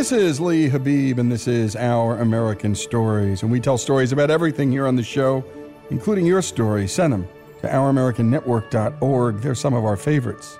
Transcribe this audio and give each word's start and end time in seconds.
This 0.00 0.12
is 0.12 0.40
Lee 0.40 0.66
Habeeb, 0.66 1.18
and 1.18 1.30
this 1.30 1.46
is 1.46 1.76
Our 1.76 2.20
American 2.20 2.74
Stories. 2.74 3.42
And 3.42 3.52
we 3.52 3.60
tell 3.60 3.76
stories 3.76 4.12
about 4.12 4.30
everything 4.30 4.72
here 4.72 4.86
on 4.86 4.96
the 4.96 5.02
show, 5.02 5.44
including 5.90 6.24
your 6.24 6.40
story. 6.40 6.88
Send 6.88 7.12
them 7.12 7.28
to 7.60 7.68
ouramericannetwork.org. 7.68 9.40
They're 9.42 9.54
some 9.54 9.74
of 9.74 9.84
our 9.84 9.98
favorites. 9.98 10.58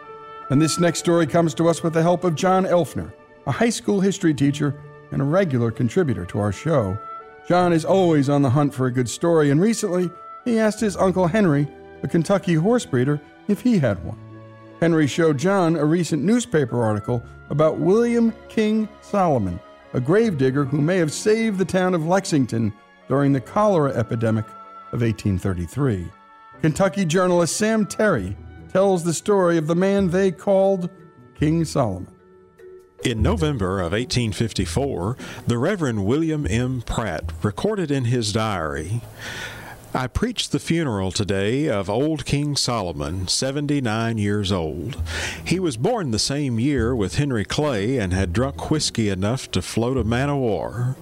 And 0.50 0.60
this 0.60 0.78
next 0.78 0.98
story 0.98 1.26
comes 1.26 1.54
to 1.54 1.68
us 1.68 1.82
with 1.82 1.94
the 1.94 2.02
help 2.02 2.22
of 2.24 2.34
John 2.34 2.66
Elfner, 2.66 3.14
a 3.46 3.50
high 3.50 3.70
school 3.70 3.98
history 3.98 4.34
teacher 4.34 4.78
and 5.10 5.22
a 5.22 5.24
regular 5.24 5.70
contributor 5.70 6.26
to 6.26 6.38
our 6.38 6.52
show. 6.52 6.98
John 7.48 7.72
is 7.72 7.86
always 7.86 8.28
on 8.28 8.42
the 8.42 8.50
hunt 8.50 8.74
for 8.74 8.88
a 8.88 8.92
good 8.92 9.08
story, 9.08 9.48
and 9.48 9.58
recently 9.58 10.10
he 10.44 10.58
asked 10.58 10.80
his 10.80 10.98
uncle 10.98 11.28
Henry, 11.28 11.66
a 12.02 12.08
Kentucky 12.08 12.56
horse 12.56 12.84
breeder, 12.84 13.18
if 13.48 13.62
he 13.62 13.78
had 13.78 14.04
one. 14.04 14.18
Henry 14.80 15.06
showed 15.06 15.38
John 15.38 15.76
a 15.76 15.84
recent 15.84 16.22
newspaper 16.22 16.82
article 16.82 17.22
about 17.50 17.78
William 17.78 18.32
King 18.48 18.88
Solomon, 19.02 19.60
a 19.92 20.00
gravedigger 20.00 20.64
who 20.64 20.80
may 20.80 20.96
have 20.96 21.12
saved 21.12 21.58
the 21.58 21.66
town 21.66 21.94
of 21.94 22.06
Lexington 22.06 22.72
during 23.06 23.32
the 23.32 23.40
cholera 23.40 23.92
epidemic 23.92 24.46
of 24.92 25.02
1833. 25.02 26.08
Kentucky 26.62 27.04
journalist 27.04 27.56
Sam 27.56 27.84
Terry 27.84 28.36
tells 28.72 29.04
the 29.04 29.12
story 29.12 29.58
of 29.58 29.66
the 29.66 29.74
man 29.74 30.08
they 30.08 30.30
called 30.30 30.88
King 31.34 31.64
Solomon. 31.66 32.08
In 33.04 33.22
November 33.22 33.80
of 33.80 33.92
1854, 33.92 35.16
the 35.46 35.58
Reverend 35.58 36.04
William 36.06 36.46
M. 36.46 36.82
Pratt 36.82 37.32
recorded 37.42 37.90
in 37.90 38.04
his 38.04 38.32
diary 38.32 39.02
I 39.92 40.06
preached 40.06 40.52
the 40.52 40.60
funeral 40.60 41.10
today 41.10 41.68
of 41.68 41.90
old 41.90 42.24
King 42.24 42.54
Solomon, 42.54 43.26
79 43.26 44.18
years 44.18 44.52
old. 44.52 45.02
He 45.44 45.58
was 45.58 45.76
born 45.76 46.12
the 46.12 46.18
same 46.20 46.60
year 46.60 46.94
with 46.94 47.16
Henry 47.16 47.44
Clay 47.44 47.98
and 47.98 48.12
had 48.12 48.32
drunk 48.32 48.70
whiskey 48.70 49.08
enough 49.08 49.50
to 49.50 49.60
float 49.60 49.96
a 49.96 50.04
man 50.04 50.30
of 50.30 50.36
war. 50.36 50.96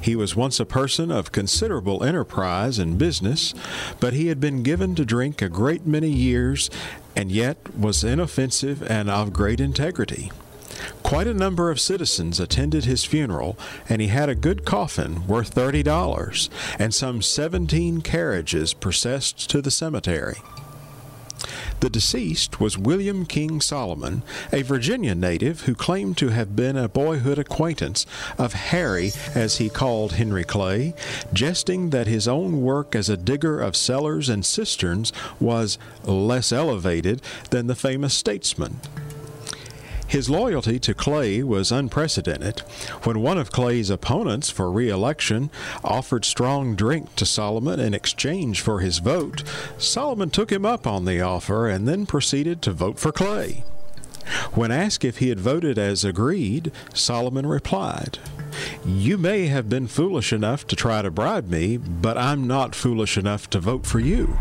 He 0.00 0.16
was 0.16 0.34
once 0.34 0.58
a 0.58 0.66
person 0.66 1.12
of 1.12 1.30
considerable 1.30 2.02
enterprise 2.02 2.80
and 2.80 2.98
business, 2.98 3.54
but 4.00 4.12
he 4.12 4.26
had 4.26 4.40
been 4.40 4.64
given 4.64 4.96
to 4.96 5.04
drink 5.04 5.40
a 5.40 5.48
great 5.48 5.86
many 5.86 6.10
years 6.10 6.68
and 7.14 7.30
yet 7.30 7.76
was 7.76 8.02
inoffensive 8.02 8.82
and 8.90 9.08
of 9.08 9.32
great 9.32 9.60
integrity. 9.60 10.32
Quite 11.02 11.26
a 11.26 11.34
number 11.34 11.70
of 11.70 11.80
citizens 11.80 12.40
attended 12.40 12.84
his 12.84 13.04
funeral, 13.04 13.58
and 13.88 14.00
he 14.00 14.08
had 14.08 14.28
a 14.28 14.34
good 14.34 14.64
coffin 14.64 15.26
worth 15.26 15.54
$30 15.54 16.48
and 16.78 16.94
some 16.94 17.22
17 17.22 18.02
carriages 18.02 18.74
processed 18.74 19.48
to 19.50 19.62
the 19.62 19.70
cemetery. 19.70 20.36
The 21.80 21.90
deceased 21.90 22.58
was 22.58 22.78
William 22.78 23.26
King 23.26 23.60
Solomon, 23.60 24.22
a 24.50 24.62
Virginia 24.62 25.14
native 25.14 25.62
who 25.62 25.74
claimed 25.74 26.16
to 26.18 26.30
have 26.30 26.56
been 26.56 26.76
a 26.76 26.88
boyhood 26.88 27.38
acquaintance 27.38 28.06
of 28.38 28.54
Harry, 28.54 29.12
as 29.34 29.58
he 29.58 29.68
called 29.68 30.12
Henry 30.12 30.44
Clay, 30.44 30.94
jesting 31.34 31.90
that 31.90 32.06
his 32.06 32.26
own 32.26 32.62
work 32.62 32.94
as 32.94 33.10
a 33.10 33.16
digger 33.16 33.60
of 33.60 33.76
cellars 33.76 34.30
and 34.30 34.44
cisterns 34.44 35.12
was 35.38 35.78
less 36.04 36.50
elevated 36.50 37.20
than 37.50 37.66
the 37.66 37.74
famous 37.74 38.14
statesman. 38.14 38.80
His 40.08 40.30
loyalty 40.30 40.78
to 40.80 40.94
Clay 40.94 41.42
was 41.42 41.72
unprecedented. 41.72 42.60
When 43.02 43.20
one 43.20 43.38
of 43.38 43.50
Clay's 43.50 43.90
opponents 43.90 44.50
for 44.50 44.70
re 44.70 44.88
election 44.88 45.50
offered 45.82 46.24
strong 46.24 46.76
drink 46.76 47.14
to 47.16 47.26
Solomon 47.26 47.80
in 47.80 47.92
exchange 47.92 48.60
for 48.60 48.80
his 48.80 48.98
vote, 48.98 49.42
Solomon 49.78 50.30
took 50.30 50.50
him 50.52 50.64
up 50.64 50.86
on 50.86 51.04
the 51.04 51.20
offer 51.20 51.68
and 51.68 51.88
then 51.88 52.06
proceeded 52.06 52.62
to 52.62 52.72
vote 52.72 53.00
for 53.00 53.10
Clay. 53.10 53.64
When 54.54 54.70
asked 54.70 55.04
if 55.04 55.18
he 55.18 55.28
had 55.28 55.40
voted 55.40 55.78
as 55.78 56.04
agreed, 56.04 56.72
Solomon 56.94 57.46
replied, 57.46 58.18
You 58.84 59.18
may 59.18 59.46
have 59.46 59.68
been 59.68 59.86
foolish 59.86 60.32
enough 60.32 60.66
to 60.68 60.76
try 60.76 61.02
to 61.02 61.10
bribe 61.10 61.48
me, 61.48 61.76
but 61.76 62.16
I'm 62.16 62.46
not 62.46 62.74
foolish 62.74 63.16
enough 63.16 63.50
to 63.50 63.60
vote 63.60 63.86
for 63.86 64.00
you. 64.00 64.38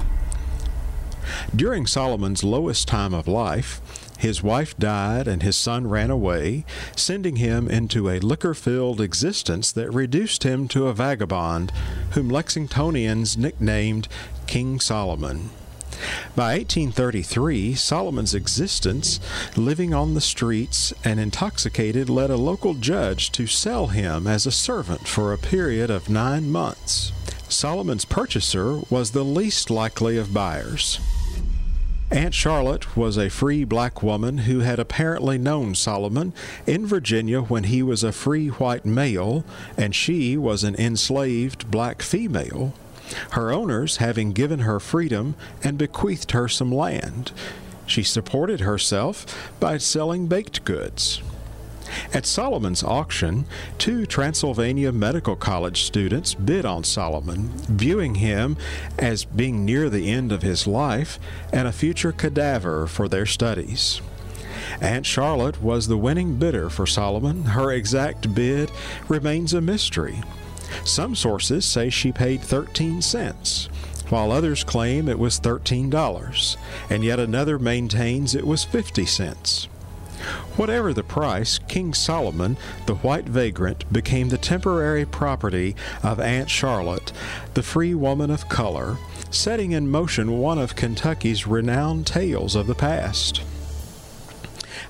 During 1.56 1.85
Solomon's 1.85 2.44
lowest 2.44 2.88
time 2.88 3.13
of 3.13 3.27
life, 3.27 3.81
his 4.25 4.42
wife 4.42 4.75
died 4.80 5.27
and 5.27 5.44
his 5.44 5.56
son 5.56 5.88
ran 5.88 6.10
away, 6.10 6.66
sending 6.95 7.36
him 7.36 7.68
into 7.68 8.10
a 8.10 8.18
liquor 8.18 8.56
filled 8.56 9.00
existence 9.00 9.72
that 9.72 9.94
reduced 9.94 10.42
him 10.42 10.68
to 10.68 10.88
a 10.88 10.94
vagabond, 10.94 11.72
whom 12.13 12.30
Lexingtonians 12.30 13.38
nicknamed 13.38 14.07
King 14.48 14.80
Solomon. 14.80 15.51
By 16.36 16.57
1833, 16.57 17.75
Solomon's 17.75 18.33
existence, 18.33 19.19
living 19.56 19.94
on 19.94 20.16
the 20.16 20.22
streets 20.22 20.92
and 21.04 21.19
intoxicated, 21.19 22.10
led 22.10 22.31
a 22.31 22.36
local 22.36 22.74
judge 22.74 23.31
to 23.33 23.45
sell 23.45 23.88
him 23.88 24.25
as 24.25 24.48
a 24.48 24.51
servant 24.51 25.07
for 25.07 25.33
a 25.33 25.38
period 25.38 25.92
of 25.92 26.10
nine 26.10 26.50
months. 26.50 27.12
Solomon's 27.48 28.06
purchaser 28.06 28.80
was 28.89 29.12
the 29.12 29.24
least 29.24 29.69
likely 29.69 30.18
of 30.18 30.33
buyers. 30.33 31.00
Aunt 32.15 32.33
Charlotte 32.33 32.95
was 32.95 33.17
a 33.17 33.29
free 33.29 33.65
black 33.65 34.01
woman 34.01 34.38
who 34.38 34.59
had 34.59 34.79
apparently 34.79 35.38
known 35.38 35.75
Solomon 35.75 36.31
in 36.65 36.88
Virginia 36.88 37.41
when 37.41 37.65
he 37.65 37.83
was 37.83 38.06
a 38.06 38.13
free 38.13 38.47
white 38.47 38.85
male 38.85 39.44
and 39.75 39.94
she 39.94 40.38
was 40.38 40.63
an 40.63 40.75
enslaved 40.75 41.69
black 41.69 42.01
female 42.01 42.73
her 43.31 43.51
owners 43.51 43.97
having 43.97 44.31
given 44.31 44.59
her 44.59 44.79
freedom 44.79 45.35
and 45.62 45.77
bequeathed 45.77 46.31
her 46.31 46.47
some 46.47 46.71
land. 46.71 47.33
She 47.85 48.01
supported 48.01 48.62
herself 48.62 49.51
by 49.59 49.77
selling 49.77 50.27
baked 50.27 50.63
goods. 50.63 51.21
At 52.13 52.25
Solomon's 52.25 52.83
auction, 52.83 53.45
two 53.77 54.05
Transylvania 54.05 54.91
Medical 54.91 55.35
College 55.35 55.83
students 55.83 56.33
bid 56.33 56.65
on 56.65 56.83
Solomon, 56.83 57.49
viewing 57.67 58.15
him 58.15 58.57
as 58.97 59.25
being 59.25 59.65
near 59.65 59.89
the 59.89 60.09
end 60.09 60.31
of 60.31 60.41
his 60.41 60.67
life 60.67 61.19
and 61.53 61.67
a 61.67 61.71
future 61.71 62.11
cadaver 62.11 62.87
for 62.87 63.07
their 63.07 63.25
studies. 63.25 64.01
Aunt 64.81 65.05
Charlotte 65.05 65.61
was 65.61 65.87
the 65.87 65.97
winning 65.97 66.37
bidder 66.37 66.69
for 66.69 66.85
Solomon. 66.85 67.43
Her 67.43 67.71
exact 67.71 68.33
bid 68.33 68.71
remains 69.07 69.53
a 69.53 69.61
mystery. 69.61 70.21
Some 70.83 71.15
sources 71.15 71.65
say 71.65 71.89
she 71.89 72.11
paid 72.11 72.41
13 72.41 73.01
cents, 73.01 73.69
while 74.09 74.31
others 74.31 74.63
claim 74.63 75.07
it 75.07 75.19
was 75.19 75.39
$13, 75.39 76.57
and 76.89 77.03
yet 77.03 77.19
another 77.19 77.59
maintains 77.59 78.35
it 78.35 78.45
was 78.45 78.63
50 78.63 79.05
cents. 79.05 79.67
Whatever 80.56 80.94
the 80.94 81.04
price, 81.04 81.60
King 81.68 81.94
Solomon, 81.94 82.57
the 82.86 82.95
white 82.95 83.25
vagrant, 83.25 83.92
became 83.92 84.30
the 84.30 84.38
temporary 84.38 85.06
property 85.06 85.75
of 86.04 86.19
Aunt 86.19 86.50
Charlotte, 86.50 87.12
the 87.54 87.63
free 87.63 87.94
woman 87.94 88.31
of 88.31 88.50
color, 88.50 88.98
setting 89.30 89.72
in 89.72 89.89
motion 89.89 90.39
one 90.39 90.57
of 90.57 90.75
Kentucky's 90.75 91.45
renowned 91.45 92.07
tales 92.07 92.56
of 92.56 92.68
the 92.68 92.75
past. 92.75 93.42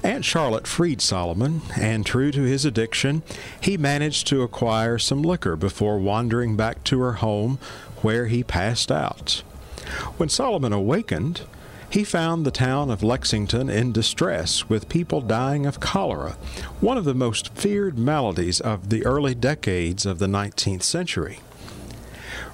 Aunt 0.04 0.24
Charlotte 0.24 0.68
freed 0.68 1.02
Solomon, 1.02 1.62
and 1.76 2.06
true 2.06 2.32
to 2.32 2.44
his 2.44 2.64
addiction, 2.64 3.24
he 3.60 3.76
managed 3.76 4.28
to 4.28 4.44
acquire 4.44 5.00
some 5.00 5.24
liquor 5.24 5.56
before 5.56 5.98
wandering 5.98 6.56
back 6.56 6.84
to 6.84 7.00
her 7.00 7.14
home, 7.14 7.58
where 8.02 8.28
he 8.28 8.44
passed 8.44 8.92
out. 8.92 9.42
When 10.18 10.30
Solomon 10.30 10.74
awakened, 10.74 11.42
he 11.90 12.04
found 12.04 12.46
the 12.46 12.52
town 12.52 12.90
of 12.90 13.04
Lexington 13.04 13.70
in 13.70 13.92
distress, 13.92 14.70
with 14.70 14.90
people 14.90 15.22
dying 15.22 15.66
of 15.66 15.80
cholera, 15.80 16.38
one 16.80 16.98
of 16.98 17.06
the 17.06 17.14
most 17.14 17.54
feared 17.54 17.98
maladies 17.98 18.60
of 18.60 18.90
the 18.90 19.06
early 19.06 19.36
decades 19.36 20.06
of 20.06 20.20
the 20.20 20.28
19th 20.28 20.84
century. 20.84 21.40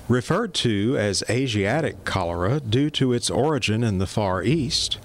Referred 0.08 0.54
to 0.56 0.98
as 0.98 1.24
Asiatic 1.30 2.04
cholera 2.04 2.60
due 2.60 2.90
to 2.90 3.14
its 3.14 3.30
origin 3.30 3.84
in 3.84 3.98
the 3.98 4.08
Far 4.08 4.44
East, 4.44 4.98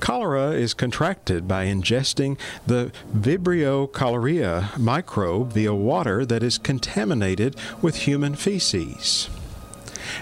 Cholera 0.00 0.50
is 0.50 0.74
contracted 0.74 1.48
by 1.48 1.66
ingesting 1.66 2.38
the 2.66 2.92
Vibrio 3.12 3.90
cholerae 3.90 4.76
microbe 4.78 5.52
via 5.52 5.74
water 5.74 6.24
that 6.26 6.42
is 6.42 6.58
contaminated 6.58 7.56
with 7.82 7.96
human 7.96 8.34
feces. 8.34 9.28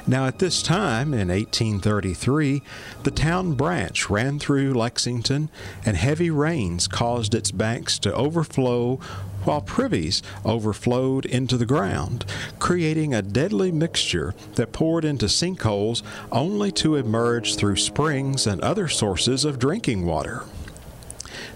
Now, 0.07 0.27
at 0.27 0.39
this 0.39 0.63
time, 0.63 1.15
in 1.15 1.29
1833, 1.29 2.63
the 3.03 3.11
town 3.11 3.55
branch 3.55 4.11
ran 4.11 4.39
through 4.39 4.75
Lexington, 4.75 5.49
and 5.85 5.97
heavy 5.97 6.31
rains 6.31 6.89
caused 6.89 7.35
its 7.35 7.51
banks 7.51 7.99
to 8.01 8.15
overflow 8.15 8.99
while 9.45 9.61
privies 9.61 10.23
overflowed 10.45 11.27
into 11.27 11.57
the 11.57 11.67
ground, 11.67 12.25
creating 12.59 13.13
a 13.13 13.23
deadly 13.23 13.73
mixture 13.73 14.35
that 14.55 14.73
poured 14.73 15.05
into 15.05 15.27
sinkholes 15.27 16.03
only 16.31 16.71
to 16.71 16.97
emerge 16.97 17.57
through 17.57 17.77
springs 17.77 18.47
and 18.47 18.61
other 18.61 18.89
sources 18.89 19.45
of 19.45 19.59
drinking 19.59 20.07
water. 20.07 20.45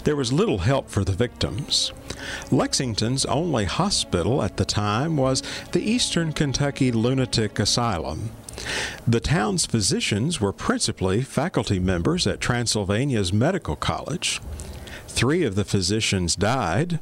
There 0.05 0.17
was 0.17 0.33
little 0.33 0.59
help 0.59 0.88
for 0.88 1.05
the 1.05 1.12
victims. 1.12 1.93
Lexington's 2.50 3.25
only 3.27 3.65
hospital 3.65 4.43
at 4.43 4.56
the 4.56 4.65
time 4.65 5.17
was 5.17 5.43
the 5.73 5.83
Eastern 5.83 6.33
Kentucky 6.33 6.93
Lunatic 6.93 7.59
Asylum. 7.59 8.31
The 9.06 9.21
town's 9.21 9.67
physicians 9.67 10.41
were 10.41 10.53
principally 10.53 11.23
faculty 11.23 11.79
members 11.79 12.27
at 12.27 12.41
Transylvania's 12.41 13.33
Medical 13.33 13.77
College. 13.77 14.41
Three 15.09 15.44
of 15.44 15.55
the 15.55 15.65
physicians 15.65 16.37
died. 16.37 17.00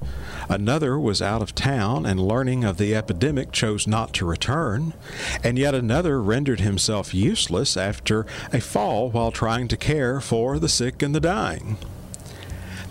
Another 0.49 0.99
was 0.99 1.21
out 1.21 1.43
of 1.43 1.53
town 1.53 2.07
and 2.07 2.21
learning 2.21 2.63
of 2.63 2.77
the 2.77 2.95
epidemic 2.95 3.51
chose 3.51 3.89
not 3.89 4.13
to 4.15 4.25
return. 4.25 4.95
And 5.43 5.59
yet 5.59 5.75
another 5.75 6.23
rendered 6.23 6.61
himself 6.61 7.13
useless 7.13 7.77
after 7.77 8.25
a 8.53 8.61
fall 8.61 9.11
while 9.11 9.33
trying 9.33 9.67
to 9.67 9.77
care 9.77 10.21
for 10.21 10.61
the 10.61 10.69
sick 10.69 11.03
and 11.03 11.13
the 11.13 11.19
dying. 11.21 11.77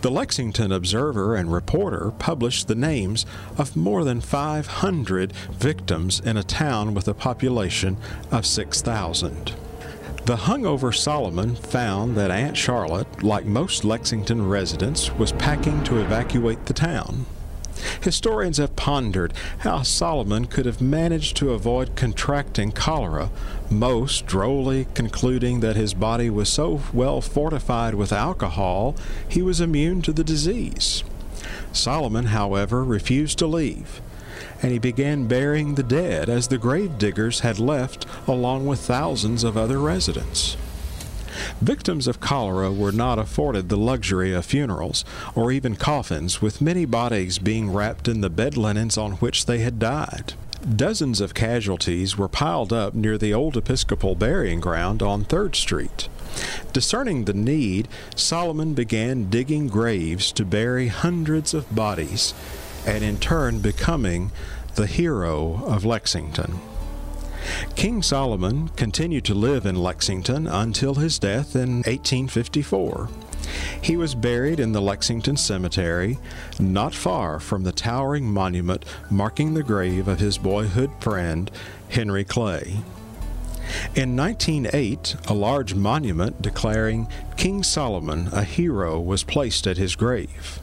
The 0.04 0.12
Lexington 0.12 0.74
Observer 0.74 1.34
and 1.34 1.50
Reporter 1.50 2.12
published 2.20 2.68
the 2.68 2.76
names 2.76 3.26
of 3.58 3.78
more 3.78 4.04
than 4.04 4.20
500 4.20 5.32
victims 5.32 6.20
in 6.20 6.36
a 6.36 6.44
town 6.44 6.94
with 6.94 7.08
a 7.08 7.14
population 7.14 7.96
of 8.30 8.46
6,000. 8.46 9.54
The 10.26 10.36
hungover 10.36 10.94
Solomon 10.94 11.56
found 11.56 12.18
that 12.18 12.32
Aunt 12.32 12.58
Charlotte, 12.58 13.24
like 13.24 13.46
most 13.46 13.86
Lexington 13.86 14.46
residents, 14.46 15.10
was 15.14 15.32
packing 15.32 15.86
to 15.86 16.02
evacuate 16.02 16.66
the 16.66 16.74
town. 16.74 17.26
Historians 18.02 18.58
have 18.58 18.76
pondered 18.76 19.34
how 19.60 19.82
Solomon 19.82 20.46
could 20.46 20.66
have 20.66 20.82
managed 20.82 21.38
to 21.38 21.52
avoid 21.52 21.96
contracting 21.96 22.72
cholera, 22.72 23.30
most 23.70 24.26
drolly 24.26 24.88
concluding 24.94 25.60
that 25.60 25.76
his 25.76 25.94
body 25.94 26.30
was 26.30 26.50
so 26.50 26.82
well 26.94 27.22
fortified 27.22 27.96
with 27.96 28.12
alcohol 28.12 28.96
he 29.28 29.42
was 29.42 29.62
immune 29.62 30.02
to 30.02 30.14
the 30.14 30.24
disease. 30.24 31.04
Solomon, 31.72 32.26
however, 32.26 32.84
refused 32.84 33.40
to 33.40 33.48
leave 33.48 34.02
and 34.62 34.72
he 34.72 34.80
began 34.80 35.28
burying 35.28 35.76
the 35.76 35.84
dead 35.84 36.30
as 36.30 36.48
the 36.48 36.58
grave 36.58 36.98
diggers 36.98 37.42
had 37.42 37.60
left 37.60 38.06
along 38.28 38.66
with 38.66 38.80
thousands 38.80 39.44
of 39.44 39.58
other 39.58 39.78
residents. 39.78 40.56
Victims 41.62 42.08
of 42.08 42.20
cholera 42.20 42.72
were 42.72 42.92
not 42.92 43.20
afforded 43.20 43.70
the 43.70 43.78
luxury 43.78 44.34
of 44.34 44.46
funerals 44.46 45.04
or 45.36 45.52
even 45.52 45.76
coffins, 45.76 46.42
with 46.42 46.62
many 46.62 46.86
bodies 46.86 47.40
being 47.40 47.72
wrapped 47.72 48.08
in 48.08 48.22
the 48.22 48.30
bed 48.30 48.58
linens 48.58 48.98
on 48.98 49.14
which 49.14 49.46
they 49.46 49.60
had 49.60 49.80
died. 49.80 50.34
Dozens 50.64 51.20
of 51.20 51.34
casualties 51.34 52.18
were 52.18 52.30
piled 52.30 52.72
up 52.72 52.94
near 52.94 53.18
the 53.18 53.34
old 53.34 53.58
Episcopal 53.58 54.16
burying 54.16 54.62
ground 54.62 55.02
on 55.02 55.26
3rd 55.26 55.56
Street. 55.56 56.08
Discerning 56.72 57.26
the 57.26 57.34
need, 57.34 57.88
Solomon 58.16 58.74
began 58.74 59.30
digging 59.30 59.68
graves 59.68 60.32
to 60.32 60.46
bury 60.46 60.88
hundreds 60.88 61.54
of 61.54 61.76
bodies, 61.76 62.34
and 62.88 63.04
in 63.04 63.18
turn 63.18 63.60
becoming 63.60 64.32
the 64.76 64.88
hero 64.88 65.64
of 65.66 65.86
Lexington. 65.86 66.60
King 67.76 68.02
Solomon 68.02 68.70
continued 68.70 69.26
to 69.26 69.34
live 69.34 69.66
in 69.66 69.76
Lexington 69.76 70.48
until 70.48 70.96
his 70.96 71.20
death 71.20 71.56
in 71.56 71.78
1854. 71.84 73.10
He 73.82 73.98
was 73.98 74.16
buried 74.16 74.60
in 74.60 74.72
the 74.72 74.82
Lexington 74.82 75.36
Cemetery, 75.36 76.18
not 76.60 76.96
far 76.96 77.40
from 77.40 77.64
the 77.64 77.72
towering 77.72 78.32
monument 78.32 78.86
marking 79.12 79.54
the 79.54 79.64
grave 79.64 80.08
of 80.08 80.20
his 80.20 80.38
boyhood 80.38 80.92
friend, 81.00 81.52
Henry 81.90 82.24
Clay. 82.24 82.78
In 83.96 84.16
1908, 84.16 85.16
a 85.28 85.34
large 85.34 85.76
monument 85.76 86.42
declaring 86.42 87.08
King 87.38 87.64
Solomon 87.64 88.30
a 88.32 88.44
hero 88.44 89.00
was 89.00 89.24
placed 89.24 89.68
at 89.68 89.78
his 89.78 89.96
grave. 89.96 90.63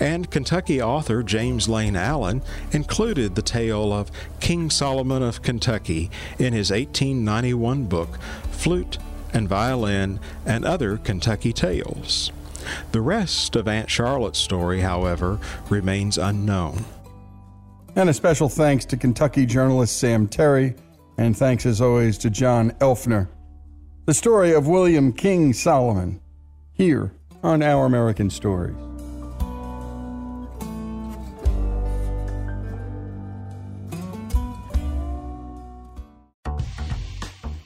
And 0.00 0.30
Kentucky 0.30 0.80
author 0.80 1.22
James 1.22 1.68
Lane 1.68 1.96
Allen 1.96 2.42
included 2.72 3.34
the 3.34 3.42
tale 3.42 3.92
of 3.92 4.10
King 4.40 4.70
Solomon 4.70 5.22
of 5.22 5.42
Kentucky 5.42 6.10
in 6.38 6.52
his 6.52 6.70
1891 6.70 7.84
book, 7.86 8.18
Flute 8.50 8.98
and 9.32 9.48
Violin 9.48 10.20
and 10.44 10.64
Other 10.64 10.96
Kentucky 10.96 11.52
Tales. 11.52 12.32
The 12.92 13.00
rest 13.00 13.54
of 13.56 13.68
Aunt 13.68 13.90
Charlotte's 13.90 14.38
story, 14.38 14.80
however, 14.80 15.38
remains 15.68 16.18
unknown. 16.18 16.84
And 17.94 18.10
a 18.10 18.14
special 18.14 18.48
thanks 18.48 18.84
to 18.86 18.96
Kentucky 18.96 19.46
journalist 19.46 19.98
Sam 19.98 20.26
Terry, 20.26 20.74
and 21.18 21.36
thanks 21.36 21.64
as 21.64 21.80
always 21.80 22.18
to 22.18 22.30
John 22.30 22.72
Elfner. 22.72 23.28
The 24.04 24.14
story 24.14 24.52
of 24.52 24.68
William 24.68 25.12
King 25.12 25.52
Solomon, 25.52 26.20
here 26.72 27.12
on 27.42 27.62
Our 27.62 27.86
American 27.86 28.30
Stories. 28.30 28.76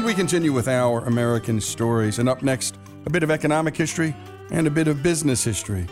And 0.00 0.06
we 0.06 0.14
continue 0.14 0.54
with 0.54 0.66
our 0.66 1.04
American 1.04 1.60
stories. 1.60 2.20
And 2.20 2.26
up 2.26 2.42
next, 2.42 2.78
a 3.04 3.10
bit 3.10 3.22
of 3.22 3.30
economic 3.30 3.76
history 3.76 4.16
and 4.50 4.66
a 4.66 4.70
bit 4.70 4.88
of 4.88 5.02
business 5.02 5.44
history. 5.44 5.86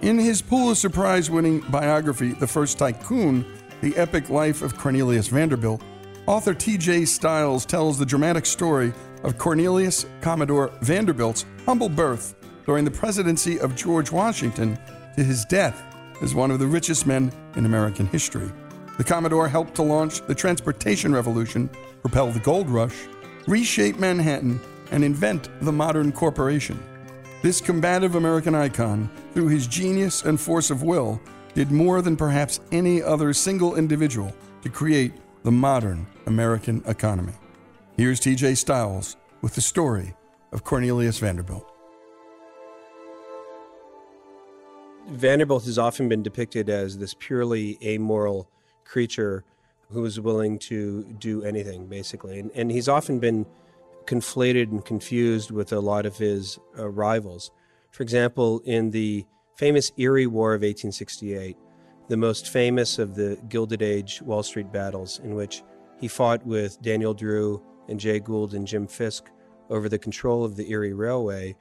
In 0.00 0.18
his 0.18 0.40
Pulitzer 0.40 0.88
Prize 0.88 1.30
winning 1.30 1.60
biography, 1.68 2.32
The 2.32 2.46
First 2.46 2.78
Tycoon 2.78 3.44
The 3.82 3.94
Epic 3.98 4.30
Life 4.30 4.62
of 4.62 4.78
Cornelius 4.78 5.28
Vanderbilt, 5.28 5.82
author 6.26 6.54
T.J. 6.54 7.04
Stiles 7.04 7.66
tells 7.66 7.98
the 7.98 8.06
dramatic 8.06 8.46
story 8.46 8.90
of 9.22 9.36
Cornelius 9.36 10.06
Commodore 10.22 10.72
Vanderbilt's 10.80 11.44
humble 11.66 11.90
birth 11.90 12.34
during 12.64 12.86
the 12.86 12.90
presidency 12.90 13.60
of 13.60 13.76
George 13.76 14.10
Washington 14.10 14.78
to 15.14 15.22
his 15.22 15.44
death 15.44 15.84
as 16.22 16.34
one 16.34 16.50
of 16.50 16.58
the 16.58 16.66
richest 16.66 17.06
men 17.06 17.30
in 17.56 17.66
American 17.66 18.06
history. 18.06 18.50
The 18.96 19.04
Commodore 19.04 19.46
helped 19.46 19.74
to 19.74 19.82
launch 19.82 20.22
the 20.22 20.34
transportation 20.34 21.12
revolution, 21.12 21.68
propel 22.00 22.30
the 22.30 22.40
gold 22.40 22.70
rush, 22.70 22.96
reshape 23.46 23.98
Manhattan, 23.98 24.60
and 24.90 25.02
invent 25.02 25.48
the 25.62 25.72
modern 25.72 26.12
corporation. 26.12 26.78
This 27.40 27.60
combative 27.60 28.14
American 28.14 28.54
icon, 28.54 29.10
through 29.32 29.48
his 29.48 29.66
genius 29.66 30.22
and 30.22 30.40
force 30.40 30.70
of 30.70 30.82
will, 30.82 31.20
did 31.54 31.70
more 31.70 32.02
than 32.02 32.16
perhaps 32.16 32.60
any 32.70 33.02
other 33.02 33.32
single 33.32 33.76
individual 33.76 34.32
to 34.62 34.68
create 34.68 35.12
the 35.42 35.50
modern 35.50 36.06
American 36.26 36.82
economy. 36.86 37.32
Here's 37.96 38.20
TJ 38.20 38.56
Stiles 38.56 39.16
with 39.40 39.54
the 39.54 39.60
story 39.60 40.14
of 40.52 40.62
Cornelius 40.62 41.18
Vanderbilt. 41.18 41.68
Vanderbilt 45.08 45.64
has 45.64 45.78
often 45.78 46.08
been 46.08 46.22
depicted 46.22 46.70
as 46.70 46.96
this 46.96 47.14
purely 47.18 47.76
amoral 47.82 48.48
creature 48.84 49.44
who 49.92 50.02
was 50.02 50.18
willing 50.18 50.58
to 50.58 51.04
do 51.18 51.42
anything, 51.44 51.86
basically. 51.86 52.38
And, 52.38 52.50
and 52.54 52.70
he's 52.70 52.88
often 52.88 53.18
been 53.18 53.46
conflated 54.06 54.70
and 54.70 54.84
confused 54.84 55.50
with 55.50 55.72
a 55.72 55.80
lot 55.80 56.06
of 56.06 56.16
his 56.16 56.58
uh, 56.78 56.88
rivals. 56.88 57.50
For 57.90 58.02
example, 58.02 58.60
in 58.64 58.90
the 58.90 59.26
famous 59.56 59.92
Erie 59.96 60.26
War 60.26 60.54
of 60.54 60.62
1868, 60.62 61.56
the 62.08 62.16
most 62.16 62.48
famous 62.48 62.98
of 62.98 63.14
the 63.14 63.40
Gilded 63.48 63.82
Age 63.82 64.20
Wall 64.22 64.42
Street 64.42 64.72
battles, 64.72 65.20
in 65.20 65.34
which 65.34 65.62
he 66.00 66.08
fought 66.08 66.44
with 66.44 66.80
Daniel 66.82 67.14
Drew 67.14 67.62
and 67.88 68.00
Jay 68.00 68.18
Gould 68.18 68.54
and 68.54 68.66
Jim 68.66 68.86
Fisk 68.86 69.30
over 69.70 69.88
the 69.88 69.98
control 69.98 70.44
of 70.44 70.56
the 70.56 70.70
Erie 70.70 70.92
Railway, 70.92 71.56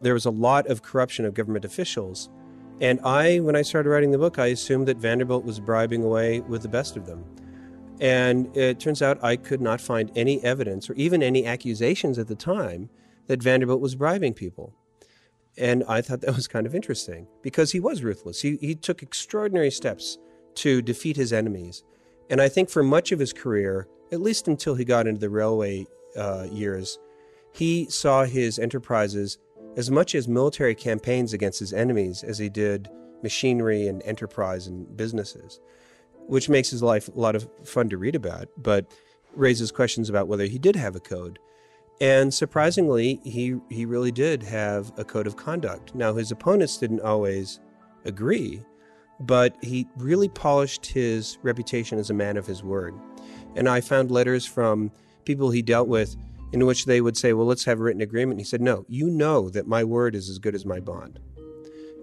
there 0.00 0.14
was 0.14 0.26
a 0.26 0.30
lot 0.30 0.66
of 0.66 0.82
corruption 0.82 1.24
of 1.24 1.34
government 1.34 1.64
officials. 1.64 2.28
And 2.80 3.00
I, 3.00 3.40
when 3.40 3.56
I 3.56 3.62
started 3.62 3.90
writing 3.90 4.10
the 4.10 4.18
book, 4.18 4.38
I 4.38 4.46
assumed 4.46 4.88
that 4.88 4.96
Vanderbilt 4.96 5.44
was 5.44 5.60
bribing 5.60 6.02
away 6.02 6.40
with 6.40 6.62
the 6.62 6.68
best 6.68 6.96
of 6.96 7.06
them. 7.06 7.24
And 8.00 8.56
it 8.56 8.80
turns 8.80 9.02
out 9.02 9.22
I 9.22 9.36
could 9.36 9.60
not 9.60 9.80
find 9.80 10.10
any 10.16 10.42
evidence 10.42 10.88
or 10.88 10.94
even 10.94 11.22
any 11.22 11.46
accusations 11.46 12.18
at 12.18 12.28
the 12.28 12.34
time 12.34 12.88
that 13.26 13.42
Vanderbilt 13.42 13.80
was 13.80 13.94
bribing 13.94 14.32
people. 14.32 14.74
And 15.58 15.84
I 15.86 16.00
thought 16.00 16.22
that 16.22 16.34
was 16.34 16.48
kind 16.48 16.66
of 16.66 16.74
interesting 16.74 17.26
because 17.42 17.72
he 17.72 17.80
was 17.80 18.02
ruthless. 18.02 18.40
He, 18.40 18.56
he 18.60 18.74
took 18.74 19.02
extraordinary 19.02 19.70
steps 19.70 20.16
to 20.56 20.80
defeat 20.80 21.16
his 21.16 21.32
enemies. 21.32 21.84
And 22.30 22.40
I 22.40 22.48
think 22.48 22.70
for 22.70 22.82
much 22.82 23.12
of 23.12 23.18
his 23.18 23.32
career, 23.32 23.86
at 24.12 24.20
least 24.20 24.48
until 24.48 24.74
he 24.74 24.84
got 24.84 25.06
into 25.06 25.20
the 25.20 25.28
railway 25.28 25.86
uh, 26.16 26.46
years, 26.50 26.98
he 27.52 27.86
saw 27.90 28.24
his 28.24 28.58
enterprises 28.58 29.38
as 29.76 29.90
much 29.90 30.14
as 30.14 30.26
military 30.26 30.74
campaigns 30.74 31.32
against 31.32 31.60
his 31.60 31.72
enemies 31.72 32.22
as 32.24 32.38
he 32.38 32.48
did 32.48 32.88
machinery 33.22 33.86
and 33.86 34.02
enterprise 34.04 34.66
and 34.66 34.96
businesses 34.96 35.60
which 36.26 36.48
makes 36.48 36.70
his 36.70 36.82
life 36.82 37.08
a 37.08 37.18
lot 37.18 37.34
of 37.34 37.48
fun 37.64 37.88
to 37.88 37.98
read 37.98 38.14
about, 38.14 38.48
but 38.56 38.92
raises 39.34 39.70
questions 39.70 40.08
about 40.08 40.28
whether 40.28 40.44
he 40.44 40.58
did 40.58 40.76
have 40.76 40.96
a 40.96 41.00
code. 41.00 41.38
And 42.00 42.32
surprisingly, 42.32 43.20
he, 43.24 43.56
he 43.68 43.84
really 43.84 44.10
did 44.10 44.42
have 44.44 44.92
a 44.96 45.04
code 45.04 45.26
of 45.26 45.36
conduct. 45.36 45.94
Now, 45.94 46.14
his 46.14 46.30
opponents 46.30 46.78
didn't 46.78 47.02
always 47.02 47.60
agree, 48.04 48.62
but 49.20 49.54
he 49.62 49.86
really 49.96 50.28
polished 50.28 50.86
his 50.86 51.38
reputation 51.42 51.98
as 51.98 52.08
a 52.08 52.14
man 52.14 52.36
of 52.36 52.46
his 52.46 52.62
word. 52.62 52.94
And 53.54 53.68
I 53.68 53.82
found 53.82 54.10
letters 54.10 54.46
from 54.46 54.90
people 55.24 55.50
he 55.50 55.60
dealt 55.60 55.88
with 55.88 56.16
in 56.52 56.66
which 56.66 56.86
they 56.86 57.00
would 57.00 57.16
say, 57.16 57.32
Well, 57.32 57.46
let's 57.46 57.64
have 57.64 57.80
a 57.80 57.82
written 57.82 58.00
agreement. 58.00 58.34
And 58.34 58.40
he 58.40 58.46
said, 58.46 58.60
No, 58.60 58.84
you 58.88 59.10
know 59.10 59.50
that 59.50 59.66
my 59.66 59.84
word 59.84 60.14
is 60.14 60.28
as 60.28 60.38
good 60.38 60.54
as 60.54 60.64
my 60.64 60.80
bond. 60.80 61.20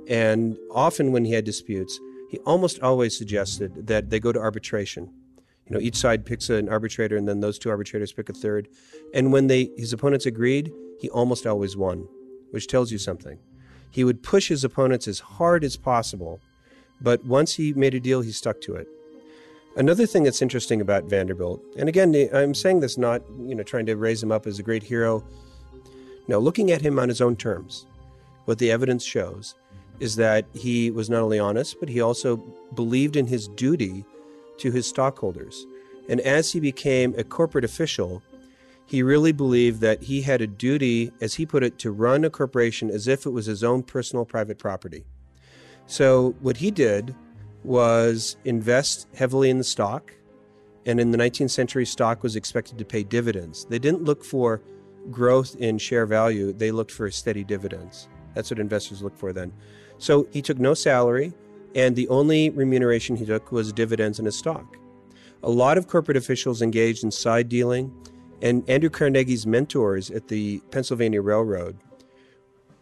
And 0.08 0.58
often 0.72 1.12
when 1.12 1.26
he 1.26 1.34
had 1.34 1.44
disputes, 1.44 2.00
he 2.28 2.40
almost 2.40 2.80
always 2.82 3.18
suggested 3.18 3.88
that 3.88 4.10
they 4.10 4.20
go 4.20 4.32
to 4.32 4.40
arbitration. 4.40 5.12
You 5.66 5.76
know, 5.76 5.82
each 5.82 5.96
side 5.96 6.26
picks 6.26 6.50
an 6.50 6.70
arbitrator, 6.70 7.18
and 7.18 7.28
then 7.28 7.40
those 7.40 7.60
two 7.60 7.70
arbitrators 7.70 8.14
pick 8.14 8.30
a 8.30 8.34
third. 8.34 8.70
And 9.14 9.34
when 9.34 9.48
they 9.48 9.72
his 9.78 9.94
opponents 9.94 10.26
agreed, 10.26 10.72
he 11.00 11.10
almost 11.10 11.46
always 11.46 11.76
won, 11.76 12.08
which 12.52 12.68
tells 12.68 12.92
you 12.92 12.98
something. 12.98 13.38
He 13.92 14.04
would 14.04 14.24
push 14.24 14.48
his 14.48 14.64
opponents 14.64 15.08
as 15.08 15.20
hard 15.20 15.64
as 15.64 15.78
possible, 15.78 16.40
but 17.02 17.24
once 17.26 17.56
he 17.56 17.74
made 17.74 17.96
a 17.96 18.00
deal, 18.00 18.22
he 18.22 18.32
stuck 18.32 18.62
to 18.62 18.76
it. 18.76 18.88
Another 19.76 20.06
thing 20.06 20.24
that's 20.24 20.42
interesting 20.42 20.82
about 20.82 21.06
Vanderbilt, 21.06 21.62
and 21.78 21.88
again, 21.88 22.30
I'm 22.34 22.56
saying 22.56 22.80
this 22.80 22.98
not 22.98 23.22
you 23.40 23.56
know 23.56 23.64
trying 23.64 23.86
to 23.88 23.96
raise 23.96 24.24
him 24.24 24.32
up 24.32 24.48
as 24.48 24.60
a 24.60 24.64
great 24.64 24.84
hero. 24.84 25.24
No, 26.28 26.40
looking 26.40 26.72
at 26.72 26.82
him 26.82 27.00
on 27.00 27.10
his 27.10 27.22
own 27.22 27.36
terms, 27.36 27.86
what 28.46 28.58
the 28.58 28.72
evidence 28.72 29.04
shows 29.04 29.56
is 30.00 30.16
that 30.16 30.46
he 30.54 30.92
was 30.92 31.10
not 31.10 31.22
only 31.22 31.40
honest, 31.40 31.80
but 31.80 31.90
he 31.90 32.02
also 32.02 32.38
believed 32.74 33.16
in 33.16 33.28
his 33.28 33.48
duty 33.50 34.06
to 34.58 34.72
his 34.72 34.88
stockholders. 34.88 35.66
And 36.10 36.22
as 36.22 36.52
he 36.52 36.60
became 36.60 37.14
a 37.18 37.24
corporate 37.24 37.66
official, 37.66 38.22
he 38.86 39.04
really 39.04 39.34
believed 39.34 39.82
that 39.82 40.04
he 40.04 40.22
had 40.22 40.42
a 40.42 40.48
duty, 40.48 41.12
as 41.20 41.34
he 41.34 41.46
put 41.46 41.64
it, 41.64 41.78
to 41.80 41.92
run 41.92 42.24
a 42.24 42.30
corporation 42.30 42.90
as 42.90 43.08
if 43.08 43.26
it 43.26 43.32
was 43.32 43.46
his 43.46 43.64
own 43.64 43.84
personal 43.84 44.24
private 44.24 44.58
property. 44.58 45.06
So, 45.88 46.36
what 46.42 46.58
he 46.58 46.72
did 46.72 47.14
was 47.64 48.38
invest 48.46 49.08
heavily 49.16 49.50
in 49.50 49.58
the 49.58 49.64
stock. 49.64 50.14
And 50.86 51.02
in 51.02 51.12
the 51.12 51.18
19th 51.18 51.52
century, 51.52 51.86
stock 51.86 52.24
was 52.24 52.38
expected 52.38 52.78
to 52.78 52.86
pay 52.86 53.04
dividends. 53.04 53.66
They 53.66 53.80
didn't 53.80 54.04
look 54.04 54.24
for 54.24 54.62
growth 55.12 55.56
in 55.58 55.78
share 55.78 56.06
value, 56.06 56.54
they 56.54 56.72
looked 56.72 56.92
for 56.92 57.10
steady 57.12 57.44
dividends. 57.44 58.08
That's 58.34 58.52
what 58.52 58.60
investors 58.60 59.02
look 59.02 59.18
for 59.18 59.34
then. 59.34 59.52
So 59.98 60.28
he 60.32 60.42
took 60.42 60.60
no 60.60 60.74
salary, 60.74 61.34
and 61.76 61.96
the 61.96 62.08
only 62.10 62.50
remuneration 62.50 63.16
he 63.16 63.26
took 63.26 63.52
was 63.52 63.74
dividends 63.74 64.20
in 64.20 64.26
his 64.26 64.38
stock. 64.38 64.78
A 65.44 65.50
lot 65.50 65.78
of 65.78 65.88
corporate 65.88 66.18
officials 66.18 66.62
engaged 66.62 67.04
in 67.04 67.12
side 67.12 67.50
dealing, 67.50 67.94
and 68.42 68.68
Andrew 68.70 68.90
Carnegie's 68.90 69.46
mentors 69.46 70.12
at 70.12 70.28
the 70.28 70.60
Pennsylvania 70.72 71.22
Railroad 71.22 71.78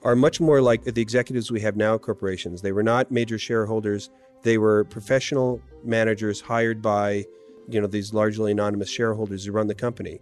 are 0.03 0.15
much 0.15 0.39
more 0.39 0.62
like 0.62 0.84
the 0.84 1.01
executives 1.01 1.51
we 1.51 1.62
have 1.62 1.75
now 1.75 1.95
at 1.95 2.01
corporations. 2.01 2.62
They 2.62 2.72
were 2.72 2.84
not 2.84 3.12
major 3.12 3.38
shareholders, 3.38 4.10
they 4.43 4.57
were 4.57 4.84
professional 4.86 5.60
managers 5.84 6.39
hired 6.39 6.81
by 6.81 7.25
you 7.67 7.81
know, 7.81 7.88
these 7.88 8.13
largely 8.13 8.51
anonymous 8.51 8.89
shareholders 8.89 9.45
who 9.45 9.51
run 9.51 9.67
the 9.67 9.75
company. 9.75 10.19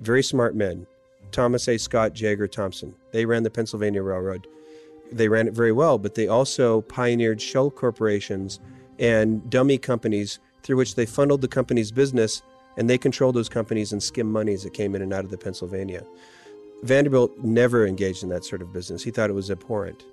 Very 0.00 0.22
smart 0.22 0.54
men. 0.54 0.86
Thomas 1.32 1.68
A. 1.68 1.76
Scott, 1.76 2.14
Jaeger, 2.14 2.48
Thomson. 2.48 2.94
They 3.10 3.26
ran 3.26 3.42
the 3.42 3.50
Pennsylvania 3.50 4.02
Railroad. 4.02 4.46
They 5.10 5.28
ran 5.28 5.48
it 5.48 5.54
very 5.54 5.72
well, 5.72 5.98
but 5.98 6.14
they 6.14 6.28
also 6.28 6.82
pioneered 6.82 7.40
shell 7.40 7.70
corporations 7.70 8.60
and 8.98 9.48
dummy 9.48 9.78
companies 9.78 10.38
through 10.62 10.76
which 10.76 10.94
they 10.94 11.06
funneled 11.06 11.40
the 11.40 11.48
company's 11.48 11.90
business 11.90 12.42
and 12.76 12.88
they 12.88 12.98
controlled 12.98 13.34
those 13.34 13.48
companies 13.48 13.92
and 13.92 14.02
skimmed 14.02 14.32
monies 14.32 14.62
that 14.62 14.72
came 14.72 14.94
in 14.94 15.02
and 15.02 15.12
out 15.12 15.24
of 15.24 15.30
the 15.30 15.38
Pennsylvania. 15.38 16.04
Vanderbilt 16.82 17.36
never 17.38 17.86
engaged 17.86 18.22
in 18.22 18.28
that 18.28 18.44
sort 18.44 18.62
of 18.62 18.72
business. 18.72 19.02
He 19.02 19.10
thought 19.10 19.30
it 19.30 19.34
was 19.34 19.50
abhorrent. 19.50 20.04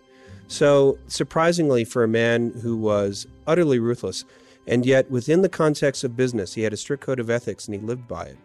So, 0.47 0.97
surprisingly, 1.07 1.85
for 1.85 2.03
a 2.03 2.07
man 2.07 2.51
who 2.61 2.75
was 2.75 3.27
utterly 3.45 3.79
ruthless, 3.79 4.25
and 4.67 4.85
yet 4.85 5.09
within 5.11 5.41
the 5.41 5.49
context 5.49 6.03
of 6.03 6.17
business, 6.17 6.55
he 6.55 6.63
had 6.63 6.73
a 6.73 6.77
strict 6.77 7.03
code 7.03 7.19
of 7.19 7.29
ethics 7.29 7.67
and 7.67 7.75
he 7.75 7.81
lived 7.81 8.07
by 8.07 8.25
it. 8.25 8.37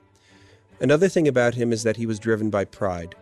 Another 0.80 1.08
thing 1.08 1.28
about 1.28 1.54
him 1.54 1.72
is 1.72 1.82
that 1.82 1.96
he 1.96 2.06
was 2.06 2.18
driven 2.18 2.50
by 2.50 2.64
pride. 2.64 3.14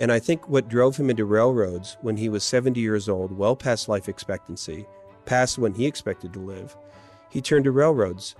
And 0.00 0.12
I 0.12 0.18
think 0.18 0.48
what 0.48 0.68
drove 0.68 0.96
him 0.96 1.10
into 1.10 1.24
railroads 1.24 1.96
when 2.02 2.16
he 2.16 2.28
was 2.28 2.44
70 2.44 2.80
years 2.80 3.08
old, 3.08 3.36
well 3.36 3.56
past 3.56 3.88
life 3.88 4.08
expectancy, 4.08 4.86
past 5.24 5.58
when 5.58 5.74
he 5.74 5.86
expected 5.86 6.32
to 6.32 6.38
live, 6.38 6.76
he 7.30 7.40
turned 7.40 7.64
to 7.64 7.70
railroads. 7.70 8.36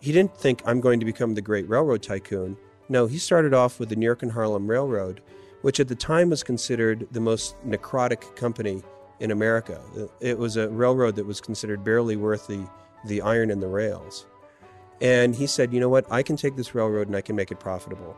He 0.00 0.12
didn't 0.12 0.36
think, 0.36 0.62
I'm 0.64 0.80
going 0.80 1.00
to 1.00 1.06
become 1.06 1.34
the 1.34 1.42
great 1.42 1.68
railroad 1.68 2.02
tycoon. 2.02 2.56
No, 2.88 3.06
he 3.06 3.18
started 3.18 3.54
off 3.54 3.78
with 3.78 3.88
the 3.88 3.96
New 3.96 4.06
York 4.06 4.22
and 4.22 4.32
Harlem 4.32 4.68
Railroad, 4.68 5.22
which 5.60 5.78
at 5.78 5.88
the 5.88 5.94
time 5.94 6.30
was 6.30 6.42
considered 6.42 7.06
the 7.12 7.20
most 7.20 7.54
necrotic 7.64 8.34
company 8.34 8.82
in 9.20 9.30
America. 9.30 9.80
It 10.20 10.38
was 10.38 10.56
a 10.56 10.68
railroad 10.68 11.14
that 11.16 11.26
was 11.26 11.40
considered 11.40 11.84
barely 11.84 12.16
worth 12.16 12.48
the, 12.48 12.68
the 13.06 13.22
iron 13.22 13.50
and 13.50 13.62
the 13.62 13.68
rails. 13.68 14.26
And 15.00 15.34
he 15.34 15.46
said, 15.46 15.72
you 15.72 15.80
know 15.80 15.88
what, 15.88 16.10
I 16.10 16.22
can 16.22 16.36
take 16.36 16.56
this 16.56 16.74
railroad 16.74 17.06
and 17.06 17.16
I 17.16 17.20
can 17.20 17.36
make 17.36 17.52
it 17.52 17.60
profitable. 17.60 18.16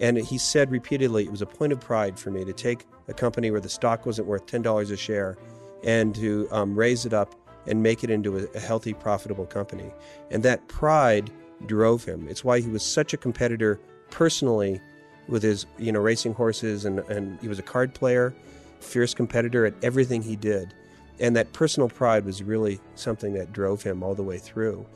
And 0.00 0.16
he 0.16 0.38
said 0.38 0.70
repeatedly, 0.70 1.24
it 1.24 1.30
was 1.30 1.42
a 1.42 1.46
point 1.46 1.72
of 1.72 1.80
pride 1.80 2.18
for 2.18 2.30
me 2.30 2.44
to 2.44 2.52
take 2.52 2.86
a 3.08 3.14
company 3.14 3.50
where 3.50 3.60
the 3.60 3.68
stock 3.68 4.06
wasn't 4.06 4.28
worth 4.28 4.46
$10 4.46 4.92
a 4.92 4.96
share 4.96 5.36
and 5.84 6.14
to 6.14 6.48
um, 6.50 6.76
raise 6.76 7.04
it 7.04 7.12
up 7.12 7.34
and 7.66 7.82
make 7.82 8.04
it 8.04 8.10
into 8.10 8.38
a, 8.38 8.44
a 8.54 8.60
healthy, 8.60 8.94
profitable 8.94 9.46
company. 9.46 9.92
And 10.30 10.42
that 10.42 10.66
pride 10.68 11.30
drove 11.66 12.04
him. 12.04 12.26
It's 12.28 12.44
why 12.44 12.60
he 12.60 12.68
was 12.68 12.84
such 12.84 13.12
a 13.12 13.16
competitor 13.16 13.80
personally 14.10 14.80
with 15.26 15.42
his, 15.42 15.66
you 15.78 15.92
know, 15.92 16.00
racing 16.00 16.34
horses, 16.34 16.84
and, 16.84 17.00
and 17.10 17.38
he 17.40 17.48
was 17.48 17.58
a 17.58 17.62
card 17.62 17.94
player, 17.94 18.34
fierce 18.80 19.12
competitor 19.12 19.66
at 19.66 19.74
everything 19.82 20.22
he 20.22 20.36
did. 20.36 20.72
And 21.20 21.36
that 21.36 21.52
personal 21.52 21.88
pride 21.88 22.24
was 22.24 22.42
really 22.42 22.80
something 22.94 23.34
that 23.34 23.52
drove 23.52 23.82
him 23.82 24.02
all 24.02 24.14
the 24.14 24.22
way 24.22 24.38
through. 24.38 24.86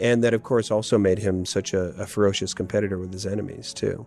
And 0.00 0.24
that, 0.24 0.32
of 0.32 0.42
course, 0.42 0.70
also 0.70 0.98
made 0.98 1.18
him 1.18 1.44
such 1.44 1.74
a, 1.74 1.88
a 2.00 2.06
ferocious 2.06 2.54
competitor 2.54 2.98
with 2.98 3.12
his 3.12 3.26
enemies, 3.26 3.74
too. 3.74 4.06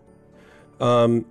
Um, 0.80 1.24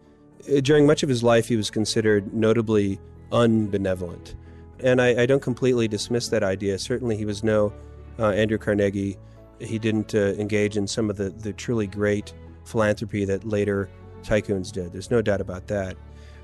during 0.62 0.86
much 0.86 1.04
of 1.04 1.10
his 1.10 1.24
life, 1.24 1.48
he 1.48 1.56
was 1.56 1.70
considered 1.70 2.34
notably 2.34 3.00
unbenevolent. 3.32 4.36
And 4.80 5.01
I, 5.01 5.24
I, 5.24 5.25
don't 5.25 5.42
completely 5.42 5.88
dismiss 5.88 6.30
that 6.30 6.44
idea. 6.44 6.77
Certainly, 6.77 7.18
he 7.18 7.25
was 7.25 7.44
no 7.44 7.74
uh, 8.20 8.30
Andrew 8.30 8.58
Carnegie. 8.58 9.18
He 9.60 9.80
didn't 9.80 10.13
uh, 10.13 10.34
engage 10.38 10.77
in 10.77 10.88
some 10.88 11.10
of 11.10 11.18
the, 11.18 11.30
the 11.30 11.54
truly 11.54 11.88
great 11.88 12.34
philanthropy 12.66 13.25
that 13.25 13.44
later 13.44 13.89
tycoons 14.22 14.72
did. 14.72 14.94
There's 14.94 15.10
no 15.10 15.22
doubt 15.22 15.42
about 15.42 15.68
that. 15.68 15.98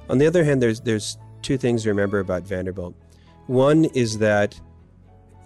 On 0.09 0.17
the 0.17 0.25
other 0.25 0.43
hand, 0.43 0.61
there's, 0.61 0.81
there's 0.81 1.17
two 1.41 1.57
things 1.57 1.83
to 1.83 1.89
remember 1.89 2.19
about 2.19 2.43
Vanderbilt. 2.43 2.95
One 3.47 3.85
is 3.85 4.17
that 4.17 4.59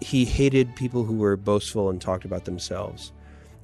he 0.00 0.24
hated 0.24 0.74
people 0.76 1.04
who 1.04 1.16
were 1.16 1.36
boastful 1.36 1.90
and 1.90 2.00
talked 2.00 2.24
about 2.24 2.44
themselves. 2.44 3.12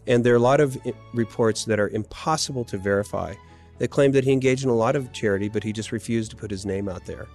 And 0.06 0.24
there 0.24 0.34
are 0.34 0.36
a 0.36 0.40
lot 0.40 0.60
of 0.60 0.76
reports 1.14 1.64
that 1.64 1.80
are 1.80 1.88
impossible 1.88 2.64
to 2.66 2.76
verify 2.76 3.34
that 3.78 3.90
claimed 3.90 4.14
that 4.14 4.24
he 4.24 4.32
engaged 4.32 4.64
in 4.64 4.70
a 4.70 4.74
lot 4.74 4.96
of 4.96 5.12
charity, 5.12 5.48
but 5.48 5.62
he 5.62 5.72
just 5.72 5.92
refused 5.92 6.30
to 6.30 6.36
put 6.36 6.50
his 6.50 6.64
name 6.64 6.88
out 6.88 7.06
there. 7.06 7.26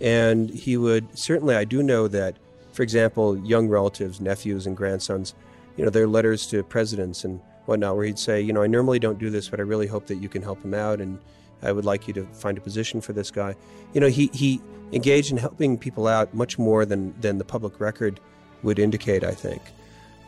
And 0.00 0.50
he 0.50 0.76
would 0.76 1.18
certainly, 1.18 1.54
I 1.54 1.64
do 1.64 1.82
know 1.82 2.08
that, 2.08 2.36
for 2.72 2.82
example, 2.82 3.38
young 3.38 3.68
relatives, 3.68 4.20
nephews, 4.20 4.66
and 4.66 4.76
grandsons, 4.76 5.34
you 5.76 5.84
know, 5.84 5.90
their 5.90 6.06
letters 6.06 6.46
to 6.48 6.62
presidents 6.62 7.24
and 7.24 7.40
whatnot, 7.66 7.96
where 7.96 8.04
he'd 8.04 8.18
say, 8.18 8.40
you 8.40 8.52
know, 8.52 8.62
I 8.62 8.66
normally 8.66 8.98
don't 8.98 9.18
do 9.18 9.30
this, 9.30 9.48
but 9.48 9.60
I 9.60 9.62
really 9.62 9.86
hope 9.86 10.06
that 10.06 10.16
you 10.16 10.28
can 10.28 10.42
help 10.42 10.62
him 10.62 10.74
out, 10.74 11.00
and 11.00 11.18
I 11.62 11.72
would 11.72 11.84
like 11.84 12.06
you 12.06 12.14
to 12.14 12.26
find 12.26 12.58
a 12.58 12.60
position 12.60 13.00
for 13.00 13.12
this 13.12 13.30
guy. 13.30 13.54
You 13.92 14.00
know, 14.00 14.08
he, 14.08 14.30
he 14.34 14.60
engaged 14.92 15.30
in 15.30 15.38
helping 15.38 15.78
people 15.78 16.06
out 16.06 16.32
much 16.34 16.58
more 16.58 16.84
than, 16.84 17.18
than 17.20 17.38
the 17.38 17.44
public 17.44 17.80
record 17.80 18.20
would 18.62 18.78
indicate, 18.78 19.24
I 19.24 19.32
think. 19.32 19.62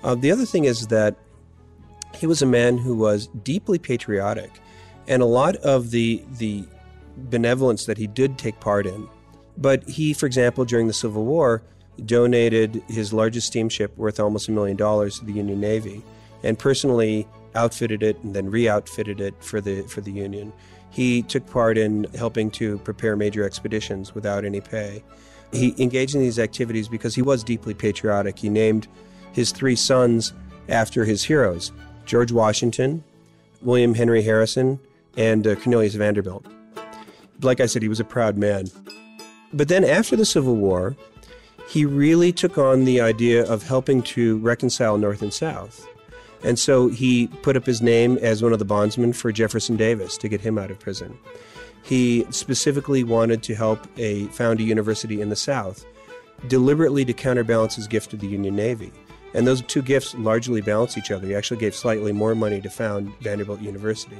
Uh, 0.02 0.14
the 0.14 0.30
other 0.30 0.44
thing 0.44 0.64
is 0.64 0.87
that 0.88 1.16
he 2.14 2.26
was 2.26 2.40
a 2.40 2.46
man 2.46 2.78
who 2.78 2.94
was 2.94 3.26
deeply 3.42 3.78
patriotic. 3.78 4.50
And 5.09 5.23
a 5.23 5.27
lot 5.27 5.57
of 5.57 5.90
the, 5.90 6.23
the 6.38 6.64
benevolence 7.16 7.87
that 7.87 7.99
he 7.99 8.07
did 8.07 8.38
take 8.38 8.61
part 8.61 8.87
in 8.87 9.09
but 9.59 9.87
he, 9.88 10.14
for 10.14 10.27
example, 10.27 10.64
during 10.64 10.87
the 10.87 10.92
Civil 10.92 11.25
War, 11.25 11.62
donated 12.05 12.81
his 12.87 13.12
largest 13.12 13.49
steamship 13.49 13.97
worth 13.99 14.21
almost 14.21 14.49
a 14.49 14.53
million 14.53 14.77
dollars 14.77 15.18
to 15.18 15.25
the 15.25 15.33
Union 15.33 15.61
Navy 15.61 16.03
and 16.44 16.57
personally 16.57 17.27
outfitted 17.57 18.05
it 18.05 18.16
and 18.23 18.35
then 18.37 18.49
re-outfitted 18.49 19.21
it 19.21 19.35
for 19.42 19.61
the 19.61 19.83
for 19.83 20.01
the 20.01 20.12
Union. 20.12 20.53
He 20.90 21.23
took 21.23 21.44
part 21.51 21.77
in 21.77 22.07
helping 22.14 22.53
to 22.53 22.79
prepare 22.79 23.16
major 23.16 23.42
expeditions 23.42 24.14
without 24.14 24.44
any 24.44 24.61
pay. 24.61 25.03
He 25.53 25.75
engaged 25.83 26.14
in 26.14 26.21
these 26.21 26.38
activities 26.38 26.87
because 26.88 27.16
he 27.16 27.23
was 27.23 27.42
deeply 27.42 27.75
patriotic. 27.75 28.38
He 28.38 28.49
named 28.49 28.87
his 29.33 29.51
three 29.51 29.77
sons 29.77 30.33
after 30.68 31.05
his 31.05 31.25
heroes: 31.25 31.73
George 32.07 32.31
Washington, 32.31 33.03
William 33.61 33.94
Henry 33.94 34.23
Harrison, 34.23 34.79
and 35.18 35.46
uh, 35.46 35.57
Cornelius 35.57 35.94
Vanderbilt. 35.94 36.46
Like 37.42 37.61
I 37.61 37.66
said, 37.66 37.83
he 37.83 37.88
was 37.88 38.00
a 38.00 38.04
proud 38.04 38.38
man. 38.38 38.68
But 39.52 39.68
then 39.68 39.85
after 39.85 40.16
the 40.16 40.24
Civil 40.24 40.57
War, 40.57 40.96
he 41.68 41.85
really 41.85 42.33
took 42.33 42.57
on 42.57 42.85
the 42.85 43.00
idea 43.00 43.44
of 43.46 43.62
helping 43.62 44.02
to 44.02 44.38
reconcile 44.38 44.96
North 44.96 45.20
and 45.20 45.35
South. 45.35 45.87
And 46.42 46.59
so 46.59 46.88
he 46.88 47.26
put 47.42 47.57
up 47.57 47.66
his 47.66 47.83
name 47.83 48.16
as 48.18 48.42
one 48.42 48.52
of 48.52 48.59
the 48.59 48.64
bondsmen 48.64 49.12
for 49.12 49.33
Jefferson 49.33 49.76
Davis 49.76 50.16
to 50.18 50.28
get 50.28 50.40
him 50.40 50.57
out 50.57 50.70
of 50.70 50.78
prison. 50.78 51.18
He 51.83 52.26
specifically 52.31 53.02
wanted 53.02 53.42
to 53.44 53.54
help 53.54 53.87
a 53.98 54.26
found 54.26 54.61
a 54.61 54.62
university 54.62 55.20
in 55.20 55.31
the 55.31 55.37
South, 55.37 55.85
deliberately 56.46 57.04
to 57.04 57.12
counterbalance 57.12 57.76
his 57.76 57.88
gift 57.88 58.11
to 58.11 58.16
the 58.16 58.26
Union 58.26 58.54
Navy. 58.54 58.92
And 59.35 59.46
those 59.46 59.62
two 59.62 59.83
gifts 59.83 60.14
largely 60.14 60.61
balance 60.61 60.96
each 60.96 61.11
other. 61.11 61.26
He 61.26 61.35
actually 61.35 61.59
gave 61.59 61.74
slightly 61.74 62.12
more 62.12 62.35
money 62.35 62.61
to 62.61 62.70
found 62.70 63.12
Vanderbilt 63.20 63.61
University. 63.61 64.16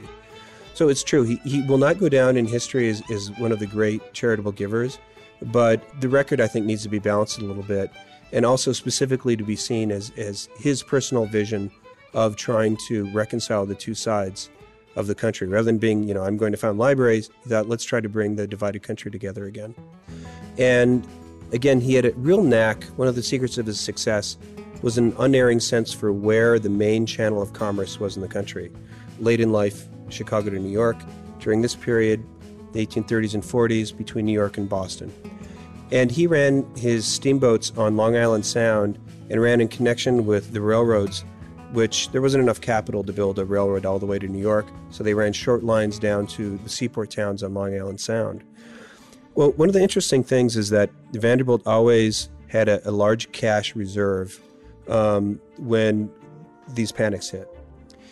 So 0.79 0.89
it's 0.89 1.03
true, 1.03 1.25
he, 1.25 1.39
he 1.39 1.63
will 1.63 1.77
not 1.77 1.99
go 1.99 2.09
down 2.09 2.37
in 2.37 2.47
history 2.47 2.89
as, 2.89 3.03
as 3.11 3.33
one 3.33 3.51
of 3.51 3.59
the 3.59 3.67
great 3.67 4.13
charitable 4.13 4.53
givers, 4.53 5.01
but 5.43 5.83
the 6.01 6.09
record, 6.09 6.41
I 6.41 6.47
think, 6.47 6.67
needs 6.67 6.85
to 6.85 6.89
be 6.89 7.01
balanced 7.01 7.41
a 7.41 7.45
little 7.45 7.65
bit, 7.65 7.91
and 8.31 8.47
also 8.47 8.71
specifically 8.71 9.37
to 9.37 9.43
be 9.43 9.57
seen 9.57 9.91
as, 9.91 10.13
as 10.17 10.49
his 10.57 10.85
personal 10.85 11.27
vision 11.27 11.73
of 12.15 12.37
trying 12.37 12.77
to 12.87 13.11
reconcile 13.11 13.67
the 13.67 13.75
two 13.75 13.93
sides 13.93 14.51
of 14.95 15.09
the 15.09 15.17
country. 15.17 15.49
Rather 15.49 15.65
than 15.65 15.79
being, 15.79 16.07
you 16.07 16.15
know, 16.15 16.23
I'm 16.23 16.37
going 16.37 16.53
to 16.53 16.59
found 16.59 16.79
libraries, 16.79 17.29
thought, 17.49 17.69
let's 17.69 17.83
try 17.83 18.01
to 18.01 18.09
bring 18.09 18.37
the 18.37 18.47
divided 18.47 18.85
country 18.85 19.11
together 19.11 19.47
again. 19.47 19.75
And 20.59 21.05
again, 21.51 21.81
he 21.81 21.95
had 21.95 22.05
a 22.05 22.13
real 22.13 22.45
knack. 22.45 22.85
One 22.95 23.09
of 23.09 23.17
the 23.17 23.23
secrets 23.25 23.59
of 23.59 23.67
his 23.67 23.81
success 23.81 24.39
was 24.83 24.99
an 24.99 25.15
unerring 25.19 25.61
sense 25.61 25.93
for 25.93 26.13
where 26.13 26.59
the 26.59 26.71
main 26.71 27.07
channel 27.07 27.43
of 27.43 27.53
commerce 27.53 27.99
was 27.99 28.17
in 28.17 28.23
the 28.23 28.29
country. 28.29 28.71
Late 29.19 29.41
in 29.41 29.53
life, 29.53 29.89
Chicago 30.09 30.51
to 30.51 30.59
New 30.59 30.71
York. 30.71 30.97
During 31.41 31.63
this 31.63 31.75
period, 31.75 32.25
the 32.73 32.87
1830s 32.87 33.35
and 33.35 33.43
40s, 33.43 33.97
between 33.97 34.27
New 34.27 34.33
York 34.33 34.59
and 34.59 34.69
Boston. 34.69 35.13
And 35.91 36.11
he 36.11 36.27
ran 36.27 36.67
his 36.77 37.07
steamboats 37.07 37.73
on 37.77 37.97
Long 37.97 38.17
Island 38.17 38.45
Sound 38.45 38.99
and 39.31 39.41
ran 39.41 39.61
in 39.61 39.69
connection 39.69 40.27
with 40.27 40.53
the 40.53 40.61
railroads, 40.61 41.25
which 41.73 42.11
there 42.11 42.23
wasn't 42.23 42.43
enough 42.43 42.61
capital 42.61 43.03
to 43.05 43.13
build 43.13 43.39
a 43.39 43.45
railroad 43.45 43.87
all 43.87 43.99
the 43.99 44.07
way 44.07 44.19
to 44.19 44.29
New 44.29 44.41
York, 44.41 44.67
so 44.91 45.03
they 45.03 45.15
ran 45.15 45.33
short 45.33 45.65
lines 45.65 45.99
down 45.99 46.27
to 46.27 46.59
the 46.59 46.69
seaport 46.69 47.11
towns 47.11 47.43
on 47.43 47.55
Long 47.55 47.75
Island 47.75 48.01
Sound. 48.01 48.45
Well, 49.35 49.53
one 49.53 49.69
of 49.69 49.75
the 49.75 49.83
interesting 49.83 50.25
things 50.25 50.57
is 50.57 50.71
that 50.71 50.91
Vanderbilt 51.13 51.67
always 51.67 52.29
had 52.49 52.69
a, 52.69 52.87
a 52.89 52.91
large 52.91 53.31
cash 53.33 53.77
reserve 53.77 54.41
um, 54.89 55.41
when 55.59 56.11
these 56.69 56.93
panics 56.93 57.31
hit. 57.31 57.49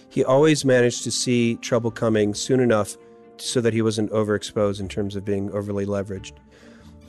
He 0.09 0.25
always 0.25 0.65
managed 0.65 1.05
to 1.05 1.11
see 1.11 1.57
trouble 1.57 1.91
coming 1.91 2.35
soon 2.35 2.61
enough 2.61 2.97
so 3.39 3.61
that 3.61 3.75
he 3.75 3.83
wasn't 3.83 4.11
overexposed 4.13 4.81
in 4.81 4.89
terms 4.89 5.17
of 5.17 5.25
being 5.25 5.51
overly 5.53 5.85
leveraged. 5.85 6.33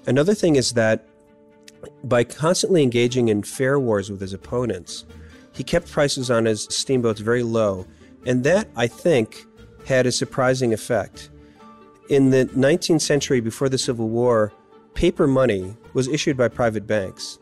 Another 0.06 0.34
thing 0.34 0.56
is 0.56 0.74
that 0.74 1.06
by 2.04 2.24
constantly 2.24 2.84
engaging 2.84 3.30
in 3.30 3.44
fare 3.44 3.80
wars 3.80 4.10
with 4.10 4.22
his 4.22 4.34
opponents, 4.34 5.06
he 5.54 5.64
kept 5.64 5.90
prices 5.90 6.30
on 6.30 6.46
his 6.46 6.68
steamboats 6.70 7.22
very 7.22 7.44
low, 7.44 7.86
and 8.26 8.44
that, 8.44 8.68
I 8.76 8.88
think, 8.88 9.46
had 9.86 10.06
a 10.06 10.12
surprising 10.12 10.74
effect. 10.74 11.30
In 12.10 12.30
the 12.30 12.46
19th 12.48 13.02
century, 13.02 13.40
before 13.40 13.70
the 13.70 13.78
Civil 13.78 14.10
War, 14.10 14.54
paper 14.94 15.28
money 15.28 15.76
was 15.94 16.08
issued 16.08 16.38
by 16.38 16.48
private 16.48 16.88
banks, 16.88 17.40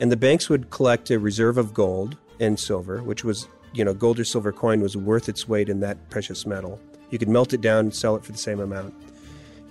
and 0.00 0.10
the 0.10 0.16
banks 0.16 0.48
would 0.48 0.70
collect 0.70 1.10
a 1.10 1.18
reserve 1.18 1.58
of 1.58 1.74
gold 1.74 2.16
and 2.40 2.58
silver, 2.58 3.02
which 3.02 3.24
was 3.24 3.48
you 3.72 3.84
know 3.84 3.94
gold 3.94 4.18
or 4.18 4.24
silver 4.24 4.52
coin 4.52 4.80
was 4.80 4.96
worth 4.96 5.28
its 5.28 5.48
weight 5.48 5.68
in 5.68 5.80
that 5.80 6.10
precious 6.10 6.46
metal. 6.46 6.80
You 7.10 7.18
could 7.18 7.28
melt 7.28 7.52
it 7.52 7.60
down 7.60 7.80
and 7.80 7.94
sell 7.94 8.16
it 8.16 8.24
for 8.24 8.32
the 8.32 8.38
same 8.38 8.60
amount. 8.60 8.94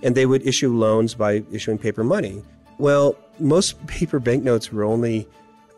And 0.02 0.14
they 0.14 0.26
would 0.26 0.46
issue 0.46 0.74
loans 0.74 1.14
by 1.14 1.44
issuing 1.50 1.78
paper 1.78 2.04
money. 2.04 2.42
Well, 2.78 3.16
most 3.38 3.84
paper 3.86 4.18
banknotes 4.18 4.72
were 4.72 4.84
only 4.84 5.28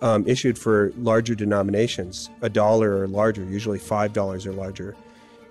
um, 0.02 0.26
issued 0.26 0.58
for 0.58 0.92
larger 0.96 1.34
denominations, 1.34 2.28
a 2.42 2.48
dollar 2.48 3.00
or 3.00 3.08
larger, 3.08 3.44
usually 3.44 3.78
five 3.78 4.12
dollars 4.12 4.46
or 4.46 4.52
larger. 4.52 4.94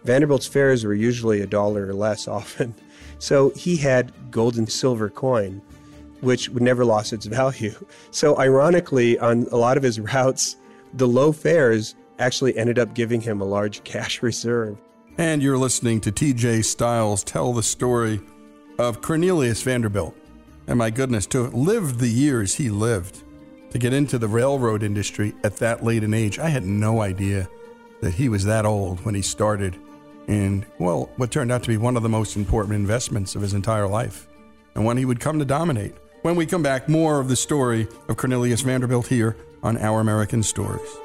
Vanderbilt's 0.03 0.45
fares 0.45 0.85
were 0.85 0.93
usually 0.93 1.41
a 1.41 1.47
dollar 1.47 1.87
or 1.87 1.93
less 1.93 2.27
often. 2.39 2.75
So 3.17 3.49
he 3.51 3.77
had 3.77 4.11
gold 4.29 4.57
and 4.57 4.71
silver 4.71 5.09
coin, 5.09 5.61
which 6.25 6.49
never 6.51 6.83
lost 6.83 7.13
its 7.13 7.25
value. 7.25 7.73
So 8.11 8.37
ironically, 8.37 9.17
on 9.19 9.47
a 9.51 9.57
lot 9.57 9.77
of 9.77 9.83
his 9.83 9.99
routes, 9.99 10.57
the 10.93 11.07
low 11.07 11.31
fares 11.31 11.95
actually 12.19 12.57
ended 12.57 12.79
up 12.79 12.93
giving 12.93 13.21
him 13.21 13.41
a 13.41 13.45
large 13.45 13.83
cash 13.85 14.21
reserve. 14.21 14.77
And 15.17 15.41
you're 15.41 15.57
listening 15.57 16.01
to 16.01 16.11
TJ 16.11 16.65
Stiles 16.65 17.23
tell 17.23 17.53
the 17.53 17.63
story 17.63 18.19
of 18.77 19.01
Cornelius 19.01 19.61
Vanderbilt. 19.61 20.15
And 20.67 20.77
my 20.79 20.89
goodness, 20.89 21.25
to 21.27 21.43
lived 21.43 21.99
the 21.99 22.09
years 22.09 22.55
he 22.55 22.69
lived, 22.69 23.23
to 23.69 23.77
get 23.77 23.93
into 23.93 24.17
the 24.17 24.27
railroad 24.27 24.83
industry 24.83 25.33
at 25.43 25.57
that 25.57 25.83
late 25.83 26.03
an 26.03 26.13
age, 26.13 26.39
I 26.39 26.49
had 26.49 26.65
no 26.65 27.01
idea 27.01 27.47
that 28.01 28.15
he 28.15 28.29
was 28.29 28.45
that 28.45 28.65
old 28.65 29.03
when 29.05 29.15
he 29.15 29.21
started 29.21 29.77
in, 30.27 30.65
well, 30.79 31.09
what 31.17 31.31
turned 31.31 31.51
out 31.51 31.63
to 31.63 31.69
be 31.69 31.77
one 31.77 31.95
of 31.95 32.03
the 32.03 32.09
most 32.09 32.35
important 32.35 32.75
investments 32.75 33.35
of 33.35 33.41
his 33.41 33.53
entire 33.53 33.87
life, 33.87 34.27
and 34.73 34.85
one 34.85 34.97
he 34.97 35.05
would 35.05 35.19
come 35.19 35.39
to 35.39 35.45
dominate. 35.45 35.95
When 36.25 36.35
we 36.35 36.47
come 36.47 36.63
back, 36.63 36.89
more 36.89 37.19
of 37.19 37.27
the 37.27 37.35
story 37.35 37.87
of 38.07 38.17
Cornelius 38.17 38.61
Vanderbilt 38.61 39.05
here 39.05 39.37
on 39.61 39.77
Our 39.77 39.99
American 39.99 40.41
Stories. 40.41 41.04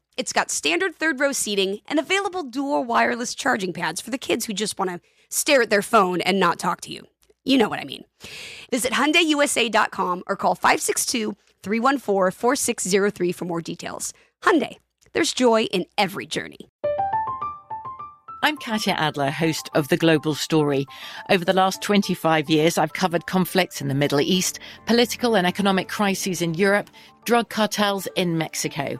it's 0.17 0.33
got 0.33 0.51
standard 0.51 0.95
third 0.95 1.19
row 1.19 1.31
seating 1.31 1.79
and 1.87 1.99
available 1.99 2.43
dual 2.43 2.83
wireless 2.83 3.35
charging 3.35 3.73
pads 3.73 4.01
for 4.01 4.09
the 4.09 4.17
kids 4.17 4.45
who 4.45 4.53
just 4.53 4.77
want 4.77 4.91
to 4.91 4.99
stare 5.29 5.61
at 5.61 5.69
their 5.69 5.81
phone 5.81 6.19
and 6.21 6.39
not 6.39 6.59
talk 6.59 6.81
to 6.81 6.91
you. 6.91 7.07
You 7.43 7.57
know 7.57 7.69
what 7.69 7.79
I 7.79 7.85
mean. 7.85 8.03
Visit 8.69 8.93
HyundaiUSA.com 8.93 10.23
or 10.27 10.35
call 10.35 10.55
562-314-4603 10.55 13.35
for 13.35 13.45
more 13.45 13.61
details. 13.61 14.13
Hyundai, 14.43 14.77
there's 15.13 15.33
joy 15.33 15.63
in 15.63 15.85
every 15.97 16.25
journey. 16.25 16.69
I'm 18.43 18.57
Katya 18.57 18.93
Adler, 18.93 19.29
host 19.29 19.69
of 19.75 19.89
The 19.89 19.97
Global 19.97 20.33
Story. 20.33 20.87
Over 21.29 21.45
the 21.45 21.53
last 21.53 21.83
25 21.83 22.49
years, 22.49 22.79
I've 22.79 22.93
covered 22.93 23.27
conflicts 23.27 23.81
in 23.81 23.87
the 23.87 23.93
Middle 23.93 24.19
East, 24.19 24.59
political 24.87 25.35
and 25.35 25.45
economic 25.45 25.87
crises 25.87 26.41
in 26.41 26.55
Europe, 26.55 26.89
drug 27.25 27.49
cartels 27.49 28.07
in 28.15 28.39
Mexico. 28.39 28.99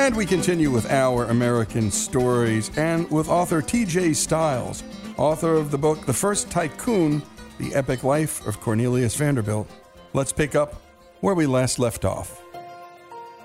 And 0.00 0.16
we 0.16 0.24
continue 0.24 0.70
with 0.70 0.90
our 0.90 1.26
American 1.26 1.90
stories 1.90 2.70
and 2.78 3.08
with 3.10 3.28
author 3.28 3.60
TJ 3.60 4.16
Stiles, 4.16 4.82
author 5.18 5.52
of 5.52 5.70
the 5.70 5.76
book 5.76 6.06
The 6.06 6.14
First 6.14 6.50
Tycoon 6.50 7.20
The 7.58 7.74
Epic 7.74 8.02
Life 8.02 8.44
of 8.46 8.62
Cornelius 8.62 9.14
Vanderbilt. 9.14 9.70
Let's 10.14 10.32
pick 10.32 10.54
up 10.54 10.80
where 11.20 11.34
we 11.34 11.46
last 11.46 11.78
left 11.78 12.06
off. 12.06 12.42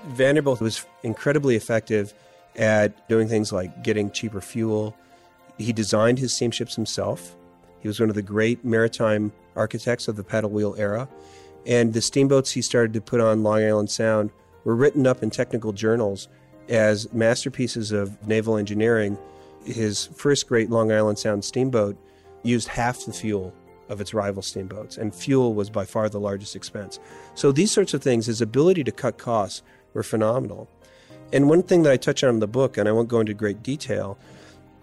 Vanderbilt 0.06 0.62
was 0.62 0.86
incredibly 1.02 1.56
effective 1.56 2.14
at 2.56 3.06
doing 3.06 3.28
things 3.28 3.52
like 3.52 3.84
getting 3.84 4.10
cheaper 4.10 4.40
fuel. 4.40 4.96
He 5.58 5.74
designed 5.74 6.18
his 6.18 6.32
steamships 6.32 6.74
himself. 6.74 7.36
He 7.80 7.86
was 7.86 8.00
one 8.00 8.08
of 8.08 8.14
the 8.14 8.22
great 8.22 8.64
maritime 8.64 9.30
architects 9.56 10.08
of 10.08 10.16
the 10.16 10.24
paddle 10.24 10.50
wheel 10.50 10.74
era. 10.78 11.06
And 11.66 11.92
the 11.92 12.00
steamboats 12.00 12.50
he 12.50 12.62
started 12.62 12.94
to 12.94 13.02
put 13.02 13.20
on 13.20 13.42
Long 13.42 13.62
Island 13.62 13.90
Sound 13.90 14.30
were 14.64 14.74
written 14.74 15.06
up 15.06 15.22
in 15.22 15.28
technical 15.28 15.74
journals 15.74 16.28
as 16.68 17.12
masterpieces 17.12 17.92
of 17.92 18.26
naval 18.26 18.56
engineering. 18.56 19.18
His 19.64 20.06
first 20.06 20.46
great 20.48 20.70
Long 20.70 20.92
Island 20.92 21.18
Sound 21.18 21.44
steamboat 21.44 21.96
used 22.42 22.68
half 22.68 23.04
the 23.04 23.12
fuel 23.12 23.52
of 23.88 24.00
its 24.00 24.12
rival 24.12 24.42
steamboats, 24.42 24.96
and 24.96 25.14
fuel 25.14 25.54
was 25.54 25.70
by 25.70 25.84
far 25.84 26.08
the 26.08 26.20
largest 26.20 26.56
expense. 26.56 26.98
So 27.34 27.52
these 27.52 27.70
sorts 27.70 27.94
of 27.94 28.02
things, 28.02 28.26
his 28.26 28.40
ability 28.40 28.84
to 28.84 28.92
cut 28.92 29.18
costs 29.18 29.62
were 29.94 30.02
phenomenal. 30.02 30.68
And 31.32 31.48
one 31.48 31.62
thing 31.62 31.82
that 31.82 31.92
I 31.92 31.96
touch 31.96 32.22
on 32.24 32.34
in 32.34 32.40
the 32.40 32.46
book, 32.46 32.76
and 32.76 32.88
I 32.88 32.92
won't 32.92 33.08
go 33.08 33.20
into 33.20 33.34
great 33.34 33.62
detail, 33.62 34.18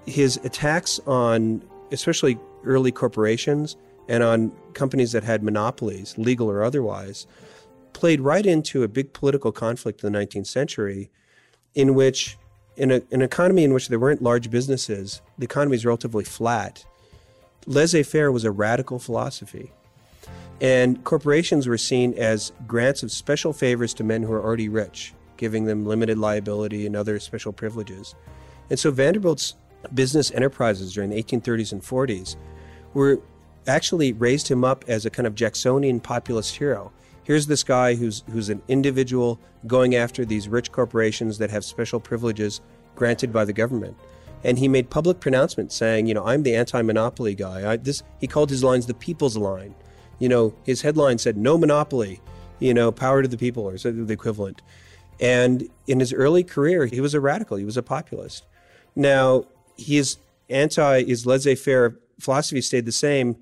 his 0.06 0.38
attacks 0.44 1.00
on 1.06 1.64
especially 1.92 2.38
early 2.66 2.92
corporations 2.92 3.78
and 4.10 4.24
on 4.24 4.52
companies 4.74 5.12
that 5.14 5.24
had 5.24 5.44
monopolies, 5.44 6.18
legal 6.18 6.50
or 6.50 6.64
otherwise, 6.64 7.28
played 7.94 8.20
right 8.20 8.46
into 8.46 8.84
a 8.84 8.88
big 8.88 9.14
political 9.14 9.52
conflict 9.52 10.04
in 10.04 10.12
the 10.12 10.20
19th 10.20 10.48
century 10.48 11.10
in 11.76 11.94
which 11.96 12.38
in 12.76 12.92
a, 12.92 13.02
an 13.12 13.22
economy 13.22 13.64
in 13.64 13.74
which 13.74 13.88
there 13.88 14.00
weren't 14.00 14.22
large 14.22 14.50
businesses, 14.50 15.22
the 15.38 15.46
economy 15.46 15.76
is 15.76 15.86
relatively 15.86 16.24
flat. 16.24 16.86
Laissez 17.66 18.04
faire 18.04 18.32
was 18.32 18.44
a 18.44 18.52
radical 18.52 19.00
philosophy. 19.00 19.72
And 20.60 21.04
corporations 21.04 21.68
were 21.68 21.78
seen 21.78 22.14
as 22.16 22.52
grants 22.68 23.04
of 23.04 23.12
special 23.12 23.54
favors 23.54 23.94
to 23.96 24.04
men 24.04 24.24
who 24.24 24.34
are 24.34 24.44
already 24.44 24.70
rich, 24.70 25.14
giving 25.38 25.66
them 25.66 25.86
limited 25.86 26.18
liability 26.18 26.86
and 26.86 26.96
other 26.96 27.20
special 27.20 27.54
privileges. 27.54 28.16
And 28.70 28.80
so 28.80 28.92
Vanderbilt's 28.92 29.56
business 29.94 30.32
enterprises 30.32 30.94
during 30.94 31.10
the 31.10 31.22
1830s 31.22 31.74
and 31.74 31.82
40s 31.82 32.36
were 32.94 33.20
actually 33.68 34.14
raised 34.14 34.48
him 34.48 34.64
up 34.64 34.86
as 34.88 35.06
a 35.06 35.10
kind 35.10 35.28
of 35.28 35.36
Jacksonian 35.36 36.00
populist 36.00 36.56
hero. 36.56 36.92
Here's 37.24 37.48
this 37.48 37.64
guy 37.64 37.96
who's 37.96 38.24
who's 38.32 38.50
an 38.50 38.62
individual 38.68 39.40
going 39.66 39.96
after 39.96 40.26
these 40.26 40.48
rich 40.48 40.72
corporations 40.72 41.38
that 41.38 41.50
have 41.50 41.64
special 41.64 42.00
privileges 42.00 42.62
granted 42.96 43.32
by 43.32 43.46
the 43.46 43.54
government. 43.54 43.98
And 44.44 44.60
he 44.60 44.68
made 44.68 44.90
public 44.90 45.20
pronouncements 45.22 45.74
saying, 45.74 46.08
you 46.08 46.14
know, 46.14 46.26
I'm 46.26 46.44
the 46.44 46.56
anti-monopoly 46.56 47.36
guy. 47.36 47.72
I, 47.72 47.78
this 47.78 48.04
he 48.20 48.28
called 48.28 48.50
his 48.50 48.64
lines 48.64 48.86
the 48.86 48.94
people's 48.94 49.38
line. 49.38 49.74
You 50.20 50.30
know, 50.30 50.54
his 50.64 50.82
headline 50.82 51.18
said 51.18 51.38
no 51.38 51.58
monopoly, 51.58 52.22
you 52.60 52.74
know, 52.74 52.92
power 52.92 53.22
to 53.22 53.28
the 53.28 53.38
people 53.38 53.68
or 53.68 53.78
the 53.78 54.14
equivalent. 54.14 54.62
And 55.20 55.70
in 55.88 56.00
his 56.00 56.12
early 56.12 56.44
career, 56.44 56.86
he 56.86 57.00
was 57.00 57.14
a 57.14 57.22
radical, 57.22 57.58
he 57.58 57.66
was 57.66 57.78
a 57.78 57.84
populist. 57.84 58.46
Now, 58.96 59.46
his 59.78 60.18
anti 60.50 61.04
his 61.04 61.26
laissez-faire 61.26 61.98
philosophy 62.20 62.62
stayed 62.62 62.86
the 62.86 62.92
same 62.92 63.38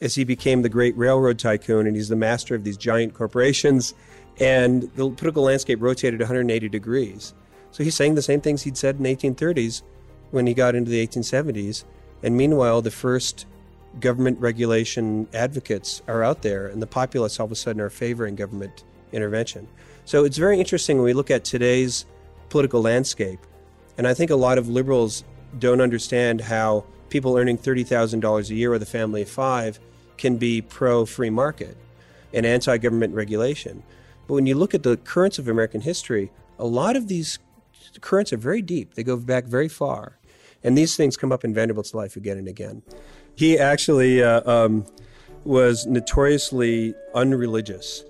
as 0.00 0.14
he 0.14 0.24
became 0.24 0.62
the 0.62 0.68
great 0.68 0.96
railroad 0.96 1.38
tycoon 1.38 1.86
and 1.86 1.96
he's 1.96 2.08
the 2.08 2.16
master 2.16 2.54
of 2.54 2.64
these 2.64 2.76
giant 2.76 3.14
corporations. 3.14 3.94
And 4.40 4.82
the 4.94 5.10
political 5.10 5.44
landscape 5.44 5.80
rotated 5.80 6.20
180 6.20 6.68
degrees. 6.68 7.34
So 7.70 7.84
he's 7.84 7.94
saying 7.94 8.14
the 8.14 8.22
same 8.22 8.40
things 8.40 8.62
he'd 8.62 8.76
said 8.76 8.96
in 8.96 9.02
the 9.02 9.14
1830s 9.14 9.82
when 10.30 10.46
he 10.46 10.54
got 10.54 10.74
into 10.74 10.90
the 10.90 11.06
1870s. 11.06 11.84
And 12.22 12.36
meanwhile, 12.36 12.82
the 12.82 12.90
first 12.90 13.46
government 14.00 14.40
regulation 14.40 15.28
advocates 15.32 16.02
are 16.08 16.24
out 16.24 16.42
there, 16.42 16.66
and 16.66 16.82
the 16.82 16.86
populace 16.86 17.38
all 17.38 17.46
of 17.46 17.52
a 17.52 17.56
sudden 17.56 17.80
are 17.80 17.90
favoring 17.90 18.34
government 18.34 18.84
intervention. 19.12 19.68
So 20.04 20.24
it's 20.24 20.38
very 20.38 20.58
interesting 20.58 20.96
when 20.96 21.04
we 21.04 21.12
look 21.12 21.30
at 21.30 21.44
today's 21.44 22.06
political 22.48 22.82
landscape. 22.82 23.40
And 23.96 24.08
I 24.08 24.14
think 24.14 24.30
a 24.30 24.36
lot 24.36 24.58
of 24.58 24.68
liberals 24.68 25.24
don't 25.58 25.80
understand 25.80 26.40
how 26.40 26.84
people 27.14 27.36
earning 27.36 27.56
$30,000 27.56 28.50
a 28.50 28.54
year 28.56 28.70
with 28.70 28.82
a 28.82 28.86
family 28.86 29.22
of 29.22 29.28
five 29.28 29.78
can 30.16 30.36
be 30.36 30.60
pro 30.60 31.06
free 31.06 31.30
market 31.30 31.76
and 32.32 32.44
anti 32.44 32.76
government 32.76 33.14
regulation. 33.14 33.84
But 34.26 34.34
when 34.34 34.46
you 34.46 34.56
look 34.56 34.74
at 34.74 34.82
the 34.82 34.96
currents 34.96 35.38
of 35.38 35.46
American 35.46 35.80
history, 35.80 36.32
a 36.58 36.66
lot 36.66 36.96
of 36.96 37.06
these 37.06 37.38
currents 38.00 38.32
are 38.32 38.36
very 38.36 38.62
deep. 38.62 38.94
They 38.94 39.04
go 39.04 39.16
back 39.16 39.44
very 39.44 39.68
far. 39.68 40.18
And 40.64 40.76
these 40.76 40.96
things 40.96 41.16
come 41.16 41.30
up 41.30 41.44
in 41.44 41.54
Vanderbilt's 41.54 41.94
life 41.94 42.16
again 42.16 42.36
and 42.36 42.48
again. 42.48 42.82
He 43.36 43.60
actually 43.60 44.20
uh, 44.20 44.42
um, 44.50 44.84
was 45.44 45.86
notoriously 45.86 46.96
unreligious. 47.14 48.02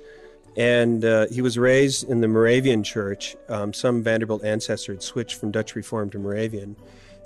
And 0.57 1.05
uh, 1.05 1.27
he 1.31 1.43
was 1.43 1.59
raised 1.59 2.09
in 2.09 2.23
the 2.23 2.29
Moravian 2.29 2.83
church. 2.83 3.37
Um, 3.51 3.75
some 3.75 4.03
Vanderbilt 4.03 4.43
ancestor 4.45 4.93
had 4.93 5.03
switched 5.03 5.39
from 5.39 5.51
Dutch 5.51 5.77
Reformed 5.77 6.13
to 6.13 6.19
Moravian 6.19 6.77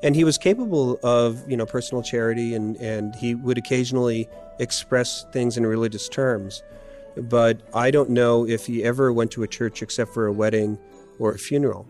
and 0.03 0.15
he 0.15 0.25
was 0.25 0.39
capable 0.39 0.99
of 1.03 1.49
you 1.51 1.57
know 1.57 1.67
personal 1.67 2.03
charity 2.03 2.55
and 2.55 2.77
and 2.77 3.15
he 3.17 3.35
would 3.35 3.59
occasionally 3.59 4.29
express 4.59 5.25
things 5.33 5.57
in 5.57 5.67
religious 5.67 6.09
terms. 6.09 6.63
But 7.17 7.61
i 7.75 7.91
don't 7.91 8.11
know 8.11 8.47
if 8.47 8.67
he 8.67 8.85
ever 8.85 9.13
went 9.13 9.31
to 9.33 9.43
a 9.43 9.49
church 9.49 9.83
except 9.83 10.15
for 10.15 10.27
a 10.27 10.33
wedding 10.33 10.79
or 11.19 11.33
a 11.33 11.39
funeral. 11.39 11.87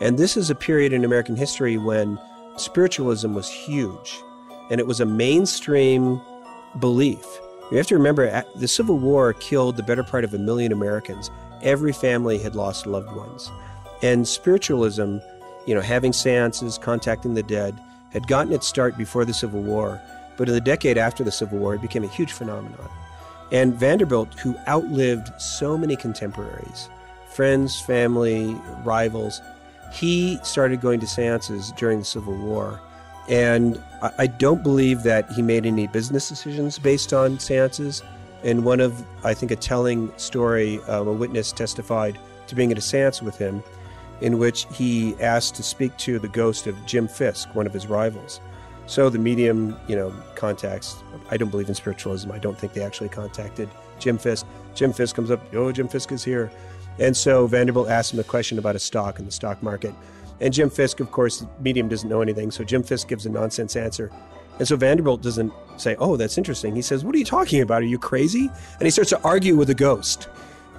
And 0.00 0.18
this 0.18 0.36
is 0.36 0.50
a 0.50 0.54
period 0.54 0.92
in 0.92 1.04
american 1.04 1.36
history 1.36 1.76
when 1.76 2.18
spiritualism 2.56 3.34
was 3.34 3.50
huge 3.50 4.18
and 4.70 4.80
it 4.80 4.86
was 4.86 5.00
a 5.00 5.06
mainstream 5.06 6.20
belief. 6.80 7.24
You 7.70 7.76
have 7.76 7.86
to 7.88 7.96
remember 7.96 8.44
the 8.56 8.68
civil 8.68 8.98
war 8.98 9.32
killed 9.34 9.76
the 9.76 9.82
better 9.82 10.04
part 10.04 10.24
of 10.24 10.32
a 10.32 10.38
million 10.38 10.72
americans. 10.72 11.30
Every 11.62 11.92
family 11.92 12.38
had 12.38 12.54
lost 12.54 12.86
loved 12.86 13.14
ones. 13.14 13.50
And 14.02 14.26
spiritualism 14.28 15.18
you 15.66 15.74
know, 15.74 15.80
having 15.80 16.12
seances, 16.12 16.78
contacting 16.78 17.34
the 17.34 17.42
dead, 17.42 17.78
had 18.12 18.26
gotten 18.26 18.52
its 18.52 18.66
start 18.66 18.96
before 18.96 19.24
the 19.24 19.34
Civil 19.34 19.60
War, 19.60 20.00
but 20.36 20.48
in 20.48 20.54
the 20.54 20.60
decade 20.60 20.96
after 20.96 21.24
the 21.24 21.32
Civil 21.32 21.58
War, 21.58 21.74
it 21.74 21.82
became 21.82 22.04
a 22.04 22.08
huge 22.08 22.32
phenomenon. 22.32 22.88
And 23.52 23.74
Vanderbilt, 23.74 24.38
who 24.40 24.56
outlived 24.66 25.30
so 25.40 25.76
many 25.76 25.96
contemporaries, 25.96 26.88
friends, 27.28 27.80
family, 27.80 28.54
rivals, 28.84 29.40
he 29.92 30.38
started 30.42 30.80
going 30.80 31.00
to 31.00 31.06
seances 31.06 31.72
during 31.72 32.00
the 32.00 32.04
Civil 32.04 32.36
War. 32.36 32.80
And 33.28 33.82
I 34.18 34.28
don't 34.28 34.62
believe 34.62 35.02
that 35.02 35.30
he 35.32 35.42
made 35.42 35.66
any 35.66 35.88
business 35.88 36.28
decisions 36.28 36.78
based 36.78 37.12
on 37.12 37.40
seances. 37.40 38.02
And 38.44 38.64
one 38.64 38.78
of, 38.80 39.04
I 39.24 39.34
think, 39.34 39.50
a 39.50 39.56
telling 39.56 40.16
story, 40.16 40.80
um, 40.84 41.08
a 41.08 41.12
witness 41.12 41.50
testified 41.50 42.18
to 42.46 42.54
being 42.54 42.70
at 42.70 42.78
a 42.78 42.80
seance 42.80 43.20
with 43.20 43.36
him 43.36 43.64
in 44.20 44.38
which 44.38 44.66
he 44.72 45.14
asked 45.20 45.54
to 45.56 45.62
speak 45.62 45.96
to 45.98 46.18
the 46.18 46.28
ghost 46.28 46.66
of 46.66 46.76
Jim 46.86 47.06
Fisk, 47.08 47.54
one 47.54 47.66
of 47.66 47.72
his 47.72 47.86
rivals. 47.86 48.40
So 48.86 49.10
the 49.10 49.18
medium, 49.18 49.76
you 49.88 49.96
know, 49.96 50.14
contacts. 50.36 51.02
I 51.30 51.36
don't 51.36 51.50
believe 51.50 51.68
in 51.68 51.74
spiritualism. 51.74 52.30
I 52.30 52.38
don't 52.38 52.56
think 52.58 52.72
they 52.72 52.82
actually 52.82 53.08
contacted 53.08 53.68
Jim 53.98 54.16
Fisk. 54.16 54.46
Jim 54.74 54.92
Fisk 54.92 55.16
comes 55.16 55.30
up, 55.30 55.40
oh, 55.54 55.72
Jim 55.72 55.88
Fisk 55.88 56.12
is 56.12 56.22
here. 56.22 56.50
And 56.98 57.16
so 57.16 57.46
Vanderbilt 57.46 57.88
asks 57.88 58.12
him 58.14 58.20
a 58.20 58.24
question 58.24 58.58
about 58.58 58.76
a 58.76 58.78
stock 58.78 59.18
in 59.18 59.24
the 59.24 59.32
stock 59.32 59.62
market. 59.62 59.94
And 60.40 60.52
Jim 60.52 60.70
Fisk, 60.70 61.00
of 61.00 61.10
course, 61.10 61.44
medium 61.60 61.88
doesn't 61.88 62.08
know 62.08 62.20
anything. 62.20 62.50
So 62.50 62.62
Jim 62.62 62.82
Fisk 62.82 63.08
gives 63.08 63.26
a 63.26 63.30
nonsense 63.30 63.74
answer. 63.74 64.10
And 64.58 64.66
so 64.66 64.76
Vanderbilt 64.76 65.22
doesn't 65.22 65.52
say, 65.76 65.96
oh, 65.98 66.16
that's 66.16 66.38
interesting. 66.38 66.74
He 66.74 66.82
says, 66.82 67.04
what 67.04 67.14
are 67.14 67.18
you 67.18 67.24
talking 67.24 67.60
about? 67.60 67.82
Are 67.82 67.86
you 67.86 67.98
crazy? 67.98 68.50
And 68.74 68.82
he 68.82 68.90
starts 68.90 69.10
to 69.10 69.20
argue 69.22 69.56
with 69.56 69.68
the 69.68 69.74
ghost. 69.74 70.28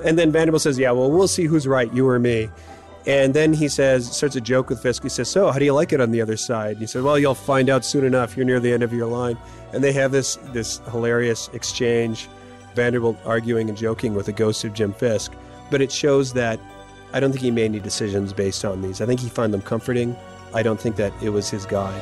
And 0.04 0.18
then 0.18 0.32
Vanderbilt 0.32 0.62
says, 0.62 0.80
yeah, 0.80 0.92
well, 0.92 1.12
we'll 1.12 1.28
see 1.28 1.46
who's 1.46 1.68
right, 1.68 1.92
you 1.94 2.08
or 2.08 2.20
me. 2.20 2.50
And 3.08 3.34
then 3.34 3.54
he 3.54 3.70
says, 3.70 4.14
starts 4.14 4.36
a 4.36 4.42
joke 4.42 4.70
with 4.70 4.82
Fisk. 4.82 5.02
He 5.02 5.08
says, 5.08 5.30
So, 5.30 5.50
how 5.50 5.58
do 5.58 5.66
you 5.66 5.74
like 5.74 5.94
it 5.94 6.02
on 6.02 6.12
the 6.12 6.22
other 6.22 6.36
side? 6.36 6.72
And 6.72 6.80
he 6.80 6.88
said, 6.88 7.04
Well, 7.04 7.18
you'll 7.18 7.36
find 7.36 7.70
out 7.70 7.86
soon 7.86 8.04
enough. 8.04 8.36
You're 8.36 8.46
near 8.46 8.60
the 8.60 8.74
end 8.74 8.84
of 8.84 8.92
your 8.92 9.08
line. 9.08 9.38
And 9.72 9.82
they 9.82 9.94
have 9.94 10.12
this, 10.12 10.36
this 10.52 10.82
hilarious 10.92 11.50
exchange, 11.54 12.28
Vanderbilt 12.76 13.18
arguing 13.26 13.70
and 13.70 13.78
joking 13.78 14.14
with 14.14 14.26
the 14.26 14.34
ghost 14.34 14.66
of 14.66 14.74
Jim 14.74 14.94
Fisk. 14.94 15.32
But 15.72 15.82
it 15.82 15.90
shows 15.90 16.34
that 16.34 16.60
I 17.14 17.22
don't 17.22 17.32
think 17.32 17.44
he 17.44 17.52
made 17.52 17.66
any 17.66 17.80
decisions 17.80 18.34
based 18.34 18.66
on 18.66 18.82
these. 18.82 19.00
I 19.00 19.06
think 19.06 19.22
he 19.22 19.30
found 19.30 19.54
them 19.54 19.62
comforting. 19.62 20.14
I 20.54 20.62
don't 20.62 20.80
think 20.80 20.98
that 20.98 21.14
it 21.24 21.30
was 21.30 21.50
his 21.50 21.66
guide. 21.66 22.02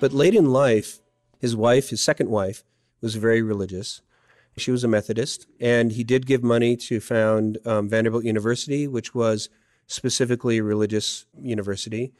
But 0.00 0.12
late 0.12 0.34
in 0.34 0.52
life, 0.52 1.00
his 1.38 1.56
wife, 1.56 1.88
his 1.88 2.02
second 2.02 2.28
wife, 2.28 2.62
was 3.00 3.14
very 3.14 3.40
religious. 3.40 4.02
She 4.58 4.70
was 4.70 4.84
a 4.84 4.88
Methodist, 4.88 5.46
and 5.60 5.92
he 5.92 6.02
did 6.02 6.24
give 6.26 6.42
money 6.42 6.76
to 6.76 6.98
found 6.98 7.58
um, 7.66 7.90
Vanderbilt 7.90 8.24
University, 8.24 8.88
which 8.88 9.14
was 9.14 9.50
specifically 9.86 10.58
a 10.58 10.62
religious 10.62 11.26
university. 11.38 12.12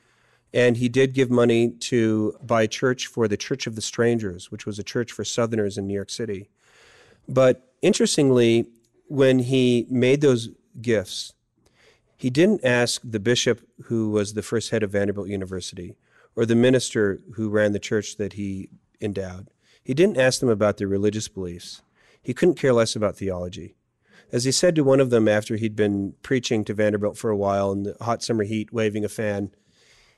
And 0.52 0.76
he 0.76 0.88
did 0.90 1.14
give 1.14 1.30
money 1.30 1.70
to 1.70 2.36
buy 2.42 2.62
a 2.62 2.68
church 2.68 3.06
for 3.06 3.26
the 3.26 3.38
Church 3.38 3.66
of 3.66 3.74
the 3.74 3.80
Strangers, 3.80 4.50
which 4.50 4.66
was 4.66 4.78
a 4.78 4.84
church 4.84 5.12
for 5.12 5.24
Southerners 5.24 5.78
in 5.78 5.86
New 5.86 5.94
York 5.94 6.10
City. 6.10 6.50
But 7.26 7.72
interestingly, 7.80 8.66
when 9.08 9.40
he 9.40 9.86
made 9.88 10.20
those 10.20 10.50
gifts, 10.80 11.32
he 12.18 12.28
didn't 12.28 12.64
ask 12.64 13.00
the 13.02 13.20
bishop 13.20 13.66
who 13.84 14.10
was 14.10 14.34
the 14.34 14.42
first 14.42 14.70
head 14.70 14.82
of 14.82 14.92
Vanderbilt 14.92 15.28
University 15.28 15.96
or 16.34 16.44
the 16.44 16.54
minister 16.54 17.20
who 17.34 17.48
ran 17.48 17.72
the 17.72 17.78
church 17.78 18.16
that 18.16 18.34
he 18.34 18.68
endowed. 19.00 19.48
He 19.82 19.94
didn't 19.94 20.18
ask 20.18 20.40
them 20.40 20.48
about 20.48 20.76
their 20.76 20.88
religious 20.88 21.28
beliefs. 21.28 21.82
He 22.26 22.34
couldn't 22.34 22.56
care 22.56 22.72
less 22.72 22.96
about 22.96 23.16
theology. 23.16 23.76
As 24.32 24.42
he 24.42 24.50
said 24.50 24.74
to 24.74 24.82
one 24.82 24.98
of 24.98 25.10
them 25.10 25.28
after 25.28 25.54
he'd 25.54 25.76
been 25.76 26.14
preaching 26.24 26.64
to 26.64 26.74
Vanderbilt 26.74 27.16
for 27.16 27.30
a 27.30 27.36
while 27.36 27.70
in 27.70 27.84
the 27.84 27.96
hot 28.00 28.20
summer 28.20 28.42
heat, 28.42 28.72
waving 28.72 29.04
a 29.04 29.08
fan, 29.08 29.52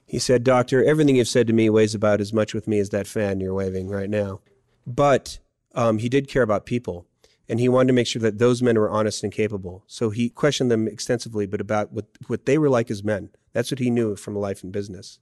he 0.06 0.18
said, 0.18 0.42
Doctor, 0.42 0.82
everything 0.82 1.16
you've 1.16 1.28
said 1.28 1.46
to 1.48 1.52
me 1.52 1.68
weighs 1.68 1.94
about 1.94 2.22
as 2.22 2.32
much 2.32 2.54
with 2.54 2.66
me 2.66 2.78
as 2.78 2.88
that 2.88 3.06
fan 3.06 3.40
you're 3.40 3.52
waving 3.52 3.90
right 3.90 4.08
now. 4.08 4.40
But 4.86 5.38
um, 5.74 5.98
he 5.98 6.08
did 6.08 6.28
care 6.28 6.42
about 6.42 6.64
people, 6.64 7.06
and 7.46 7.60
he 7.60 7.68
wanted 7.68 7.88
to 7.88 7.92
make 7.92 8.06
sure 8.06 8.22
that 8.22 8.38
those 8.38 8.62
men 8.62 8.78
were 8.78 8.88
honest 8.88 9.22
and 9.22 9.30
capable. 9.30 9.84
So 9.86 10.08
he 10.08 10.30
questioned 10.30 10.70
them 10.70 10.88
extensively, 10.88 11.44
but 11.44 11.60
about 11.60 11.92
what, 11.92 12.06
what 12.26 12.46
they 12.46 12.56
were 12.56 12.70
like 12.70 12.90
as 12.90 13.04
men. 13.04 13.28
That's 13.52 13.70
what 13.70 13.80
he 13.80 13.90
knew 13.90 14.16
from 14.16 14.34
life 14.34 14.62
and 14.62 14.72
business. 14.72 15.18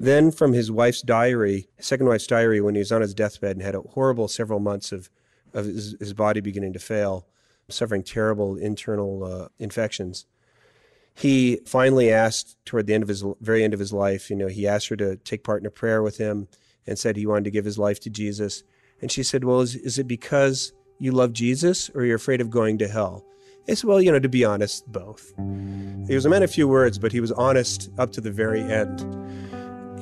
Then, 0.00 0.30
from 0.30 0.54
his 0.54 0.70
wife's 0.70 1.02
diary, 1.02 1.68
his 1.76 1.84
second 1.84 2.06
wife's 2.06 2.26
diary, 2.26 2.62
when 2.62 2.76
he 2.76 2.78
was 2.78 2.92
on 2.92 3.02
his 3.02 3.12
deathbed 3.12 3.56
and 3.56 3.62
had 3.62 3.74
a 3.74 3.82
horrible 3.82 4.26
several 4.26 4.58
months 4.58 4.90
of, 4.90 5.10
of 5.54 5.66
his, 5.66 5.96
his 5.98 6.12
body 6.12 6.40
beginning 6.40 6.72
to 6.74 6.78
fail, 6.78 7.26
suffering 7.68 8.02
terrible 8.02 8.56
internal 8.56 9.24
uh, 9.24 9.48
infections, 9.58 10.26
he 11.14 11.60
finally 11.64 12.12
asked 12.12 12.56
toward 12.64 12.86
the 12.86 12.94
end 12.94 13.02
of 13.02 13.08
his 13.08 13.24
very 13.40 13.62
end 13.62 13.72
of 13.72 13.80
his 13.80 13.92
life, 13.92 14.30
you 14.30 14.36
know, 14.36 14.48
he 14.48 14.66
asked 14.66 14.88
her 14.88 14.96
to 14.96 15.16
take 15.16 15.44
part 15.44 15.62
in 15.62 15.66
a 15.66 15.70
prayer 15.70 16.02
with 16.02 16.18
him 16.18 16.48
and 16.86 16.98
said 16.98 17.16
he 17.16 17.26
wanted 17.26 17.44
to 17.44 17.50
give 17.50 17.64
his 17.64 17.78
life 17.78 18.00
to 18.00 18.10
Jesus. 18.10 18.64
And 19.00 19.10
she 19.10 19.22
said, 19.22 19.44
Well, 19.44 19.60
is, 19.60 19.76
is 19.76 19.98
it 19.98 20.08
because 20.08 20.72
you 20.98 21.12
love 21.12 21.32
Jesus 21.32 21.88
or 21.94 22.04
you're 22.04 22.16
afraid 22.16 22.40
of 22.40 22.50
going 22.50 22.78
to 22.78 22.88
hell? 22.88 23.24
I 23.68 23.74
said, 23.74 23.88
Well, 23.88 24.02
you 24.02 24.10
know, 24.10 24.18
to 24.18 24.28
be 24.28 24.44
honest, 24.44 24.90
both. 24.90 25.32
He 26.08 26.14
was 26.14 26.26
a 26.26 26.28
man 26.28 26.42
of 26.42 26.50
few 26.50 26.68
words, 26.68 26.98
but 26.98 27.12
he 27.12 27.20
was 27.20 27.32
honest 27.32 27.90
up 27.96 28.12
to 28.12 28.20
the 28.20 28.30
very 28.30 28.60
end. 28.60 29.00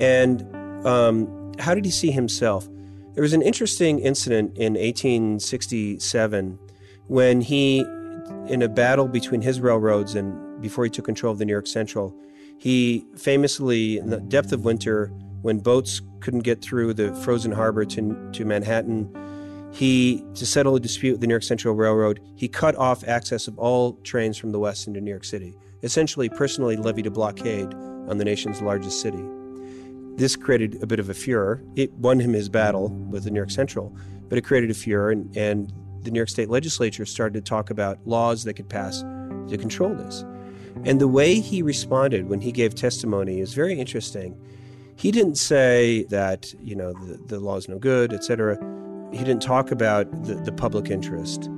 And 0.00 0.86
um, 0.86 1.52
how 1.58 1.74
did 1.74 1.84
he 1.84 1.90
see 1.90 2.10
himself? 2.10 2.68
There 3.14 3.22
was 3.22 3.34
an 3.34 3.42
interesting 3.42 3.98
incident 3.98 4.56
in 4.56 4.72
1867 4.72 6.58
when 7.08 7.42
he, 7.42 7.80
in 8.48 8.62
a 8.62 8.68
battle 8.68 9.06
between 9.06 9.42
his 9.42 9.60
railroads 9.60 10.14
and 10.14 10.62
before 10.62 10.84
he 10.84 10.90
took 10.90 11.04
control 11.04 11.32
of 11.32 11.38
the 11.38 11.44
New 11.44 11.52
York 11.52 11.66
Central, 11.66 12.16
he 12.56 13.04
famously, 13.16 13.98
in 13.98 14.08
the 14.08 14.20
depth 14.20 14.52
of 14.52 14.64
winter, 14.64 15.08
when 15.42 15.58
boats 15.58 16.00
couldn't 16.20 16.40
get 16.40 16.62
through 16.62 16.94
the 16.94 17.14
frozen 17.16 17.52
harbor 17.52 17.84
to, 17.84 18.30
to 18.32 18.44
Manhattan, 18.46 19.14
he, 19.72 20.24
to 20.34 20.46
settle 20.46 20.74
a 20.76 20.80
dispute 20.80 21.12
with 21.12 21.20
the 21.20 21.26
New 21.26 21.34
York 21.34 21.42
Central 21.42 21.74
Railroad, 21.74 22.20
he 22.36 22.48
cut 22.48 22.76
off 22.76 23.06
access 23.06 23.46
of 23.46 23.58
all 23.58 23.94
trains 24.04 24.38
from 24.38 24.52
the 24.52 24.58
west 24.58 24.86
into 24.86 25.02
New 25.02 25.10
York 25.10 25.24
City, 25.24 25.54
essentially 25.82 26.30
personally 26.30 26.76
levied 26.76 27.06
a 27.06 27.10
blockade 27.10 27.74
on 28.08 28.16
the 28.16 28.24
nation's 28.24 28.62
largest 28.62 29.02
city. 29.02 29.22
This 30.16 30.36
created 30.36 30.82
a 30.82 30.86
bit 30.86 30.98
of 30.98 31.08
a 31.08 31.14
furor. 31.14 31.62
It 31.74 31.92
won 31.94 32.20
him 32.20 32.32
his 32.32 32.48
battle 32.48 32.90
with 33.10 33.24
the 33.24 33.30
New 33.30 33.38
York 33.38 33.50
Central, 33.50 33.96
but 34.28 34.38
it 34.38 34.42
created 34.42 34.70
a 34.70 34.74
furor, 34.74 35.10
and, 35.10 35.34
and 35.36 35.72
the 36.02 36.10
New 36.10 36.18
York 36.18 36.28
State 36.28 36.50
legislature 36.50 37.06
started 37.06 37.34
to 37.34 37.48
talk 37.48 37.70
about 37.70 37.98
laws 38.06 38.44
that 38.44 38.54
could 38.54 38.68
pass 38.68 39.02
to 39.48 39.56
control 39.58 39.94
this. 39.94 40.24
And 40.84 41.00
the 41.00 41.08
way 41.08 41.40
he 41.40 41.62
responded 41.62 42.28
when 42.28 42.40
he 42.40 42.52
gave 42.52 42.74
testimony 42.74 43.40
is 43.40 43.54
very 43.54 43.78
interesting. 43.78 44.36
He 44.96 45.10
didn't 45.10 45.36
say 45.36 46.04
that, 46.04 46.52
you 46.62 46.74
know, 46.74 46.92
the, 46.92 47.18
the 47.26 47.40
law 47.40 47.56
is 47.56 47.68
no 47.68 47.78
good, 47.78 48.12
etc. 48.12 48.58
He 49.12 49.18
didn't 49.18 49.42
talk 49.42 49.70
about 49.70 50.10
the, 50.24 50.34
the 50.34 50.52
public 50.52 50.90
interest. 50.90 51.48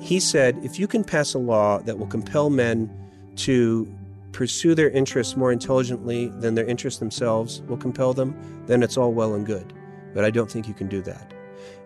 He 0.00 0.20
said, 0.20 0.58
if 0.62 0.78
you 0.78 0.86
can 0.86 1.04
pass 1.04 1.34
a 1.34 1.38
law 1.38 1.80
that 1.80 1.98
will 1.98 2.06
compel 2.06 2.50
men 2.50 2.90
to 3.36 3.92
pursue 4.32 4.74
their 4.74 4.90
interests 4.90 5.36
more 5.36 5.52
intelligently 5.52 6.28
than 6.28 6.54
their 6.54 6.66
interests 6.66 7.00
themselves 7.00 7.62
will 7.62 7.76
compel 7.76 8.12
them, 8.12 8.34
then 8.66 8.82
it's 8.82 8.96
all 8.96 9.12
well 9.12 9.34
and 9.34 9.46
good. 9.46 9.72
But 10.14 10.24
I 10.24 10.30
don't 10.30 10.50
think 10.50 10.68
you 10.68 10.74
can 10.74 10.88
do 10.88 11.02
that. 11.02 11.34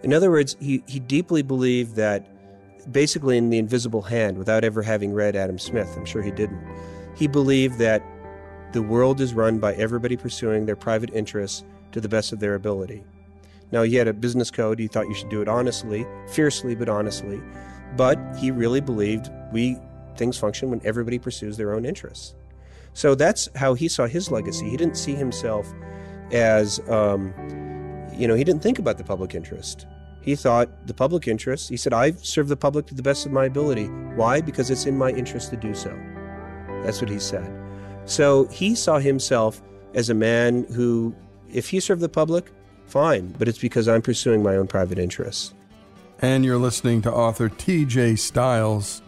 In 0.03 0.13
other 0.13 0.31
words, 0.31 0.57
he, 0.61 0.83
he 0.87 1.01
deeply 1.01 1.43
believed 1.43 1.97
that 1.97 2.27
basically 2.91 3.37
in 3.37 3.51
The 3.51 3.59
Invisible 3.59 4.03
Hand, 4.03 4.39
without 4.39 4.65
ever 4.65 4.83
having 4.83 5.13
read 5.13 5.37
Adam 5.37 5.59
Smith, 5.59 5.95
I'm 5.97 6.05
sure 6.05 6.23
he 6.23 6.31
didn't, 6.31 6.61
he 7.15 7.27
believed 7.27 7.79
that 7.79 8.03
the 8.73 8.83
world 8.83 9.21
is 9.21 9.35
run 9.35 9.59
by 9.59 9.75
everybody 9.75 10.17
pursuing 10.17 10.67
their 10.67 10.77
private 10.77 11.11
interests 11.13 11.63
to 11.93 12.01
the 12.01 12.09
best 12.09 12.33
of 12.33 12.41
their 12.41 12.55
ability. 12.55 13.05
Now, 13.71 13.83
he 13.83 13.97
had 13.97 14.09
a 14.09 14.13
business 14.13 14.51
code. 14.51 14.79
He 14.79 14.87
thought 14.87 15.09
you 15.09 15.15
should 15.15 15.31
do 15.31 15.41
it 15.41 15.49
honestly, 15.49 16.07
fiercely, 16.29 16.75
but 16.75 16.89
honestly. 16.89 17.41
But 17.97 18.19
he 18.37 18.51
really 18.51 18.81
believed 18.81 19.31
we 19.53 19.79
things 20.17 20.39
function 20.39 20.71
when 20.71 20.81
everybody 20.85 21.19
pursues 21.19 21.57
their 21.57 21.75
own 21.75 21.85
interests. 21.85 22.35
So 22.95 23.15
that's 23.15 23.49
how 23.57 23.75
he 23.75 23.89
saw 23.89 24.07
his 24.07 24.31
legacy. 24.31 24.69
He 24.69 24.77
didn't 24.77 24.97
see 24.97 25.15
himself 25.15 25.73
as, 26.31 26.81
um, 26.89 27.33
you 28.15 28.29
know, 28.29 28.35
he 28.35 28.45
didn't 28.45 28.63
think 28.63 28.79
about 28.79 28.99
the 28.99 29.05
public 29.05 29.35
interest. 29.35 29.87
He 30.21 30.37
thought 30.37 30.87
the 30.87 30.95
public 30.95 31.27
interest, 31.27 31.69
he 31.69 31.77
said, 31.77 31.93
I've 31.93 32.25
served 32.25 32.49
the 32.49 32.57
public 32.57 32.87
to 32.87 32.95
the 32.95 33.03
best 33.03 33.27
of 33.27 33.33
my 33.33 33.47
ability. 33.47 33.87
Why? 34.15 34.41
Because 34.41 34.71
it's 34.71 34.87
in 34.87 34.97
my 34.97 35.11
interest 35.11 35.51
to 35.51 35.57
do 35.57 35.75
so. 35.75 35.91
That's 36.85 37.01
what 37.01 37.11
he 37.11 37.19
said. 37.19 37.53
So 38.05 38.47
he 38.47 38.75
saw 38.75 38.99
himself 38.99 39.63
as 39.95 40.11
a 40.11 40.15
man 40.15 40.65
who, 40.75 41.15
if 41.53 41.69
he 41.69 41.81
served 41.81 42.01
the 42.01 42.09
public, 42.09 42.53
fine, 42.87 43.35
but 43.39 43.49
it's 43.49 43.59
because 43.59 43.89
I'm 43.89 44.03
pursuing 44.03 44.43
my 44.43 44.57
own 44.57 44.67
private 44.67 44.99
interests. 44.99 45.55
And 46.21 46.45
you're 46.45 46.59
listening 46.59 47.03
to 47.03 47.13
author 47.13 47.49
T.J. 47.49 48.17
Stiles, 48.17 49.02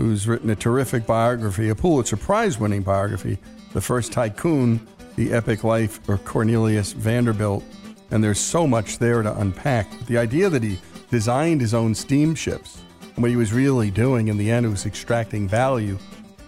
who's 0.00 0.26
written 0.26 0.48
a 0.48 0.56
terrific 0.56 1.06
biography, 1.06 1.68
a 1.68 1.74
Pulitzer 1.74 2.16
Prize 2.16 2.58
winning 2.58 2.82
biography, 2.82 3.36
The 3.74 3.82
First 3.82 4.12
Tycoon, 4.12 4.86
The 5.16 5.32
Epic 5.32 5.62
Life 5.62 6.08
of 6.08 6.24
Cornelius 6.24 6.92
Vanderbilt. 6.92 7.62
And 8.10 8.24
there's 8.24 8.40
so 8.40 8.66
much 8.66 8.98
there 8.98 9.22
to 9.22 9.38
unpack. 9.38 9.86
The 10.06 10.16
idea 10.16 10.48
that 10.48 10.62
he 10.62 10.78
designed 11.10 11.60
his 11.60 11.74
own 11.74 11.94
steamships, 11.94 12.80
and 13.14 13.22
what 13.22 13.30
he 13.30 13.36
was 13.36 13.52
really 13.52 13.90
doing 13.90 14.28
in 14.28 14.38
the 14.38 14.50
end 14.50 14.68
was 14.70 14.86
extracting 14.86 15.46
value 15.46 15.98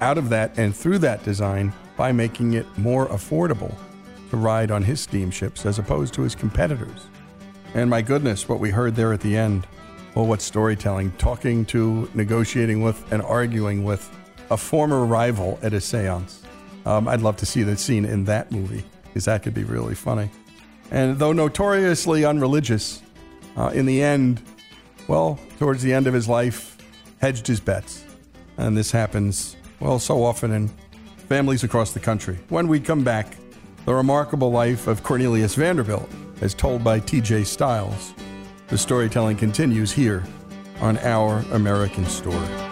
out 0.01 0.17
of 0.17 0.31
that 0.31 0.59
and 0.59 0.75
through 0.75 0.99
that 0.99 1.23
design 1.23 1.73
by 1.97 2.11
making 2.11 2.55
it 2.55 2.67
more 2.79 3.07
affordable 3.09 3.75
to 4.31 4.39
ride 4.39 4.71
on 4.71 4.83
his 4.83 5.01
steamships 5.01 5.67
as 5.67 5.79
opposed 5.79 6.15
to 6.15 6.23
his 6.23 6.35
competitors. 6.35 7.07
And 7.75 7.91
my 7.91 8.01
goodness, 8.01 8.49
what 8.49 8.61
we 8.61 8.71
heard 8.71 8.97
there 8.97 9.13
at 9.13 9.21
the 9.21 9.37
end. 9.37 9.67
Well, 10.15 10.27
what 10.27 10.43
storytelling, 10.43 11.13
talking 11.13 11.65
to, 11.67 12.11
negotiating 12.15 12.83
with, 12.83 13.13
and 13.13 13.23
arguing 13.23 13.85
with 13.85 14.11
a 14.51 14.57
former 14.57 15.07
rival 15.07 15.59
at 15.63 15.73
a 15.73 15.81
seance. 15.81 16.43
Um, 16.85 17.09
I'd 17.09 17.23
love 17.23 17.37
to 17.39 17.47
see 17.47 17.63
that 17.63 17.79
scene 17.79 18.05
in 18.05 18.25
that 18.27 18.53
movie, 18.53 18.85
because 19.05 19.25
that 19.25 19.43
could 19.43 19.55
be 19.55 19.65
really 19.65 19.95
funny. 19.95 20.31
And 20.91 21.19
though 21.19 21.33
notoriously 21.33 22.27
unreligious, 22.27 23.01
uh, 23.57 23.69
in 23.69 23.87
the 23.87 24.03
end, 24.03 24.43
well, 25.09 25.39
towards 25.59 25.83
the 25.83 25.95
end 25.95 26.07
of 26.07 26.13
his 26.13 26.29
life, 26.29 26.77
hedged 27.21 27.47
his 27.47 27.61
bets. 27.61 28.05
And 28.59 28.77
this 28.77 28.91
happens, 28.91 29.57
well, 29.81 29.99
so 29.99 30.23
often 30.23 30.53
in 30.53 30.71
families 31.29 31.65
across 31.65 31.93
the 31.93 32.01
country. 32.01 32.39
When 32.51 32.69
we 32.69 32.81
come 32.81 33.03
back, 33.03 33.37
the 33.87 33.95
remarkable 33.95 34.51
life 34.51 34.87
of 34.87 35.03
Cornelius 35.03 35.55
Vanderbilt, 35.55 36.09
as 36.43 36.53
told 36.53 36.85
by 36.85 37.01
T.J. 37.01 37.45
Stiles. 37.45 38.13
The 38.73 38.79
storytelling 38.79 39.37
continues 39.37 39.93
here 39.93 40.23
on 40.81 40.97
Our 40.97 41.41
American 41.53 42.07
Story. 42.07 42.72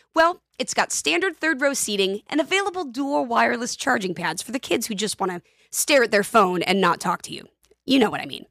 Well, 0.13 0.41
it's 0.59 0.73
got 0.73 0.91
standard 0.91 1.37
third 1.37 1.61
row 1.61 1.73
seating 1.73 2.19
and 2.27 2.41
available 2.41 2.83
dual 2.83 3.25
wireless 3.25 3.77
charging 3.77 4.13
pads 4.13 4.41
for 4.41 4.51
the 4.51 4.59
kids 4.59 4.87
who 4.87 4.95
just 4.95 5.17
want 5.19 5.31
to 5.31 5.41
stare 5.71 6.03
at 6.03 6.11
their 6.11 6.23
phone 6.23 6.61
and 6.63 6.81
not 6.81 6.99
talk 6.99 7.21
to 7.23 7.33
you. 7.33 7.47
You 7.85 7.99
know 7.99 8.09
what 8.09 8.21
I 8.21 8.25
mean. 8.25 8.45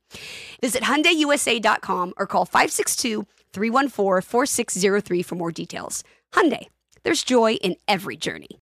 Visit 0.60 0.82
HyundaiUSA.com 0.82 2.14
or 2.16 2.26
call 2.26 2.46
562-314-4603 2.46 5.24
for 5.24 5.34
more 5.34 5.52
details. 5.52 6.02
Hyundai, 6.32 6.66
there's 7.02 7.22
joy 7.22 7.54
in 7.54 7.76
every 7.86 8.16
journey. 8.16 8.60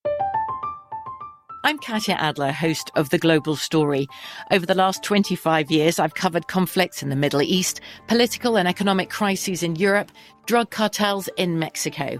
I'm 1.64 1.78
Katya 1.78 2.16
Adler, 2.16 2.52
host 2.52 2.90
of 2.96 3.10
The 3.10 3.20
Global 3.20 3.56
Story. 3.56 4.08
Over 4.50 4.66
the 4.66 4.74
last 4.74 5.04
25 5.04 5.70
years, 5.70 6.00
I've 6.00 6.16
covered 6.16 6.48
conflicts 6.48 7.04
in 7.04 7.10
the 7.10 7.16
Middle 7.16 7.42
East, 7.42 7.82
political 8.08 8.58
and 8.58 8.68
economic 8.68 9.12
crises 9.12 9.64
in 9.64 9.76
Europe, 9.76 10.12
drug 10.48 10.72
cartels 10.72 11.30
in 11.38 11.60
Mexico. 11.60 12.20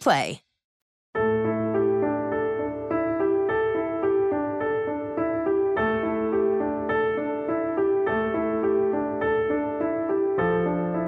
Play. 0.00 0.42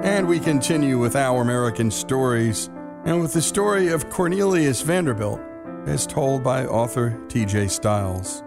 And 0.03 0.27
we 0.27 0.39
continue 0.39 0.99
with 0.99 1.15
our 1.15 1.41
American 1.41 1.89
stories 1.89 2.69
and 3.05 3.21
with 3.21 3.33
the 3.33 3.41
story 3.41 3.87
of 3.87 4.09
Cornelius 4.09 4.81
Vanderbilt 4.81 5.39
as 5.85 6.05
told 6.05 6.43
by 6.43 6.65
author 6.65 7.19
TJ 7.27 7.69
Stiles. 7.69 8.43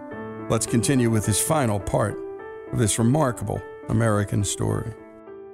Let's 0.49 0.65
continue 0.65 1.09
with 1.09 1.25
his 1.25 1.41
final 1.41 1.79
part 1.79 2.17
of 2.71 2.79
this 2.79 2.97
remarkable 2.97 3.61
American 3.89 4.43
story. 4.43 4.93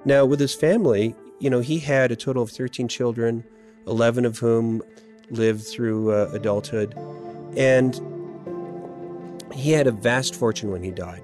Now, 0.05 0.25
with 0.25 0.39
his 0.39 0.53
family, 0.53 1.15
you 1.39 1.49
know, 1.49 1.61
he 1.61 1.79
had 1.79 2.11
a 2.11 2.15
total 2.15 2.43
of 2.43 2.51
13 2.51 2.87
children, 2.87 3.43
11 3.87 4.25
of 4.25 4.37
whom 4.39 4.81
lived 5.29 5.65
through 5.65 6.11
uh, 6.11 6.29
adulthood. 6.33 6.93
And 7.55 7.99
he 9.53 9.71
had 9.71 9.87
a 9.87 9.91
vast 9.91 10.35
fortune 10.35 10.71
when 10.71 10.83
he 10.83 10.91
died. 10.91 11.21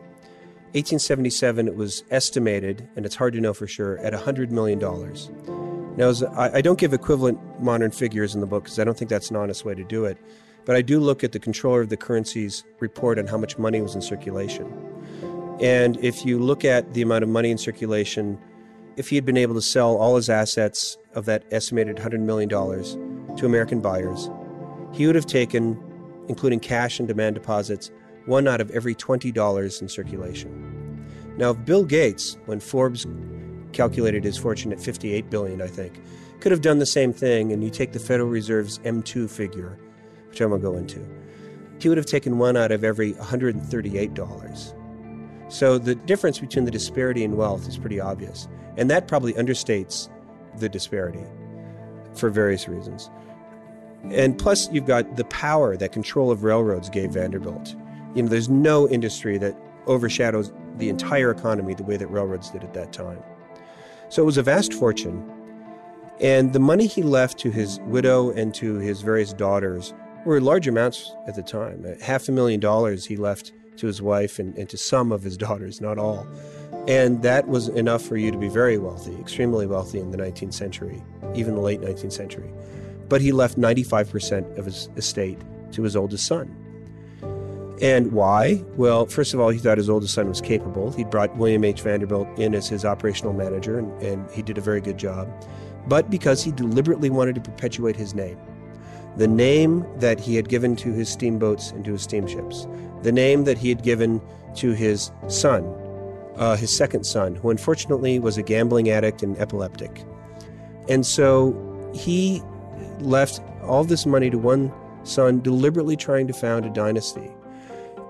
1877, 0.74 1.68
it 1.68 1.76
was 1.76 2.04
estimated, 2.12 2.88
and 2.96 3.06
it's 3.06 3.16
hard 3.16 3.34
to 3.34 3.42
know 3.42 3.54
for 3.54 3.66
sure, 3.66 3.98
at 4.00 4.14
$100 4.14 4.52
million. 4.52 4.78
Now, 5.98 6.14
I, 6.38 6.58
I 6.58 6.62
don't 6.62 6.78
give 6.78 6.94
equivalent 6.94 7.40
modern 7.60 7.90
figures 7.90 8.36
in 8.36 8.42
the 8.42 8.48
book 8.48 8.66
because 8.66 8.78
I 8.78 8.84
don't 8.84 8.96
think 8.96 9.10
that's 9.10 9.32
an 9.32 9.36
honest 9.36 9.66
way 9.66 9.74
to 9.74 9.84
do 9.84 10.06
it. 10.06 10.18
But 10.66 10.76
I 10.76 10.84
do 10.84 11.00
look 11.00 11.24
at 11.24 11.32
the 11.32 11.40
controller 11.40 11.82
of 11.82 11.90
the 11.90 11.98
currency's 11.98 12.64
report 12.80 13.18
on 13.18 13.26
how 13.26 13.38
much 13.38 13.58
money 13.58 13.82
was 13.82 13.96
in 13.96 14.02
circulation. 14.04 14.72
And 15.60 15.98
if 16.04 16.24
you 16.26 16.38
look 16.38 16.64
at 16.64 16.94
the 16.94 17.02
amount 17.02 17.24
of 17.24 17.30
money 17.30 17.50
in 17.50 17.58
circulation, 17.58 18.40
if 19.00 19.08
he 19.08 19.16
had 19.16 19.26
been 19.26 19.38
able 19.38 19.56
to 19.56 19.62
sell 19.62 19.96
all 19.96 20.18
his 20.18 20.30
assets 20.30 20.98
of 21.16 21.24
that 21.24 21.46
estimated 21.52 21.96
$100 21.96 22.20
million 22.20 22.50
to 22.50 23.46
American 23.46 23.80
buyers, 23.80 24.30
he 24.92 25.08
would 25.08 25.16
have 25.16 25.26
taken, 25.26 25.82
including 26.28 26.60
cash 26.60 27.00
and 27.00 27.08
demand 27.08 27.34
deposits, 27.34 27.92
one 28.26 28.46
out 28.46 28.60
of 28.60 28.70
every 28.72 28.94
$20 28.94 29.82
in 29.82 29.88
circulation. 29.88 31.08
Now, 31.38 31.52
if 31.52 31.64
Bill 31.64 31.86
Gates, 31.86 32.36
when 32.46 32.60
Forbes 32.60 33.08
calculated 33.72 34.26
his 34.26 34.38
fortune 34.38 34.74
at 34.74 34.82
58 34.82 35.30
billion, 35.30 35.62
I 35.62 35.68
think, 35.68 36.02
could 36.42 36.52
have 36.52 36.60
done 36.60 36.80
the 36.80 36.86
same 36.86 37.14
thing, 37.14 37.54
and 37.54 37.64
you 37.64 37.70
take 37.70 37.94
the 37.94 38.00
Federal 38.00 38.28
Reserve's 38.28 38.80
M2 38.80 39.30
figure, 39.30 39.80
which 40.28 40.42
I'm 40.42 40.50
going 40.50 40.62
to 40.62 40.68
go 40.68 40.76
into, 40.76 41.08
he 41.80 41.88
would 41.88 41.98
have 41.98 42.06
taken 42.06 42.38
one 42.38 42.58
out 42.58 42.74
of 42.74 42.84
every 42.84 43.14
$138. 43.14 44.79
So 45.50 45.78
the 45.78 45.96
difference 45.96 46.40
between 46.40 46.66
the 46.66 46.72
disparity 46.72 47.24
in 47.24 47.36
wealth 47.36 47.68
is 47.68 47.78
pretty 47.78 48.00
obvious. 48.00 48.48
And 48.78 48.90
that 48.90 49.08
probably 49.08 49.34
understates 49.34 50.10
the 50.58 50.70
disparity 50.70 51.24
for 52.14 52.30
various 52.30 52.68
reasons. 52.68 53.10
And 54.12 54.38
plus, 54.38 54.72
you've 54.72 54.86
got 54.86 55.18
the 55.18 55.26
power 55.26 55.76
that 55.76 55.92
control 55.92 56.32
of 56.32 56.44
railroads 56.44 56.90
gave 56.90 57.12
Vanderbilt. 57.12 57.76
You 58.16 58.24
know, 58.24 58.30
there's 58.30 58.50
no 58.50 58.88
industry 58.88 59.38
that 59.40 59.58
overshadows 59.88 60.54
the 60.78 60.90
entire 60.90 61.32
economy 61.32 61.74
the 61.74 61.84
way 61.84 61.98
that 61.98 62.08
railroads 62.08 62.50
did 62.52 62.64
at 62.64 62.74
that 62.76 62.94
time. 62.94 63.22
So 64.10 64.22
it 64.22 64.26
was 64.26 64.38
a 64.38 64.44
vast 64.44 64.74
fortune. 64.74 65.30
And 66.20 66.54
the 66.54 66.60
money 66.60 66.88
he 66.88 67.04
left 67.04 67.38
to 67.40 67.52
his 67.52 67.80
widow 67.82 68.32
and 68.32 68.54
to 68.56 68.76
his 68.76 69.02
various 69.02 69.34
daughters 69.34 69.94
were 70.26 70.40
large 70.42 70.68
amounts 70.68 71.14
at 71.28 71.36
the 71.36 71.44
time. 71.44 71.86
Half 72.02 72.28
a 72.28 72.32
million 72.32 72.60
dollars 72.60 73.06
he 73.06 73.18
left 73.18 73.52
to 73.80 73.88
his 73.88 74.02
wife 74.02 74.40
and, 74.40 74.58
and 74.58 74.70
to 74.70 74.78
some 74.78 75.12
of 75.12 75.24
his 75.24 75.38
daughters, 75.38 75.82
not 75.82 75.98
all. 75.98 76.28
And 76.88 77.22
that 77.24 77.48
was 77.48 77.68
enough 77.70 78.02
for 78.02 78.18
you 78.18 78.32
to 78.32 78.38
be 78.38 78.48
very 78.48 78.78
wealthy, 78.78 79.16
extremely 79.20 79.68
wealthy 79.68 80.00
in 80.00 80.12
the 80.12 80.18
19th 80.18 80.54
century, 80.54 81.04
even 81.36 81.56
the 81.56 81.62
late 81.62 81.82
19th 81.82 82.14
century. 82.14 82.52
But 83.08 83.22
he 83.22 83.32
left 83.32 83.58
95% 83.58 84.58
of 84.58 84.66
his 84.66 84.90
estate 84.96 85.40
to 85.72 85.84
his 85.84 85.96
oldest 85.96 86.26
son. 86.26 86.56
And 87.82 88.12
why? 88.12 88.64
Well, 88.76 89.06
first 89.06 89.34
of 89.34 89.40
all, 89.40 89.50
he 89.50 89.58
thought 89.58 89.78
his 89.78 89.90
oldest 89.90 90.14
son 90.14 90.28
was 90.28 90.42
capable. 90.42 90.92
He 90.92 91.06
brought 91.06 91.36
William 91.38 91.64
H. 91.64 91.82
Vanderbilt 91.82 92.28
in 92.38 92.54
as 92.54 92.68
his 92.68 92.84
operational 92.84 93.34
manager, 93.34 93.80
and, 93.80 94.02
and 94.02 94.30
he 94.32 94.42
did 94.42 94.58
a 94.58 94.62
very 94.62 94.82
good 94.82 94.98
job. 94.98 95.30
But 95.88 96.10
because 96.10 96.44
he 96.44 96.52
deliberately 96.52 97.10
wanted 97.10 97.36
to 97.36 97.42
perpetuate 97.42 97.96
his 97.96 98.14
name, 98.14 98.38
the 99.16 99.28
name 99.28 99.86
that 100.00 100.20
he 100.20 100.36
had 100.36 100.50
given 100.50 100.76
to 100.78 100.92
his 100.94 101.10
steamboats 101.10 101.72
and 101.72 101.84
to 101.86 101.94
his 101.94 102.02
steamships, 102.02 102.68
the 103.04 103.12
name 103.12 103.44
that 103.46 103.58
he 103.58 103.70
had 103.70 103.84
given 103.84 104.22
to 104.56 104.72
his 104.72 105.12
son, 105.28 105.64
uh, 106.38 106.56
his 106.56 106.76
second 106.76 107.06
son, 107.06 107.36
who 107.36 107.50
unfortunately 107.50 108.20
was 108.20 108.38
a 108.38 108.44
gambling 108.44 108.90
addict 108.90 109.24
and 109.24 109.38
epileptic. 109.38 110.04
And 110.88 111.06
so 111.06 111.56
he 111.94 112.42
left 113.00 113.42
all 113.64 113.84
this 113.84 114.06
money 114.06 114.30
to 114.30 114.38
one 114.38 114.72
son, 115.04 115.42
deliberately 115.42 115.96
trying 115.96 116.28
to 116.28 116.34
found 116.34 116.66
a 116.66 116.70
dynasty 116.70 117.32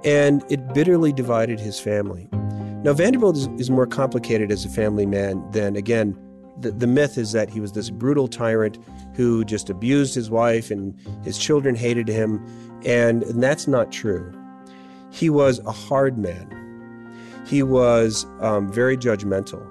and 0.04 0.44
it 0.50 0.74
bitterly 0.74 1.12
divided 1.12 1.60
his 1.60 1.80
family. 1.80 2.28
Now, 2.84 2.94
Vanderbilt 2.94 3.36
is, 3.36 3.48
is, 3.58 3.70
more 3.70 3.86
complicated 3.86 4.52
as 4.52 4.64
a 4.64 4.70
family 4.70 5.06
man 5.06 5.46
than, 5.52 5.76
again, 5.76 6.18
the, 6.58 6.72
the 6.72 6.88
myth 6.88 7.18
is 7.18 7.34
that 7.34 7.50
he 7.50 7.60
was 7.60 7.74
this 7.74 7.90
brutal 7.90 8.28
tyrant 8.28 8.78
who 9.16 9.44
just 9.44 9.70
abused 9.70 10.16
his 10.16 10.30
wife 10.30 10.72
and 10.72 10.98
his 11.24 11.38
children 11.38 11.76
hated 11.76 12.08
him. 12.08 12.46
And, 12.86 13.24
and 13.24 13.44
that's 13.44 13.68
not 13.68 13.92
true. 13.92 14.32
He 15.12 15.30
was 15.30 15.60
a 15.66 15.72
hard 15.72 16.18
man. 16.18 16.56
He 17.46 17.64
was 17.64 18.26
um, 18.42 18.72
very 18.72 18.98
judgmental. 18.98 19.66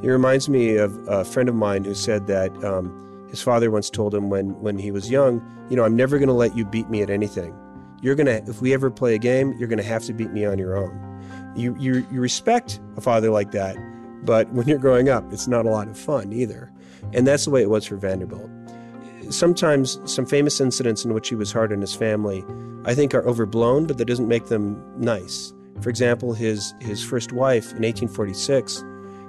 He 0.00 0.08
reminds 0.08 0.48
me 0.48 0.76
of 0.76 0.96
a 1.08 1.24
friend 1.24 1.48
of 1.48 1.54
mine 1.54 1.84
who 1.84 1.94
said 1.94 2.26
that 2.28 2.52
um, 2.64 3.26
his 3.28 3.42
father 3.42 3.70
once 3.70 3.90
told 3.90 4.14
him 4.14 4.30
when, 4.30 4.58
when 4.60 4.78
he 4.78 4.90
was 4.90 5.10
young, 5.10 5.42
you 5.68 5.76
know, 5.76 5.84
I'm 5.84 5.96
never 5.96 6.18
going 6.18 6.28
to 6.28 6.34
let 6.34 6.56
you 6.56 6.64
beat 6.64 6.88
me 6.88 7.02
at 7.02 7.10
anything. 7.10 7.54
You're 8.00 8.14
going 8.14 8.26
to, 8.26 8.48
if 8.48 8.62
we 8.62 8.72
ever 8.72 8.90
play 8.90 9.14
a 9.14 9.18
game, 9.18 9.54
you're 9.58 9.68
going 9.68 9.78
to 9.78 9.84
have 9.84 10.04
to 10.04 10.12
beat 10.12 10.30
me 10.30 10.44
on 10.44 10.58
your 10.58 10.76
own. 10.76 11.52
You, 11.56 11.76
you, 11.78 12.06
you 12.10 12.20
respect 12.20 12.80
a 12.96 13.00
father 13.00 13.30
like 13.30 13.50
that, 13.50 13.76
but 14.24 14.50
when 14.52 14.68
you're 14.68 14.78
growing 14.78 15.08
up, 15.08 15.30
it's 15.32 15.48
not 15.48 15.66
a 15.66 15.70
lot 15.70 15.88
of 15.88 15.98
fun 15.98 16.32
either. 16.32 16.72
And 17.12 17.26
that's 17.26 17.44
the 17.44 17.50
way 17.50 17.62
it 17.62 17.70
was 17.70 17.84
for 17.84 17.96
Vanderbilt. 17.96 18.50
Sometimes 19.30 20.00
some 20.04 20.26
famous 20.26 20.60
incidents 20.60 21.04
in 21.04 21.12
which 21.12 21.28
he 21.28 21.34
was 21.34 21.52
hard 21.52 21.72
on 21.72 21.80
his 21.80 21.94
family, 21.94 22.44
I 22.84 22.94
think, 22.94 23.14
are 23.14 23.26
overblown, 23.26 23.86
but 23.86 23.98
that 23.98 24.06
doesn't 24.06 24.28
make 24.28 24.46
them 24.46 24.82
nice. 24.96 25.52
For 25.80 25.90
example, 25.90 26.32
his, 26.32 26.74
his 26.80 27.04
first 27.04 27.32
wife 27.32 27.70
in 27.72 27.82
1846, 27.82 28.84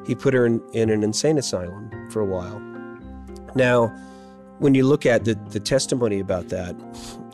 he 0.07 0.15
put 0.15 0.33
her 0.33 0.45
in, 0.45 0.61
in 0.73 0.89
an 0.89 1.03
insane 1.03 1.37
asylum 1.37 1.91
for 2.09 2.21
a 2.21 2.25
while. 2.25 2.59
Now, 3.55 3.87
when 4.59 4.75
you 4.75 4.85
look 4.85 5.05
at 5.05 5.25
the, 5.25 5.35
the 5.49 5.59
testimony 5.59 6.19
about 6.19 6.49
that, 6.49 6.75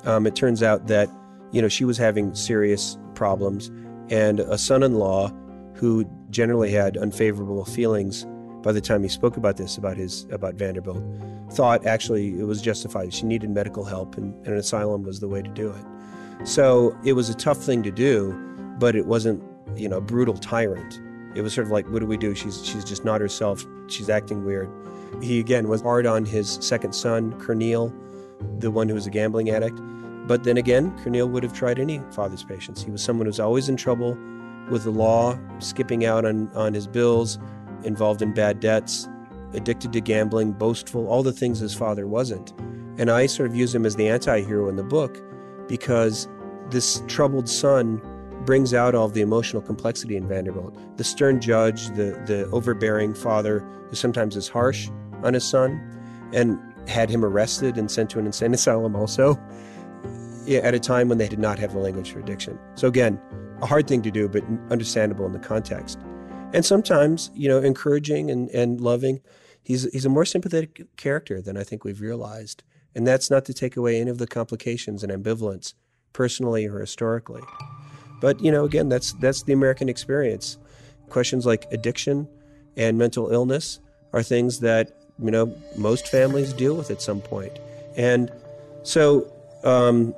um, 0.05 0.27
it 0.27 0.35
turns 0.35 0.63
out 0.63 0.87
that 0.87 1.09
you 1.51 1.61
know 1.61 1.67
she 1.67 1.85
was 1.85 1.97
having 1.97 2.35
serious 2.35 2.97
problems, 3.15 3.71
and 4.09 4.39
a 4.39 4.57
son-in-law 4.57 5.31
who 5.73 6.05
generally 6.29 6.71
had 6.71 6.97
unfavorable 6.97 7.65
feelings 7.65 8.25
by 8.65 8.71
the 8.71 8.81
time 8.81 9.03
he 9.03 9.07
spoke 9.07 9.37
about 9.37 9.57
this 9.57 9.77
about 9.77 9.95
his 9.95 10.25
about 10.31 10.55
Vanderbilt 10.55 11.03
thought 11.51 11.85
actually 11.85 12.39
it 12.39 12.45
was 12.45 12.61
justified. 12.63 13.13
She 13.13 13.27
needed 13.27 13.51
medical 13.51 13.85
help, 13.85 14.17
and, 14.17 14.33
and 14.37 14.47
an 14.47 14.57
asylum 14.57 15.03
was 15.03 15.19
the 15.19 15.27
way 15.27 15.43
to 15.43 15.49
do 15.49 15.69
it. 15.69 16.47
So 16.47 16.97
it 17.05 17.13
was 17.13 17.29
a 17.29 17.35
tough 17.35 17.59
thing 17.59 17.83
to 17.83 17.91
do, 17.91 18.33
but 18.79 18.95
it 18.95 19.05
wasn't 19.05 19.43
you 19.77 19.87
know 19.87 19.97
a 19.97 20.01
brutal 20.01 20.33
tyrant. 20.33 20.99
It 21.35 21.41
was 21.41 21.53
sort 21.53 21.67
of 21.67 21.71
like, 21.71 21.87
what 21.89 21.99
do 21.99 22.07
we 22.07 22.17
do? 22.17 22.33
She's 22.33 22.65
she's 22.65 22.83
just 22.83 23.05
not 23.05 23.21
herself. 23.21 23.63
She's 23.87 24.09
acting 24.09 24.43
weird. 24.43 24.69
He 25.21 25.39
again 25.39 25.67
was 25.67 25.81
hard 25.81 26.07
on 26.07 26.25
his 26.25 26.57
second 26.59 26.93
son, 26.93 27.39
Corneille, 27.39 27.93
the 28.59 28.71
one 28.71 28.89
who 28.89 28.95
was 28.95 29.05
a 29.05 29.11
gambling 29.11 29.51
addict. 29.51 29.79
But 30.27 30.43
then 30.43 30.57
again, 30.57 30.91
Corneille 31.03 31.29
would 31.29 31.43
have 31.43 31.53
tried 31.53 31.77
any 31.77 32.01
father's 32.11 32.43
patience. 32.43 32.83
He 32.83 32.89
was 32.89 33.03
someone 33.03 33.27
who 33.27 33.29
was 33.29 33.39
always 33.39 33.69
in 33.69 33.77
trouble 33.77 34.17
with 34.71 34.85
the 34.85 34.89
law, 34.89 35.37
skipping 35.59 36.05
out 36.05 36.25
on, 36.25 36.49
on 36.55 36.73
his 36.73 36.87
bills, 36.87 37.37
involved 37.83 38.21
in 38.21 38.33
bad 38.33 38.59
debts, 38.59 39.07
addicted 39.53 39.93
to 39.93 40.01
gambling, 40.01 40.51
boastful, 40.53 41.07
all 41.07 41.23
the 41.23 41.31
things 41.31 41.59
his 41.59 41.73
father 41.73 42.07
wasn't. 42.07 42.53
And 42.97 43.09
I 43.09 43.25
sort 43.25 43.49
of 43.49 43.55
use 43.55 43.73
him 43.73 43.85
as 43.85 43.95
the 43.95 44.07
anti 44.07 44.41
hero 44.41 44.69
in 44.69 44.75
the 44.75 44.83
book 44.83 45.21
because 45.67 46.27
this 46.69 47.03
troubled 47.07 47.49
son 47.49 48.01
brings 48.45 48.73
out 48.73 48.95
all 48.95 49.07
the 49.07 49.21
emotional 49.21 49.61
complexity 49.61 50.15
in 50.15 50.27
Vanderbilt. 50.27 50.77
The 50.97 51.03
stern 51.03 51.41
judge, 51.41 51.87
the, 51.89 52.21
the 52.25 52.47
overbearing 52.51 53.13
father 53.13 53.59
who 53.89 53.95
sometimes 53.95 54.35
is 54.35 54.47
harsh 54.47 54.89
on 55.23 55.33
his 55.33 55.43
son 55.43 55.81
and 56.33 56.59
had 56.87 57.09
him 57.09 57.25
arrested 57.25 57.77
and 57.77 57.89
sent 57.89 58.09
to 58.11 58.19
an 58.19 58.25
insane 58.25 58.53
asylum 58.59 58.95
also 58.95 59.39
at 60.47 60.75
a 60.75 60.79
time 60.79 61.09
when 61.09 61.17
they 61.17 61.27
did 61.27 61.39
not 61.39 61.57
have 61.57 61.73
the 61.73 61.79
language 61.79 62.11
for 62.11 62.19
addiction. 62.19 62.59
So 62.75 62.87
again, 62.87 63.19
a 63.61 63.65
hard 63.65 63.87
thing 63.87 64.01
to 64.03 64.11
do, 64.11 64.27
but 64.27 64.43
understandable 64.69 65.25
in 65.25 65.31
the 65.31 65.39
context. 65.39 65.99
And 66.55 66.65
sometimes, 66.65 67.31
you 67.35 67.49
know, 67.49 67.59
encouraging 67.59 68.31
and, 68.31 68.49
and 68.51 68.79
loving. 68.79 69.19
He's, 69.61 69.91
he's 69.91 70.05
a 70.05 70.09
more 70.09 70.23
sympathetic 70.23 70.87
character 70.95 71.41
than 71.41 71.57
I 71.57 71.63
think 71.63 71.83
we've 71.83 71.99
realized. 71.99 72.63
And 72.95 73.05
that's 73.05 73.29
not 73.29 73.43
to 73.45 73.53
take 73.53 73.75
away 73.75 73.99
any 73.99 74.09
of 74.09 74.19
the 74.19 74.25
complications 74.25 75.03
and 75.03 75.11
ambivalence, 75.11 75.73
personally 76.13 76.65
or 76.65 76.79
historically. 76.79 77.41
But, 78.21 78.39
you 78.39 78.53
know, 78.53 78.63
again, 78.63 78.87
that's, 78.87 79.11
that's 79.13 79.43
the 79.43 79.51
American 79.51 79.89
experience. 79.89 80.57
Questions 81.09 81.45
like 81.45 81.65
addiction 81.73 82.25
and 82.77 82.97
mental 82.97 83.31
illness 83.31 83.81
are 84.13 84.23
things 84.23 84.61
that, 84.61 84.95
you 85.19 85.31
know, 85.31 85.53
most 85.75 86.07
families 86.07 86.53
deal 86.53 86.77
with 86.77 86.89
at 86.89 87.01
some 87.01 87.19
point. 87.19 87.51
And 87.97 88.31
so 88.83 89.29
um, 89.65 90.15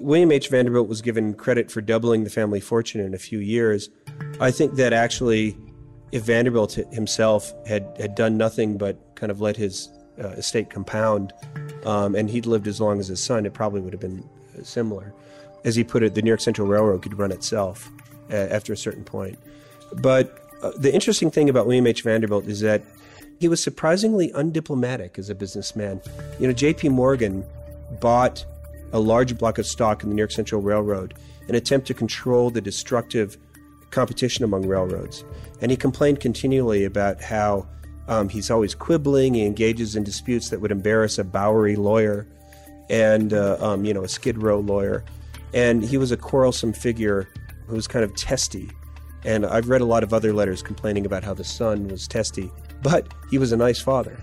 William 0.00 0.32
H. 0.32 0.50
Vanderbilt 0.50 0.86
was 0.86 1.00
given 1.00 1.32
credit 1.32 1.70
for 1.70 1.80
doubling 1.80 2.24
the 2.24 2.30
family 2.30 2.60
fortune 2.60 3.00
in 3.00 3.14
a 3.14 3.18
few 3.18 3.38
years. 3.38 3.88
I 4.38 4.50
think 4.50 4.74
that 4.74 4.92
actually, 4.92 5.56
if 6.12 6.22
Vanderbilt 6.22 6.72
himself 6.72 7.52
had, 7.66 7.94
had 7.98 8.14
done 8.14 8.36
nothing 8.36 8.78
but 8.78 8.96
kind 9.14 9.30
of 9.30 9.40
let 9.40 9.56
his 9.56 9.90
uh, 10.22 10.28
estate 10.28 10.70
compound 10.70 11.32
um, 11.84 12.14
and 12.14 12.30
he'd 12.30 12.46
lived 12.46 12.66
as 12.66 12.80
long 12.80 12.98
as 12.98 13.08
his 13.08 13.22
son, 13.22 13.46
it 13.46 13.54
probably 13.54 13.80
would 13.80 13.92
have 13.92 14.00
been 14.00 14.28
similar. 14.62 15.12
As 15.64 15.76
he 15.76 15.84
put 15.84 16.02
it, 16.02 16.14
the 16.14 16.22
New 16.22 16.30
York 16.30 16.40
Central 16.40 16.66
Railroad 16.66 17.02
could 17.02 17.18
run 17.18 17.32
itself 17.32 17.90
uh, 18.30 18.34
after 18.34 18.72
a 18.72 18.76
certain 18.76 19.04
point. 19.04 19.38
But 19.94 20.44
uh, 20.62 20.72
the 20.76 20.92
interesting 20.92 21.30
thing 21.30 21.48
about 21.48 21.66
William 21.66 21.86
H. 21.86 22.02
Vanderbilt 22.02 22.46
is 22.46 22.60
that 22.60 22.82
he 23.38 23.48
was 23.48 23.62
surprisingly 23.62 24.30
undiplomatic 24.32 25.18
as 25.18 25.30
a 25.30 25.34
businessman. 25.34 26.00
You 26.40 26.48
know, 26.48 26.52
J.P. 26.52 26.88
Morgan 26.88 27.44
bought 28.00 28.44
a 28.92 28.98
large 28.98 29.36
block 29.38 29.58
of 29.58 29.66
stock 29.66 30.02
in 30.02 30.08
the 30.08 30.14
New 30.14 30.20
York 30.20 30.32
Central 30.32 30.60
Railroad 30.60 31.14
in 31.42 31.50
an 31.50 31.54
attempt 31.54 31.86
to 31.88 31.94
control 31.94 32.50
the 32.50 32.60
destructive 32.60 33.36
competition 33.90 34.44
among 34.44 34.66
railroads. 34.66 35.24
And 35.60 35.70
he 35.70 35.76
complained 35.76 36.20
continually 36.20 36.84
about 36.84 37.22
how 37.22 37.66
um, 38.08 38.28
he's 38.28 38.50
always 38.50 38.74
quibbling, 38.74 39.34
he 39.34 39.44
engages 39.44 39.96
in 39.96 40.04
disputes 40.04 40.50
that 40.50 40.60
would 40.60 40.72
embarrass 40.72 41.18
a 41.18 41.24
Bowery 41.24 41.76
lawyer 41.76 42.26
and, 42.88 43.34
uh, 43.34 43.58
um, 43.60 43.84
you 43.84 43.92
know, 43.92 44.02
a 44.02 44.08
Skid 44.08 44.42
Row 44.42 44.60
lawyer. 44.60 45.04
And 45.52 45.84
he 45.84 45.98
was 45.98 46.10
a 46.10 46.16
quarrelsome 46.16 46.72
figure 46.72 47.28
who 47.66 47.74
was 47.74 47.86
kind 47.86 48.04
of 48.04 48.14
testy. 48.14 48.70
And 49.24 49.44
I've 49.44 49.68
read 49.68 49.80
a 49.80 49.84
lot 49.84 50.02
of 50.02 50.14
other 50.14 50.32
letters 50.32 50.62
complaining 50.62 51.04
about 51.04 51.24
how 51.24 51.34
the 51.34 51.44
son 51.44 51.88
was 51.88 52.08
testy, 52.08 52.50
but 52.82 53.12
he 53.30 53.36
was 53.36 53.52
a 53.52 53.56
nice 53.56 53.80
father. 53.80 54.16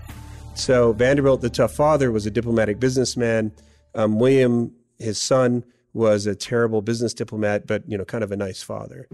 So 0.54 0.92
Vanderbilt, 0.94 1.42
the 1.42 1.50
tough 1.50 1.74
father, 1.74 2.10
was 2.10 2.26
a 2.26 2.30
diplomatic 2.30 2.80
businessman 2.80 3.52
um, 3.96 4.18
William, 4.18 4.72
his 4.98 5.18
son, 5.18 5.64
was 5.96 6.26
a 6.26 6.34
terrible 6.34 6.82
business 6.82 7.14
diplomat, 7.14 7.66
but 7.66 7.82
you 7.88 7.96
know, 7.96 8.04
kind 8.04 8.22
of 8.22 8.30
a 8.30 8.36
nice 8.36 8.62
father. 8.62 9.08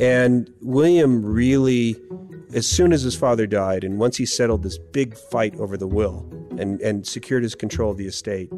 And 0.00 0.52
William 0.60 1.24
really, 1.24 1.96
as 2.52 2.66
soon 2.66 2.92
as 2.92 3.02
his 3.02 3.14
father 3.14 3.46
died, 3.46 3.84
and 3.84 4.00
once 4.00 4.16
he 4.16 4.26
settled 4.26 4.64
this 4.64 4.76
big 4.76 5.16
fight 5.16 5.54
over 5.60 5.76
the 5.76 5.86
will 5.86 6.28
and, 6.58 6.80
and 6.80 7.06
secured 7.06 7.44
his 7.44 7.54
control 7.54 7.92
of 7.92 7.98
the 7.98 8.06
estate, 8.06 8.50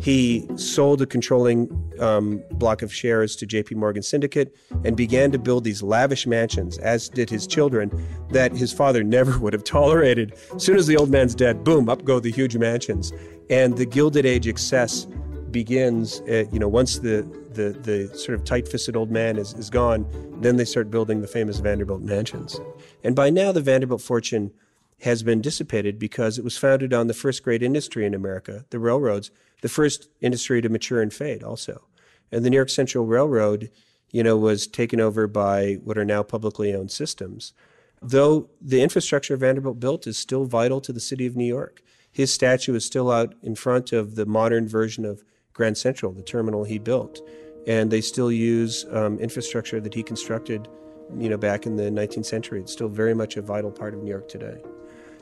he 0.00 0.48
sold 0.56 1.02
a 1.02 1.06
controlling 1.06 1.70
um, 2.00 2.42
block 2.50 2.82
of 2.82 2.92
shares 2.92 3.36
to 3.36 3.46
J.P. 3.46 3.76
Morgan 3.76 4.02
Syndicate 4.02 4.52
and 4.84 4.96
began 4.96 5.30
to 5.30 5.38
build 5.38 5.62
these 5.62 5.84
lavish 5.84 6.26
mansions, 6.26 6.78
as 6.78 7.08
did 7.08 7.30
his 7.30 7.46
children, 7.46 7.92
that 8.30 8.50
his 8.50 8.72
father 8.72 9.04
never 9.04 9.38
would 9.42 9.52
have 9.52 9.64
tolerated. 9.64 10.34
As 10.56 10.64
soon 10.64 10.76
as 10.76 10.88
the 10.88 10.96
old 10.96 11.10
man's 11.10 11.36
dead, 11.36 11.62
boom, 11.62 11.88
up 11.88 12.04
go 12.04 12.18
the 12.18 12.32
huge 12.32 12.56
mansions. 12.56 13.12
And 13.50 13.76
the 13.76 13.86
Gilded 13.86 14.26
Age 14.26 14.48
excess 14.48 15.06
begins, 15.54 16.20
at, 16.28 16.52
you 16.52 16.58
know, 16.58 16.68
once 16.68 16.98
the, 16.98 17.22
the, 17.54 17.70
the 17.70 18.18
sort 18.18 18.38
of 18.38 18.44
tight 18.44 18.68
fisted 18.68 18.96
old 18.96 19.10
man 19.10 19.38
is, 19.38 19.54
is 19.54 19.70
gone, 19.70 20.04
then 20.42 20.56
they 20.56 20.64
start 20.66 20.90
building 20.90 21.22
the 21.22 21.26
famous 21.26 21.60
Vanderbilt 21.60 22.02
mansions. 22.02 22.60
And 23.02 23.16
by 23.16 23.30
now, 23.30 23.52
the 23.52 23.62
Vanderbilt 23.62 24.02
fortune 24.02 24.52
has 25.00 25.22
been 25.22 25.40
dissipated 25.40 25.98
because 25.98 26.36
it 26.36 26.44
was 26.44 26.58
founded 26.58 26.92
on 26.92 27.06
the 27.06 27.14
first 27.14 27.42
great 27.42 27.62
industry 27.62 28.04
in 28.04 28.12
America, 28.12 28.64
the 28.70 28.78
railroads, 28.78 29.30
the 29.62 29.68
first 29.68 30.08
industry 30.20 30.60
to 30.60 30.68
mature 30.68 31.00
and 31.00 31.14
fade 31.14 31.42
also. 31.42 31.84
And 32.32 32.44
the 32.44 32.50
New 32.50 32.56
York 32.56 32.70
Central 32.70 33.06
Railroad, 33.06 33.70
you 34.10 34.22
know, 34.22 34.36
was 34.36 34.66
taken 34.66 35.00
over 35.00 35.26
by 35.26 35.74
what 35.84 35.96
are 35.96 36.04
now 36.04 36.22
publicly 36.22 36.74
owned 36.74 36.90
systems. 36.90 37.54
Though 38.02 38.50
the 38.60 38.82
infrastructure 38.82 39.36
Vanderbilt 39.36 39.78
built 39.80 40.06
is 40.06 40.18
still 40.18 40.44
vital 40.44 40.80
to 40.80 40.92
the 40.92 41.00
city 41.00 41.26
of 41.26 41.36
New 41.36 41.46
York 41.46 41.80
his 42.14 42.32
statue 42.32 42.76
is 42.76 42.84
still 42.84 43.10
out 43.10 43.34
in 43.42 43.56
front 43.56 43.92
of 43.92 44.14
the 44.14 44.24
modern 44.24 44.68
version 44.68 45.04
of 45.04 45.24
Grand 45.54 45.78
Central, 45.78 46.12
the 46.12 46.22
terminal 46.22 46.64
he 46.64 46.78
built. 46.78 47.20
And 47.66 47.90
they 47.90 48.02
still 48.02 48.30
use 48.30 48.84
um, 48.90 49.18
infrastructure 49.18 49.80
that 49.80 49.94
he 49.94 50.02
constructed, 50.02 50.68
you 51.16 51.30
know, 51.30 51.38
back 51.38 51.64
in 51.64 51.76
the 51.76 51.84
19th 51.84 52.26
century. 52.26 52.60
It's 52.60 52.72
still 52.72 52.88
very 52.88 53.14
much 53.14 53.36
a 53.38 53.42
vital 53.42 53.70
part 53.70 53.94
of 53.94 54.02
New 54.02 54.10
York 54.10 54.28
today. 54.28 54.60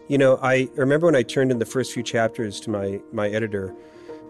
You 0.08 0.18
know, 0.18 0.38
I 0.42 0.68
remember 0.74 1.06
when 1.06 1.14
I 1.14 1.22
turned 1.22 1.52
in 1.52 1.60
the 1.60 1.66
first 1.66 1.92
few 1.92 2.02
chapters 2.02 2.58
to 2.60 2.70
my, 2.70 3.00
my 3.12 3.28
editor, 3.28 3.72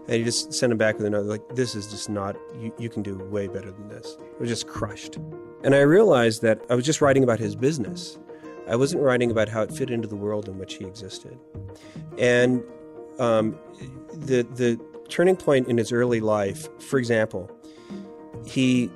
and 0.07 0.17
he 0.17 0.23
just 0.23 0.53
sent 0.53 0.71
him 0.71 0.77
back 0.77 0.97
with 0.97 1.05
another, 1.07 1.25
like, 1.25 1.41
this 1.55 1.75
is 1.75 1.87
just 1.87 2.09
not, 2.09 2.35
you, 2.59 2.73
you 2.77 2.89
can 2.89 3.01
do 3.01 3.17
way 3.17 3.47
better 3.47 3.71
than 3.71 3.87
this. 3.87 4.17
I 4.19 4.39
was 4.39 4.49
just 4.49 4.67
crushed. 4.67 5.17
And 5.63 5.73
I 5.73 5.79
realized 5.79 6.41
that 6.43 6.61
I 6.69 6.75
was 6.75 6.85
just 6.85 7.01
writing 7.01 7.23
about 7.23 7.39
his 7.39 7.55
business. 7.55 8.19
I 8.67 8.75
wasn't 8.75 9.01
writing 9.01 9.31
about 9.31 9.49
how 9.49 9.61
it 9.61 9.71
fit 9.71 9.89
into 9.89 10.07
the 10.07 10.15
world 10.15 10.47
in 10.47 10.57
which 10.57 10.75
he 10.75 10.85
existed. 10.85 11.39
And 12.17 12.63
um, 13.17 13.57
the, 14.13 14.43
the 14.43 14.79
turning 15.13 15.35
point 15.35 15.67
in 15.67 15.77
his 15.77 15.91
early 15.91 16.19
life, 16.19 16.67
for 16.81 16.97
example, 16.97 17.51
he 18.47 18.89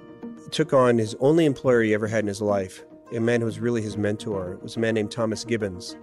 took 0.50 0.74
on 0.74 0.98
his 0.98 1.16
only 1.20 1.46
employer 1.46 1.84
he 1.84 1.94
ever 1.94 2.08
had 2.08 2.24
in 2.24 2.28
his 2.28 2.42
life 2.42 2.84
a 3.14 3.20
man 3.20 3.40
who 3.40 3.46
was 3.46 3.60
really 3.60 3.84
his 3.84 3.98
mentor. 3.98 4.54
It 4.54 4.64
was 4.64 4.76
a 4.76 4.80
man 4.80 4.96
named 4.96 5.12
Thomas 5.12 5.46
Gibbons. 5.46 5.96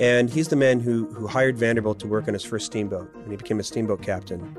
And 0.00 0.28
he's 0.28 0.48
the 0.48 0.56
man 0.56 0.80
who, 0.80 1.06
who 1.14 1.28
hired 1.28 1.56
Vanderbilt 1.56 2.00
to 2.00 2.08
work 2.08 2.26
on 2.26 2.34
his 2.34 2.42
first 2.42 2.66
steamboat, 2.66 3.14
and 3.14 3.30
he 3.30 3.36
became 3.36 3.60
a 3.60 3.62
steamboat 3.62 4.02
captain, 4.02 4.56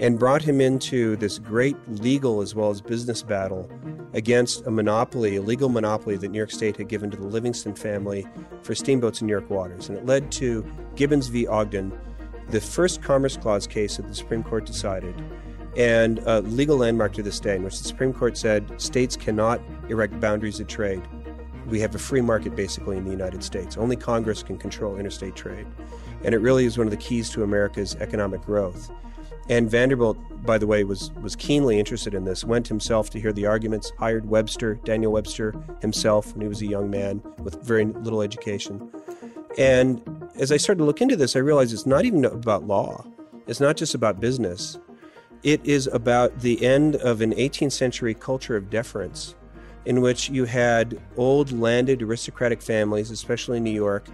and 0.00 0.18
brought 0.18 0.42
him 0.42 0.60
into 0.60 1.16
this 1.16 1.38
great 1.38 1.76
legal 1.88 2.42
as 2.42 2.54
well 2.54 2.68
as 2.68 2.82
business 2.82 3.22
battle 3.22 3.70
against 4.12 4.66
a 4.66 4.70
monopoly, 4.70 5.36
a 5.36 5.42
legal 5.42 5.70
monopoly 5.70 6.18
that 6.18 6.28
New 6.28 6.36
York 6.36 6.50
State 6.50 6.76
had 6.76 6.88
given 6.88 7.10
to 7.10 7.16
the 7.16 7.26
Livingston 7.26 7.74
family 7.74 8.26
for 8.62 8.74
steamboats 8.74 9.22
in 9.22 9.28
New 9.28 9.32
York 9.32 9.48
waters. 9.48 9.88
And 9.88 9.96
it 9.96 10.04
led 10.04 10.30
to 10.32 10.62
Gibbons 10.94 11.28
v. 11.28 11.46
Ogden, 11.46 11.98
the 12.50 12.60
first 12.60 13.02
Commerce 13.02 13.36
Clause 13.36 13.66
case 13.66 13.96
that 13.96 14.08
the 14.08 14.14
Supreme 14.14 14.42
Court 14.42 14.66
decided, 14.66 15.14
and 15.76 16.20
a 16.20 16.40
legal 16.42 16.78
landmark 16.78 17.12
to 17.14 17.22
this 17.22 17.40
day, 17.40 17.56
in 17.56 17.62
which 17.62 17.78
the 17.78 17.84
Supreme 17.84 18.12
Court 18.12 18.36
said 18.36 18.80
states 18.80 19.16
cannot 19.16 19.60
erect 19.88 20.18
boundaries 20.20 20.60
of 20.60 20.66
trade 20.66 21.02
we 21.68 21.80
have 21.80 21.94
a 21.94 21.98
free 21.98 22.20
market 22.20 22.54
basically 22.54 22.96
in 22.96 23.04
the 23.04 23.10
United 23.10 23.42
States. 23.42 23.76
Only 23.76 23.96
Congress 23.96 24.42
can 24.42 24.56
control 24.56 24.96
interstate 24.96 25.34
trade. 25.34 25.66
And 26.24 26.34
it 26.34 26.38
really 26.38 26.64
is 26.64 26.78
one 26.78 26.86
of 26.86 26.90
the 26.90 26.96
keys 26.96 27.30
to 27.30 27.42
America's 27.42 27.96
economic 27.96 28.42
growth. 28.42 28.90
And 29.48 29.70
Vanderbilt, 29.70 30.18
by 30.44 30.58
the 30.58 30.66
way, 30.66 30.82
was, 30.84 31.12
was 31.22 31.36
keenly 31.36 31.78
interested 31.78 32.14
in 32.14 32.24
this, 32.24 32.44
went 32.44 32.66
himself 32.66 33.10
to 33.10 33.20
hear 33.20 33.32
the 33.32 33.46
arguments, 33.46 33.92
hired 33.98 34.28
Webster, 34.28 34.74
Daniel 34.84 35.12
Webster 35.12 35.54
himself, 35.80 36.32
when 36.32 36.42
he 36.42 36.48
was 36.48 36.62
a 36.62 36.66
young 36.66 36.90
man 36.90 37.22
with 37.38 37.62
very 37.62 37.84
little 37.84 38.22
education. 38.22 38.90
And 39.56 40.02
as 40.36 40.50
I 40.50 40.56
started 40.56 40.78
to 40.78 40.84
look 40.84 41.00
into 41.00 41.16
this, 41.16 41.36
I 41.36 41.38
realized 41.38 41.72
it's 41.72 41.86
not 41.86 42.04
even 42.04 42.24
about 42.24 42.66
law, 42.66 43.04
it's 43.46 43.60
not 43.60 43.76
just 43.76 43.94
about 43.94 44.20
business. 44.20 44.78
It 45.42 45.64
is 45.64 45.86
about 45.86 46.40
the 46.40 46.64
end 46.64 46.96
of 46.96 47.20
an 47.20 47.32
18th 47.32 47.70
century 47.70 48.14
culture 48.14 48.56
of 48.56 48.68
deference 48.68 49.36
in 49.84 50.00
which 50.00 50.28
you 50.28 50.44
had 50.44 51.00
old 51.16 51.52
landed 51.52 52.02
aristocratic 52.02 52.60
families, 52.60 53.10
especially 53.12 53.58
in 53.58 53.64
New 53.64 53.70
York, 53.70 54.08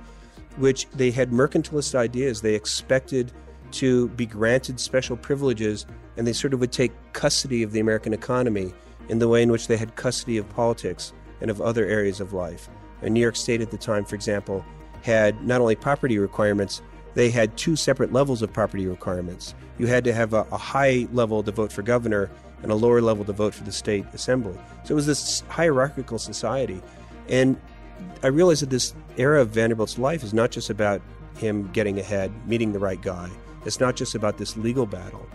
which 0.57 0.87
they 0.91 1.11
had 1.11 1.31
mercantilist 1.31 1.95
ideas. 1.95 2.43
They 2.43 2.55
expected 2.55 3.33
to 3.73 4.09
be 4.11 4.27
granted 4.27 4.79
special 4.79 5.17
privileges, 5.17 5.87
and 6.17 6.27
they 6.27 6.33
sort 6.33 6.55
of 6.55 6.61
would 6.61 6.73
take 6.73 6.93
custody 7.13 7.63
of 7.63 7.73
the 7.73 7.81
American 7.81 8.13
economy 8.13 8.73
in 9.09 9.19
the 9.19 9.29
way 9.29 9.43
in 9.43 9.51
which 9.51 9.67
they 9.67 9.77
had 9.77 9.97
custody 9.97 10.39
of 10.39 10.49
politics 10.51 11.13
and 11.41 11.51
of 11.51 11.61
other 11.61 11.85
areas 11.87 12.21
of 12.21 12.33
life. 12.33 12.69
And 13.03 13.15
New 13.15 13.21
York 13.21 13.37
State 13.37 13.61
at 13.61 13.71
the 13.71 13.79
time, 13.79 14.05
for 14.05 14.15
example, 14.15 14.65
had 15.03 15.43
not 15.45 15.61
only 15.61 15.75
property 15.75 16.19
requirements, 16.19 16.81
they 17.15 17.31
had 17.31 17.57
two 17.57 17.77
separate 17.77 18.13
levels 18.13 18.43
of 18.43 18.53
property 18.53 18.87
requirements. 18.87 19.55
You 19.79 19.87
had 19.87 20.05
to 20.05 20.13
have 20.13 20.33
a, 20.33 20.47
a 20.53 20.57
high 20.57 21.09
level 21.13 21.43
to 21.43 21.51
vote 21.51 21.73
for 21.73 21.83
governor 21.83 22.31
and 22.63 22.71
a 22.71 22.75
lower 22.75 23.01
level 23.01 23.25
to 23.25 23.33
vote 23.33 23.55
for 23.55 23.65
the 23.65 23.73
state 23.73 24.07
assembly. 24.13 24.57
So 24.85 24.93
it 24.93 24.95
was 24.95 25.07
this 25.07 25.41
hierarchical 25.49 26.19
society. 26.19 26.81
And 27.29 27.61
I 28.23 28.29
realized 28.29 28.63
that 28.63 28.71
this 28.71 28.95
era 29.17 29.41
of 29.41 29.51
Vanderbilt's 29.51 29.99
life 29.99 30.23
is 30.23 30.33
not 30.33 30.51
just 30.51 30.71
about 30.71 31.03
him 31.37 31.69
getting 31.73 31.99
ahead, 31.99 32.33
meeting 32.47 32.73
the 32.73 32.79
right 32.79 33.01
guy. 33.01 33.29
It's 33.65 33.81
not 33.81 33.97
just 33.97 34.15
about 34.15 34.39
this 34.39 34.57
legal 34.57 34.87
battle. 34.87 35.27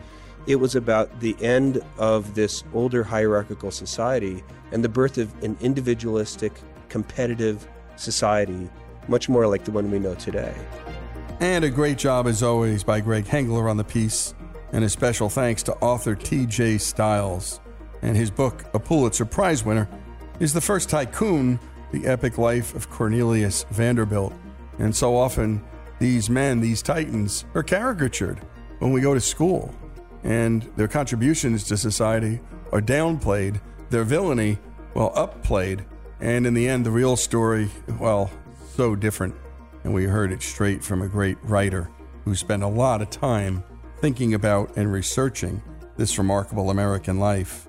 It 0.48 0.56
was 0.58 0.76
about 0.76 1.20
the 1.20 1.36
end 1.42 1.82
of 1.98 2.36
this 2.36 2.64
older 2.74 3.04
hierarchical 3.04 3.72
society 3.72 4.44
and 4.72 4.84
the 4.84 4.90
birth 4.90 5.18
of 5.18 5.34
an 5.44 5.58
individualistic, 5.60 6.54
competitive 6.90 7.68
society, 7.98 8.70
much 9.08 9.28
more 9.28 9.48
like 9.48 9.66
the 9.66 9.72
one 9.72 9.92
we 9.92 10.00
know 10.00 10.16
today. 10.16 10.56
And 11.40 11.64
a 11.66 11.70
great 11.70 11.98
job, 11.98 12.28
as 12.28 12.42
always, 12.42 12.84
by 12.84 13.00
Greg 13.00 13.26
Hengler 13.26 13.70
on 13.70 13.78
the 13.78 13.84
piece. 13.84 14.34
And 14.72 14.84
a 14.84 14.90
special 14.90 15.30
thanks 15.30 15.64
to 15.64 15.74
author 15.76 16.16
T.J. 16.16 16.80
Stiles. 16.80 17.60
And 18.02 18.18
his 18.18 18.32
book, 18.32 18.66
a 18.74 18.80
Pulitzer 18.80 19.26
Prize 19.26 19.64
winner, 19.64 19.88
is 20.40 20.54
the 20.54 20.62
first 20.62 20.90
tycoon, 20.90 21.60
The 21.92 22.06
Epic 22.06 22.38
Life 22.38 22.76
of 22.76 22.90
Cornelius 22.90 23.66
Vanderbilt. 23.72 24.34
And 24.80 24.96
so 24.96 25.16
often, 25.16 25.64
these 26.00 26.30
men, 26.30 26.60
these 26.60 26.82
titans, 26.82 27.46
are 27.56 27.64
caricatured 27.64 28.40
when 28.80 28.92
we 28.92 29.02
go 29.02 29.14
to 29.14 29.20
school. 29.22 29.74
And 30.24 30.64
their 30.76 30.88
contributions 30.88 31.64
to 31.66 31.78
society 31.78 32.40
are 32.72 32.82
downplayed, 32.82 33.62
their 33.90 34.04
villainy, 34.04 34.60
well, 34.94 35.12
upplayed. 35.16 35.86
And 36.20 36.46
in 36.46 36.54
the 36.54 36.68
end, 36.68 36.86
the 36.86 36.92
real 36.92 37.16
story, 37.16 37.70
well, 38.00 38.32
so 38.76 38.96
different. 38.96 39.36
And 39.84 39.94
we 39.94 40.06
heard 40.06 40.32
it 40.32 40.42
straight 40.42 40.84
from 40.84 41.02
a 41.02 41.08
great 41.08 41.38
writer 41.44 41.90
who 42.26 42.36
spent 42.36 42.64
a 42.64 42.68
lot 42.68 43.02
of 43.02 43.10
time 43.10 43.64
thinking 44.00 44.34
about 44.34 44.76
and 44.76 44.92
researching 44.92 45.62
this 45.96 46.18
remarkable 46.18 46.70
American 46.70 47.20
life. 47.20 47.68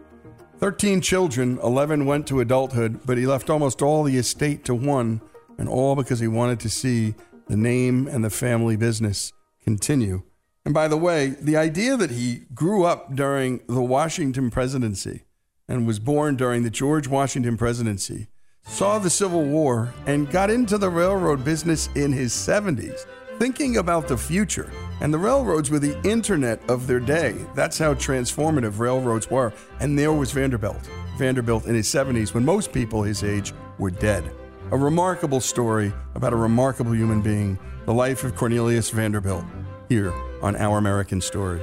Thirteen 0.59 1.01
children, 1.01 1.59
11 1.63 2.05
went 2.05 2.27
to 2.27 2.41
adulthood, 2.41 3.07
but 3.07 3.17
he 3.17 3.27
left 3.27 3.49
almost 3.49 3.81
all 3.81 4.03
the 4.03 4.17
estate 4.17 4.65
to 4.65 4.75
one, 4.75 5.21
and 5.57 5.69
all 5.69 5.95
because 5.95 6.19
he 6.19 6.27
wanted 6.27 6.59
to 6.61 6.69
see 6.69 7.15
the 7.49 7.57
name 7.57 8.07
and 8.07 8.25
the 8.25 8.31
family 8.31 8.77
business 8.77 9.33
continue. 9.63 10.23
And 10.65 10.75
by 10.75 10.89
the 10.89 10.97
way, 10.97 11.35
the 11.41 11.57
idea 11.57 11.97
that 11.97 12.11
he 12.11 12.43
grew 12.55 12.85
up 12.85 13.15
during 13.15 13.61
the 13.69 13.83
Washington 13.83 14.51
presidency 14.51 15.23
and 15.69 15.87
was 15.87 15.99
born 15.99 16.37
during 16.37 16.63
the 16.63 16.71
George 16.71 17.09
Washington 17.09 17.57
presidency, 17.57 18.29
saw 18.67 18.99
the 18.99 19.11
Civil 19.11 19.45
War, 19.45 19.93
and 20.07 20.31
got 20.31 20.51
into 20.51 20.79
the 20.79 20.91
railroad 20.91 21.45
business 21.45 21.89
in 21.95 22.13
his 22.13 22.33
70s 22.33 23.07
thinking 23.39 23.77
about 23.77 24.09
the 24.09 24.17
future. 24.17 24.71
And 25.01 25.15
the 25.15 25.19
railroads 25.19 25.71
were 25.71 25.79
the 25.79 25.99
internet 26.07 26.61
of 26.69 26.87
their 26.87 27.01
day. 27.01 27.37
That's 27.55 27.79
how 27.79 27.95
transformative 27.95 28.81
railroads 28.81 29.31
were. 29.31 29.53
And 29.81 29.97
there 29.97 30.13
was 30.13 30.33
Vanderbilt. 30.33 30.91
Vanderbilt 31.17 31.67
in 31.67 31.75
his 31.75 31.87
70s 31.87 32.35
when 32.35 32.45
most 32.45 32.73
people 32.73 33.03
his 33.03 33.23
age 33.23 33.55
were 33.79 33.91
dead. 33.91 34.29
A 34.71 34.77
remarkable 34.77 35.41
story 35.41 35.95
about 36.15 36.35
a 36.35 36.37
remarkable 36.37 36.95
human 36.95 37.23
being, 37.23 37.59
the 37.87 37.95
life 37.95 38.23
of 38.23 38.37
Cornelius 38.37 38.91
Vanderbilt, 38.91 39.47
here 39.89 40.13
on 40.43 40.57
Our 40.57 40.77
American 40.77 41.23
Stories. 41.23 41.63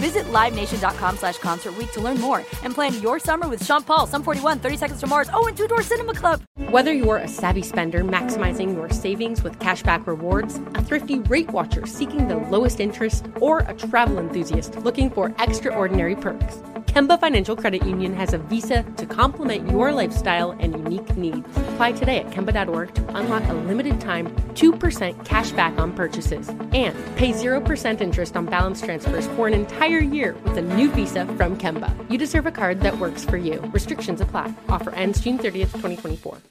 Visit 0.00 0.24
LiveNation.com 0.32 1.18
slash 1.18 1.36
Concert 1.38 1.74
to 1.92 2.00
learn 2.00 2.18
more 2.18 2.38
and 2.64 2.74
plan 2.74 3.00
your 3.02 3.18
summer 3.18 3.48
with 3.48 3.64
Sean 3.64 3.82
Paul, 3.82 4.06
Sum 4.06 4.22
41, 4.22 4.58
30 4.58 4.76
Seconds 4.78 5.00
to 5.00 5.06
Mars, 5.06 5.28
oh, 5.34 5.46
and 5.46 5.54
Two 5.54 5.68
Door 5.68 5.82
Cinema 5.82 6.14
Club. 6.14 6.40
Whether 6.70 6.92
you're 6.92 7.18
a 7.18 7.28
savvy 7.28 7.62
spender 7.62 8.02
maximizing 8.02 8.74
your 8.74 8.88
savings 8.90 9.42
with 9.42 9.58
cashback 9.58 10.06
rewards, 10.06 10.56
a 10.74 10.82
thrifty 10.82 11.18
rate 11.20 11.50
watcher 11.50 11.86
seeking 11.86 12.28
the 12.28 12.36
lowest 12.36 12.80
interest, 12.80 13.26
or 13.40 13.58
a 13.60 13.74
travel 13.74 14.18
enthusiast 14.18 14.76
looking 14.76 15.10
for 15.10 15.34
extraordinary 15.38 16.16
perks, 16.16 16.62
Kemba 16.90 17.20
Financial 17.20 17.54
Credit 17.54 17.86
Union 17.86 18.12
has 18.14 18.32
a 18.32 18.38
visa 18.38 18.82
to 18.96 19.06
complement 19.06 19.70
your 19.70 19.92
lifestyle 19.92 20.50
and 20.58 20.72
unique 20.74 21.16
needs. 21.16 21.46
Apply 21.56 21.92
today 21.92 22.18
at 22.18 22.30
Kemba.org 22.30 22.92
to 22.94 23.16
unlock 23.16 23.44
a 23.48 23.54
limited 23.54 24.00
time 24.00 24.28
2% 24.54 25.24
cash 25.24 25.52
back 25.52 25.78
on 25.78 25.92
purchases 25.92 26.48
and 26.48 26.96
pay 27.14 27.32
0% 27.32 28.00
interest 28.00 28.36
on 28.36 28.46
balance 28.46 28.80
transfers 28.80 29.28
for 29.28 29.46
an 29.46 29.54
entire 29.90 30.08
year 30.14 30.36
with 30.44 30.56
a 30.56 30.62
new 30.62 30.90
visa 30.90 31.26
from 31.26 31.56
Kemba. 31.56 31.90
You 32.10 32.16
deserve 32.18 32.46
a 32.46 32.52
card 32.52 32.80
that 32.80 32.98
works 32.98 33.24
for 33.24 33.36
you. 33.36 33.60
Restrictions 33.72 34.20
apply. 34.20 34.54
Offer 34.68 34.94
ends 34.94 35.20
June 35.20 35.38
30th, 35.38 35.72
2024. 35.72 36.50